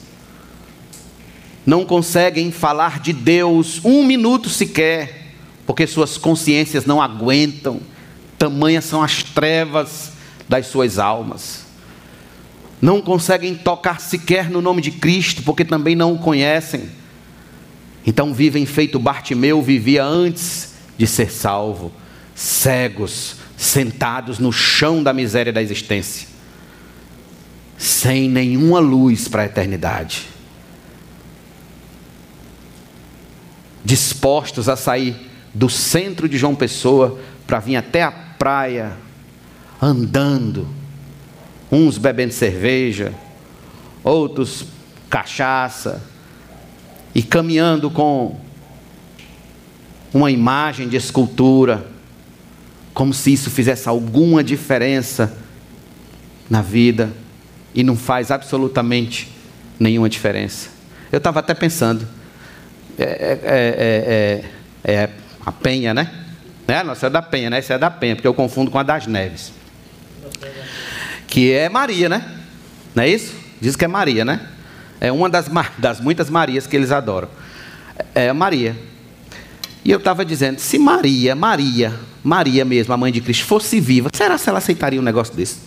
não 1.67 1.85
conseguem 1.85 2.53
falar 2.53 3.01
de 3.01 3.13
Deus 3.13 3.81
um 3.85 4.05
minuto 4.05 4.49
sequer, 4.49 5.35
porque 5.67 5.87
suas 5.87 6.17
consciências 6.17 6.87
não 6.87 7.03
aguentam, 7.03 7.81
tamanhas 8.39 8.85
são 8.85 9.03
as 9.03 9.23
trevas 9.23 10.13
das 10.49 10.69
suas 10.69 10.99
almas. 10.99 11.66
Não 12.81 13.01
conseguem 13.01 13.55
tocar 13.55 14.01
sequer 14.01 14.51
no 14.51 14.61
nome 14.61 14.83
de 14.83 14.91
Cristo, 14.91 15.43
porque 15.43 15.65
também 15.65 15.97
não 15.97 16.15
o 16.15 16.19
conhecem. 16.19 16.91
Então 18.07 18.33
vivem 18.33 18.67
feito 18.67 18.99
Bartimeu 18.99 19.63
vivia 19.63 20.05
antes 20.05 20.75
de 20.97 21.07
ser 21.07 21.31
salvo 21.31 21.93
cegos, 22.37 23.37
sentados 23.57 24.39
no 24.39 24.53
chão 24.53 25.03
da 25.03 25.15
miséria 25.15 25.51
da 25.51 25.63
existência, 25.63 26.29
sem 27.79 28.29
nenhuma 28.29 28.79
luz 28.79 29.27
para 29.27 29.43
a 29.43 29.47
eternidade, 29.47 30.27
dispostos 33.83 34.69
a 34.69 34.77
sair 34.77 35.17
do 35.55 35.71
centro 35.71 36.29
de 36.29 36.37
João 36.37 36.55
Pessoa 36.55 37.19
para 37.47 37.59
vir 37.59 37.77
até 37.77 38.03
a 38.03 38.13
praia, 38.13 38.93
andando, 39.81 40.69
uns 41.71 41.99
bebendo 41.99 42.33
cerveja, 42.33 43.13
outros 44.03 44.67
cachaça, 45.09 46.03
e 47.15 47.23
caminhando 47.23 47.91
com 47.91 48.39
uma 50.13 50.31
imagem 50.31 50.89
de 50.89 50.97
escultura, 50.97 51.87
como 52.93 53.13
se 53.13 53.33
isso 53.33 53.51
fizesse 53.51 53.89
alguma 53.89 54.43
diferença 54.43 55.37
na 56.49 56.63
vida, 56.63 57.13
e 57.75 57.83
não 57.83 57.97
faz 57.97 58.31
absolutamente 58.31 59.31
nenhuma 59.79 60.09
diferença. 60.09 60.71
Eu 61.13 61.19
estava 61.19 61.41
até 61.41 61.55
pensando, 61.55 62.07
é, 62.99 63.05
é, 63.05 64.45
é, 64.85 64.93
é, 64.93 65.11
a 65.45 65.53
Penha, 65.53 65.93
né? 65.93 66.11
É, 66.67 66.83
nossa, 66.83 67.07
é 67.07 67.11
da 67.11 67.23
Penha, 67.23 67.51
né? 67.51 67.59
Essa 67.59 67.75
é 67.75 67.79
da 67.79 67.91
Penha, 67.91 68.17
porque 68.17 68.27
eu 68.27 68.35
confundo 68.35 68.71
com 68.71 68.79
a 68.79 68.83
das 68.83 69.07
Neves. 69.07 69.53
Que 71.27 71.53
é 71.53 71.69
Maria, 71.69 72.09
né? 72.09 72.25
Não 72.95 73.03
é 73.03 73.09
isso? 73.09 73.35
Diz 73.61 73.77
que 73.77 73.85
é 73.85 73.89
Maria, 73.89 74.25
né? 74.25 74.49
É 75.01 75.13
uma 75.13 75.29
das, 75.29 75.47
das 75.79 76.01
muitas 76.01 76.31
Marias 76.31 76.67
que 76.67 76.77
eles 76.77 76.91
adoram. 76.91 77.29
É 78.15 78.33
Maria. 78.33 78.77
E 79.85 79.91
eu 79.91 79.99
estava 79.99 80.25
dizendo, 80.25 80.59
se 80.59 80.79
Maria, 80.79 81.37
Maria, 81.37 81.95
Maria 82.25 82.65
mesmo, 82.65 82.93
a 82.93 82.97
mãe 82.97 83.13
de 83.13 83.21
Cristo, 83.21 83.45
fosse 83.45 83.79
viva, 83.79 84.09
será 84.13 84.39
que 84.39 84.49
ela 84.49 84.59
aceitaria 84.59 84.99
um 84.99 85.05
negócio 85.05 85.35
desse? 85.35 85.59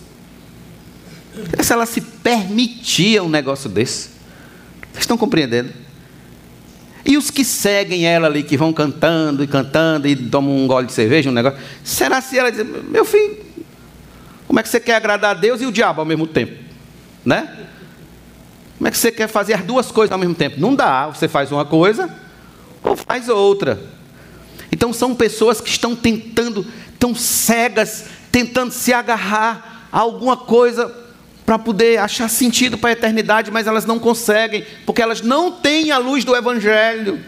Será 1.48 1.62
se 1.62 1.72
ela 1.72 1.86
se 1.86 2.00
permitia 2.00 3.22
um 3.22 3.28
negócio 3.28 3.70
desse? 3.70 4.10
Vocês 4.92 5.04
estão 5.04 5.16
compreendendo? 5.16 5.70
E 7.04 7.16
os 7.16 7.30
que 7.30 7.44
seguem 7.44 8.04
ela 8.04 8.26
ali, 8.26 8.42
que 8.42 8.56
vão 8.56 8.72
cantando 8.72 9.42
e 9.42 9.46
cantando 9.46 10.06
e 10.06 10.14
tomam 10.14 10.54
um 10.54 10.66
gole 10.66 10.86
de 10.86 10.92
cerveja, 10.92 11.30
um 11.30 11.32
negócio, 11.32 11.58
será 11.82 12.20
se 12.20 12.38
ela 12.38 12.50
diz, 12.50 12.64
meu 12.88 13.04
filho, 13.04 13.38
como 14.50 14.58
é 14.58 14.64
que 14.64 14.68
você 14.68 14.80
quer 14.80 14.96
agradar 14.96 15.30
a 15.30 15.38
Deus 15.38 15.60
e 15.60 15.66
o 15.66 15.70
diabo 15.70 16.00
ao 16.00 16.04
mesmo 16.04 16.26
tempo? 16.26 16.60
Né? 17.24 17.56
Como 18.76 18.88
é 18.88 18.90
que 18.90 18.98
você 18.98 19.12
quer 19.12 19.28
fazer 19.28 19.54
as 19.54 19.62
duas 19.62 19.92
coisas 19.92 20.10
ao 20.10 20.18
mesmo 20.18 20.34
tempo? 20.34 20.58
Não 20.58 20.74
dá, 20.74 21.06
você 21.06 21.28
faz 21.28 21.52
uma 21.52 21.64
coisa 21.64 22.12
ou 22.82 22.96
faz 22.96 23.28
outra. 23.28 23.80
Então 24.72 24.92
são 24.92 25.14
pessoas 25.14 25.60
que 25.60 25.68
estão 25.68 25.94
tentando, 25.94 26.66
tão 26.98 27.14
cegas, 27.14 28.06
tentando 28.32 28.72
se 28.72 28.92
agarrar 28.92 29.86
a 29.92 30.00
alguma 30.00 30.36
coisa 30.36 30.92
para 31.46 31.56
poder 31.56 32.00
achar 32.00 32.28
sentido 32.28 32.76
para 32.76 32.90
a 32.90 32.94
eternidade, 32.94 33.52
mas 33.52 33.68
elas 33.68 33.86
não 33.86 34.00
conseguem, 34.00 34.66
porque 34.84 35.00
elas 35.00 35.22
não 35.22 35.52
têm 35.52 35.92
a 35.92 35.98
luz 35.98 36.24
do 36.24 36.34
Evangelho. 36.34 37.20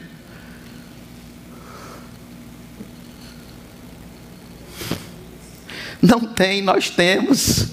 Não 6.02 6.20
tem, 6.20 6.60
nós 6.60 6.90
temos. 6.90 7.68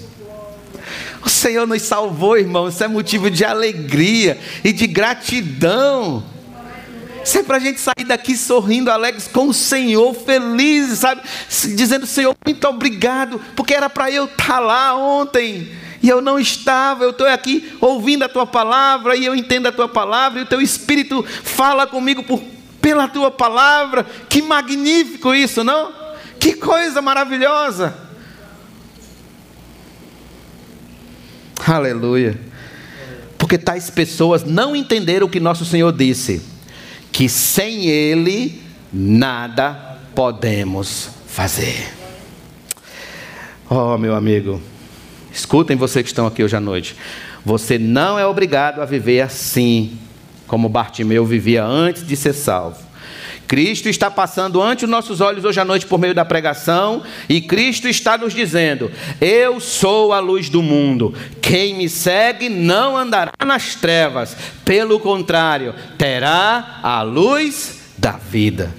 O 1.24 1.28
Senhor 1.28 1.66
nos 1.66 1.82
salvou, 1.82 2.38
irmão. 2.38 2.68
Isso 2.68 2.82
é 2.82 2.88
motivo 2.88 3.28
de 3.28 3.44
alegria 3.44 4.38
e 4.62 4.72
de 4.72 4.86
gratidão. 4.86 6.24
Isso 7.24 7.38
é 7.38 7.42
para 7.42 7.56
a 7.56 7.60
gente 7.60 7.80
sair 7.80 8.04
daqui 8.06 8.36
sorrindo, 8.36 8.90
alegres 8.90 9.28
com 9.28 9.48
o 9.48 9.54
Senhor, 9.54 10.14
felizes, 10.14 11.00
sabe? 11.00 11.20
Dizendo, 11.76 12.06
Senhor, 12.06 12.34
muito 12.46 12.66
obrigado, 12.66 13.40
porque 13.54 13.74
era 13.74 13.90
para 13.90 14.10
eu 14.10 14.24
estar 14.24 14.46
tá 14.46 14.58
lá 14.58 14.96
ontem. 14.96 15.70
E 16.02 16.08
eu 16.08 16.22
não 16.22 16.38
estava, 16.38 17.04
eu 17.04 17.10
estou 17.10 17.26
aqui 17.26 17.70
ouvindo 17.78 18.22
a 18.22 18.28
tua 18.28 18.46
palavra, 18.46 19.16
e 19.16 19.26
eu 19.26 19.34
entendo 19.34 19.66
a 19.66 19.72
tua 19.72 19.88
palavra, 19.88 20.40
e 20.40 20.44
o 20.44 20.46
teu 20.46 20.62
Espírito 20.62 21.22
fala 21.44 21.86
comigo 21.86 22.22
por, 22.22 22.42
pela 22.80 23.06
tua 23.06 23.30
palavra. 23.30 24.06
Que 24.28 24.40
magnífico 24.40 25.34
isso, 25.34 25.62
não? 25.62 25.92
Que 26.38 26.54
coisa 26.54 27.02
maravilhosa. 27.02 28.09
Aleluia. 31.66 32.38
Porque 33.38 33.58
tais 33.58 33.90
pessoas 33.90 34.44
não 34.44 34.76
entenderam 34.76 35.26
o 35.26 35.30
que 35.30 35.40
nosso 35.40 35.64
Senhor 35.64 35.92
disse 35.92 36.42
que 37.10 37.28
sem 37.28 37.86
Ele 37.86 38.62
nada 38.92 39.98
podemos 40.14 41.10
fazer. 41.26 41.92
Oh, 43.68 43.96
meu 43.96 44.14
amigo, 44.14 44.60
escutem 45.32 45.76
vocês 45.76 46.02
que 46.02 46.10
estão 46.10 46.26
aqui 46.26 46.42
hoje 46.42 46.56
à 46.56 46.60
noite. 46.60 46.96
Você 47.44 47.78
não 47.78 48.18
é 48.18 48.26
obrigado 48.26 48.80
a 48.82 48.84
viver 48.84 49.20
assim, 49.20 49.98
como 50.46 50.68
Bartimeu 50.68 51.24
vivia 51.24 51.64
antes 51.64 52.06
de 52.06 52.16
ser 52.16 52.32
salvo. 52.32 52.89
Cristo 53.50 53.88
está 53.88 54.08
passando 54.08 54.62
ante 54.62 54.84
os 54.84 54.90
nossos 54.90 55.20
olhos 55.20 55.44
hoje 55.44 55.58
à 55.58 55.64
noite 55.64 55.84
por 55.84 55.98
meio 55.98 56.14
da 56.14 56.24
pregação, 56.24 57.02
e 57.28 57.40
Cristo 57.40 57.88
está 57.88 58.16
nos 58.16 58.32
dizendo: 58.32 58.92
Eu 59.20 59.58
sou 59.58 60.12
a 60.12 60.20
luz 60.20 60.48
do 60.48 60.62
mundo. 60.62 61.12
Quem 61.42 61.74
me 61.74 61.88
segue 61.88 62.48
não 62.48 62.96
andará 62.96 63.32
nas 63.44 63.74
trevas, 63.74 64.36
pelo 64.64 65.00
contrário, 65.00 65.74
terá 65.98 66.78
a 66.80 67.02
luz 67.02 67.90
da 67.98 68.12
vida. 68.12 68.72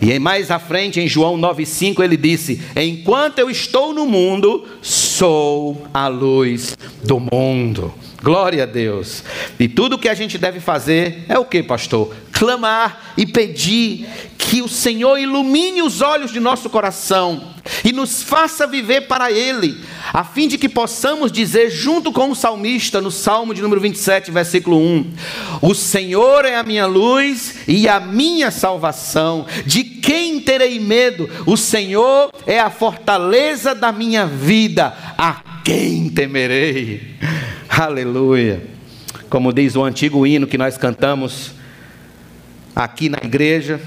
E 0.00 0.18
mais 0.18 0.50
à 0.50 0.58
frente, 0.58 0.98
em 0.98 1.06
João 1.06 1.36
9,5, 1.36 2.02
ele 2.02 2.16
disse: 2.16 2.62
Enquanto 2.74 3.40
eu 3.40 3.50
estou 3.50 3.92
no 3.92 4.06
mundo, 4.06 4.66
sou 4.80 5.86
a 5.92 6.08
luz 6.08 6.78
do 7.04 7.20
mundo. 7.20 7.92
Glória 8.22 8.64
a 8.64 8.66
Deus. 8.66 9.22
E 9.58 9.68
tudo 9.68 9.94
o 9.94 9.98
que 9.98 10.08
a 10.08 10.14
gente 10.14 10.38
deve 10.38 10.58
fazer 10.58 11.24
é 11.28 11.38
o 11.38 11.44
que, 11.44 11.62
pastor? 11.62 12.14
Clamar 12.32 13.14
e 13.16 13.24
pedir 13.24 14.08
que 14.36 14.62
o 14.62 14.68
Senhor 14.68 15.18
ilumine 15.18 15.82
os 15.82 16.00
olhos 16.00 16.32
de 16.32 16.40
nosso 16.40 16.70
coração 16.70 17.54
e 17.84 17.92
nos 17.92 18.22
faça 18.22 18.66
viver 18.66 19.02
para 19.02 19.30
Ele, 19.30 19.78
a 20.12 20.24
fim 20.24 20.48
de 20.48 20.56
que 20.56 20.68
possamos 20.68 21.30
dizer, 21.30 21.70
junto 21.70 22.10
com 22.10 22.30
o 22.30 22.34
salmista, 22.34 23.00
no 23.00 23.10
Salmo 23.10 23.52
de 23.52 23.60
número 23.60 23.80
27, 23.80 24.30
versículo 24.30 24.78
1: 24.78 25.12
O 25.60 25.74
Senhor 25.74 26.44
é 26.44 26.56
a 26.56 26.62
minha 26.62 26.86
luz 26.86 27.56
e 27.68 27.88
a 27.88 28.00
minha 28.00 28.50
salvação, 28.50 29.46
de 29.66 29.84
quem 29.84 30.40
terei 30.40 30.80
medo? 30.80 31.28
O 31.44 31.56
Senhor 31.56 32.32
é 32.46 32.58
a 32.58 32.70
fortaleza 32.70 33.74
da 33.74 33.92
minha 33.92 34.26
vida, 34.26 34.96
a 35.18 35.42
quem 35.62 36.08
temerei? 36.08 37.18
Aleluia. 37.80 38.60
Como 39.30 39.52
diz 39.52 39.76
o 39.76 39.84
antigo 39.84 40.26
hino 40.26 40.48
que 40.48 40.58
nós 40.58 40.76
cantamos 40.76 41.52
aqui 42.74 43.08
na 43.08 43.18
igreja, 43.22 43.80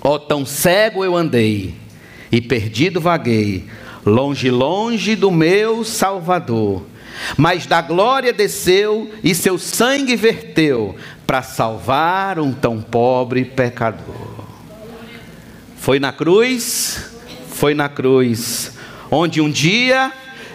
ó 0.00 0.14
oh, 0.14 0.18
tão 0.18 0.46
cego 0.46 1.04
eu 1.04 1.14
andei 1.14 1.74
e 2.32 2.40
perdido 2.40 2.98
vaguei, 2.98 3.66
longe, 4.02 4.50
longe 4.50 5.14
do 5.14 5.30
meu 5.30 5.84
Salvador. 5.84 6.86
Mas 7.36 7.66
da 7.66 7.82
glória 7.82 8.32
desceu 8.32 9.12
e 9.22 9.34
seu 9.34 9.58
sangue 9.58 10.16
verteu 10.16 10.96
para 11.26 11.42
salvar 11.42 12.38
um 12.38 12.50
tão 12.50 12.80
pobre 12.80 13.44
pecador. 13.44 14.46
Foi 15.76 16.00
na 16.00 16.12
cruz, 16.12 17.12
foi 17.50 17.74
na 17.74 17.90
cruz, 17.90 18.72
onde 19.10 19.38
um 19.38 19.50
dia 19.50 20.10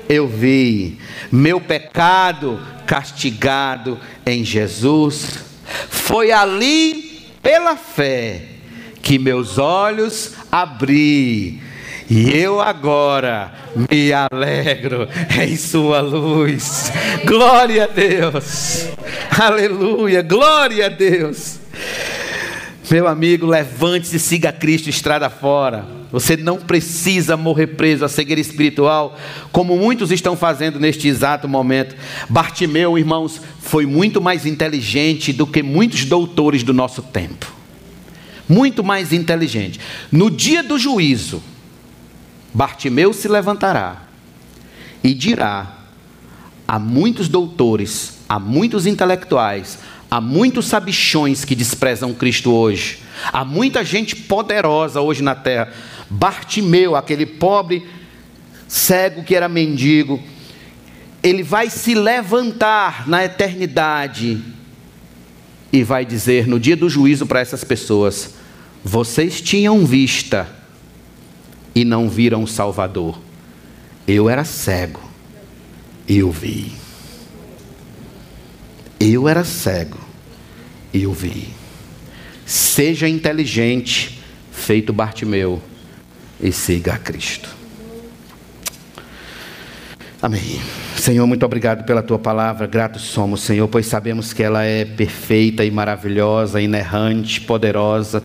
eu 0.07 0.27
vi 0.27 0.97
meu 1.31 1.59
pecado 1.59 2.59
castigado 2.85 3.99
em 4.25 4.43
Jesus. 4.43 5.39
Foi 5.89 6.31
ali, 6.31 7.29
pela 7.41 7.75
fé, 7.75 8.41
que 9.01 9.17
meus 9.17 9.57
olhos 9.57 10.33
abri. 10.51 11.61
E 12.07 12.31
eu 12.37 12.61
agora 12.61 13.51
me 13.89 14.13
alegro 14.13 15.07
em 15.41 15.55
Sua 15.55 16.01
luz. 16.01 16.91
Glória 17.25 17.85
a 17.85 17.87
Deus. 17.87 18.87
Aleluia. 19.39 20.21
Glória 20.21 20.85
a 20.85 20.89
Deus. 20.89 21.59
Meu 22.91 23.07
amigo, 23.07 23.47
levante-se 23.47 24.17
e 24.17 24.19
siga 24.19 24.51
Cristo 24.51 24.89
estrada 24.89 25.29
fora. 25.31 25.83
Você 26.15 26.37
não 26.37 26.55
precisa 26.55 27.35
morrer 27.35 27.67
preso 27.67 28.05
à 28.05 28.07
cegueira 28.07 28.39
espiritual, 28.39 29.19
como 29.51 29.75
muitos 29.75 30.11
estão 30.11 30.37
fazendo 30.37 30.79
neste 30.79 31.09
exato 31.09 31.45
momento. 31.45 31.93
Bartimeu, 32.29 32.97
irmãos, 32.97 33.41
foi 33.59 33.85
muito 33.85 34.21
mais 34.21 34.45
inteligente 34.45 35.33
do 35.33 35.45
que 35.45 35.61
muitos 35.61 36.05
doutores 36.05 36.63
do 36.63 36.73
nosso 36.73 37.01
tempo. 37.01 37.53
Muito 38.47 38.81
mais 38.81 39.11
inteligente. 39.11 39.77
No 40.09 40.31
dia 40.31 40.63
do 40.63 40.79
juízo, 40.79 41.43
Bartimeu 42.53 43.11
se 43.11 43.27
levantará 43.27 44.03
e 45.03 45.13
dirá 45.13 45.79
a 46.65 46.79
muitos 46.79 47.27
doutores, 47.27 48.19
a 48.29 48.39
muitos 48.39 48.85
intelectuais, 48.85 49.79
Há 50.09 50.21
muitos 50.21 50.67
sabichões 50.67 51.43
que 51.43 51.55
desprezam 51.55 52.13
Cristo 52.13 52.53
hoje. 52.53 52.99
Há 53.33 53.43
muita 53.43 53.83
gente 53.83 54.15
poderosa 54.15 55.01
hoje 55.01 55.23
na 55.23 55.35
terra. 55.35 55.73
Bartimeu, 56.09 56.95
aquele 56.95 57.25
pobre 57.25 57.87
cego 58.67 59.23
que 59.23 59.35
era 59.35 59.47
mendigo, 59.47 60.21
ele 61.23 61.43
vai 61.43 61.69
se 61.69 61.95
levantar 61.95 63.07
na 63.07 63.25
eternidade 63.25 64.41
e 65.71 65.83
vai 65.83 66.05
dizer 66.05 66.47
no 66.47 66.59
dia 66.59 66.75
do 66.75 66.89
juízo 66.89 67.25
para 67.25 67.39
essas 67.39 67.63
pessoas: 67.63 68.35
Vocês 68.83 69.41
tinham 69.41 69.85
vista 69.85 70.47
e 71.73 71.83
não 71.83 72.09
viram 72.09 72.43
o 72.43 72.47
Salvador. 72.47 73.19
Eu 74.07 74.29
era 74.29 74.45
cego 74.45 75.01
e 76.07 76.19
eu 76.19 76.31
vi. 76.31 76.71
Eu 78.99 79.27
era 79.27 79.43
cego 79.43 79.99
e 80.93 81.05
o 81.05 81.11
vi. 81.11 81.49
Seja 82.45 83.09
inteligente, 83.09 84.21
feito 84.51 84.93
Bartimeu, 84.93 85.61
e 86.39 86.51
siga 86.51 86.93
a 86.93 86.97
Cristo. 86.97 87.49
Amém. 90.21 90.59
Senhor, 90.97 91.27
muito 91.27 91.45
obrigado 91.45 91.85
pela 91.85 92.01
tua 92.01 92.17
palavra. 92.17 92.65
Gratos 92.65 93.03
somos, 93.03 93.41
Senhor, 93.41 93.67
pois 93.67 93.85
sabemos 93.85 94.33
que 94.33 94.41
ela 94.41 94.63
é 94.63 94.83
perfeita 94.83 95.63
e 95.63 95.69
maravilhosa, 95.69 96.61
inerrante, 96.61 97.41
poderosa. 97.41 98.23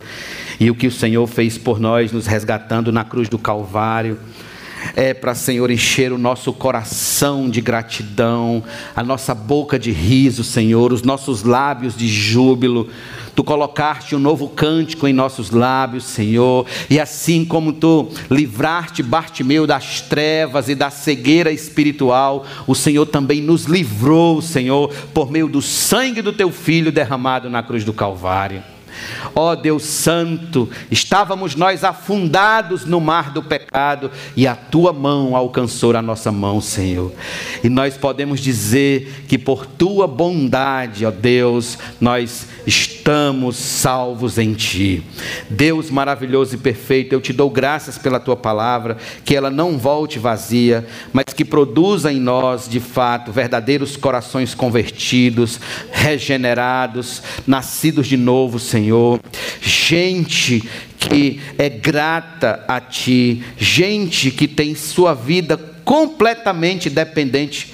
E 0.59 0.71
o 0.71 0.75
que 0.75 0.87
o 0.87 0.91
Senhor 0.91 1.27
fez 1.27 1.59
por 1.59 1.79
nós, 1.79 2.13
nos 2.13 2.27
resgatando 2.27 2.91
na 2.91 3.05
cruz 3.05 3.29
do 3.29 3.39
Calvário 3.39 4.19
é 4.95 5.15
para, 5.15 5.35
Senhor, 5.35 5.71
encher 5.71 6.13
o 6.13 6.19
nosso 6.19 6.53
coração 6.53 7.49
de 7.49 7.61
gratidão, 7.61 8.63
a 8.95 9.03
nossa 9.03 9.35
boca 9.35 9.79
de 9.79 9.91
riso, 9.91 10.43
Senhor, 10.45 10.93
os 10.93 11.03
nossos 11.03 11.43
lábios 11.43 11.97
de 11.97 12.09
júbilo. 12.09 12.89
Tu 13.35 13.45
colocaste 13.45 14.15
um 14.15 14.19
novo 14.19 14.49
cântico 14.49 15.07
em 15.07 15.13
nossos 15.13 15.51
lábios, 15.51 16.05
Senhor, 16.05 16.67
e 16.91 16.99
assim 16.99 17.45
como 17.45 17.73
tu 17.73 18.09
livraste 18.31 19.03
Bartimeu 19.03 19.67
das 19.67 20.01
trevas 20.01 20.69
e 20.69 20.75
da 20.75 20.91
cegueira 20.91 21.53
espiritual, 21.53 22.45
o 22.67 22.75
Senhor 22.75 23.07
também 23.07 23.41
nos 23.41 23.65
livrou, 23.65 24.43
Senhor, 24.43 24.93
por 25.15 25.31
meio 25.31 25.49
do 25.49 25.63
sangue 25.63 26.21
do 26.21 26.33
teu 26.33 26.51
filho 26.51 26.93
derramado 26.93 27.49
na 27.49 27.63
cruz 27.63 27.85
do 27.85 27.93
Calvário. 27.93 28.63
Ó 29.35 29.53
oh, 29.53 29.57
Deus 29.57 29.85
Santo, 29.85 30.69
estávamos 30.91 31.55
nós 31.55 31.85
afundados 31.85 32.85
no 32.85 33.01
mar 33.01 33.33
do 33.33 33.43
pecado 33.43 34.11
e 34.37 34.47
a 34.47 34.55
tua 34.55 34.93
mão 34.93 35.37
alcançou 35.37 35.97
a 35.97 36.03
nossa 36.03 36.31
mão, 36.31 36.61
Senhor. 36.61 37.13
E 37.63 37.69
nós 37.69 37.97
podemos 37.97 38.41
dizer 38.41 39.25
que 39.29 39.39
por 39.39 39.67
tua 39.67 40.07
bondade, 40.07 41.05
ó 41.07 41.11
Deus, 41.11 41.79
nós 42.01 42.47
estamos 42.67 43.57
salvos 43.57 44.39
em 44.39 44.53
ti. 44.55 45.03
Deus 45.49 45.91
maravilhoso 45.91 46.55
e 46.55 46.59
perfeito, 46.59 47.13
eu 47.13 47.21
te 47.21 47.33
dou 47.33 47.51
graças 47.51 47.99
pela 47.99 48.21
tua 48.21 48.37
palavra, 48.37 48.97
que 49.25 49.35
ela 49.35 49.51
não 49.51 49.79
volte 49.79 50.19
vazia, 50.19 50.87
mas 51.13 51.25
que 51.35 51.45
produza 51.45 52.13
em 52.13 52.21
nós, 52.21 52.69
de 52.69 52.81
fato, 52.81 53.33
verdadeiros 53.33 53.97
corações 53.97 54.55
convertidos, 54.55 55.59
regenerados, 55.91 57.23
nascidos 57.47 58.07
de 58.07 58.17
novo, 58.17 58.59
Senhor. 58.59 58.80
Gente 59.61 60.63
que 60.99 61.41
é 61.59 61.69
grata 61.69 62.65
a 62.69 62.81
ti, 62.81 63.43
gente 63.57 64.31
que 64.31 64.47
tem 64.47 64.75
sua 64.75 65.15
vida 65.15 65.57
completamente 65.85 66.89
dependente 66.89 67.73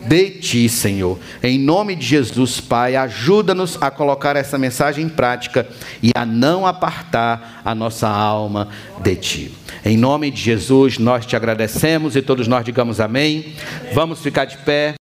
de 0.00 0.30
ti, 0.30 0.68
Senhor. 0.68 1.18
Em 1.42 1.58
nome 1.58 1.94
de 1.94 2.06
Jesus, 2.06 2.60
Pai, 2.60 2.96
ajuda-nos 2.96 3.76
a 3.82 3.90
colocar 3.90 4.36
essa 4.36 4.56
mensagem 4.56 5.04
em 5.04 5.08
prática 5.08 5.66
e 6.02 6.10
a 6.14 6.24
não 6.24 6.66
apartar 6.66 7.60
a 7.64 7.74
nossa 7.74 8.08
alma 8.08 8.68
de 9.02 9.16
ti. 9.16 9.54
Em 9.84 9.96
nome 9.96 10.30
de 10.30 10.40
Jesus, 10.40 10.98
nós 10.98 11.26
te 11.26 11.36
agradecemos 11.36 12.16
e 12.16 12.22
todos 12.22 12.48
nós 12.48 12.64
digamos 12.64 13.00
amém. 13.00 13.54
Vamos 13.92 14.20
ficar 14.20 14.44
de 14.44 14.56
pé. 14.58 14.94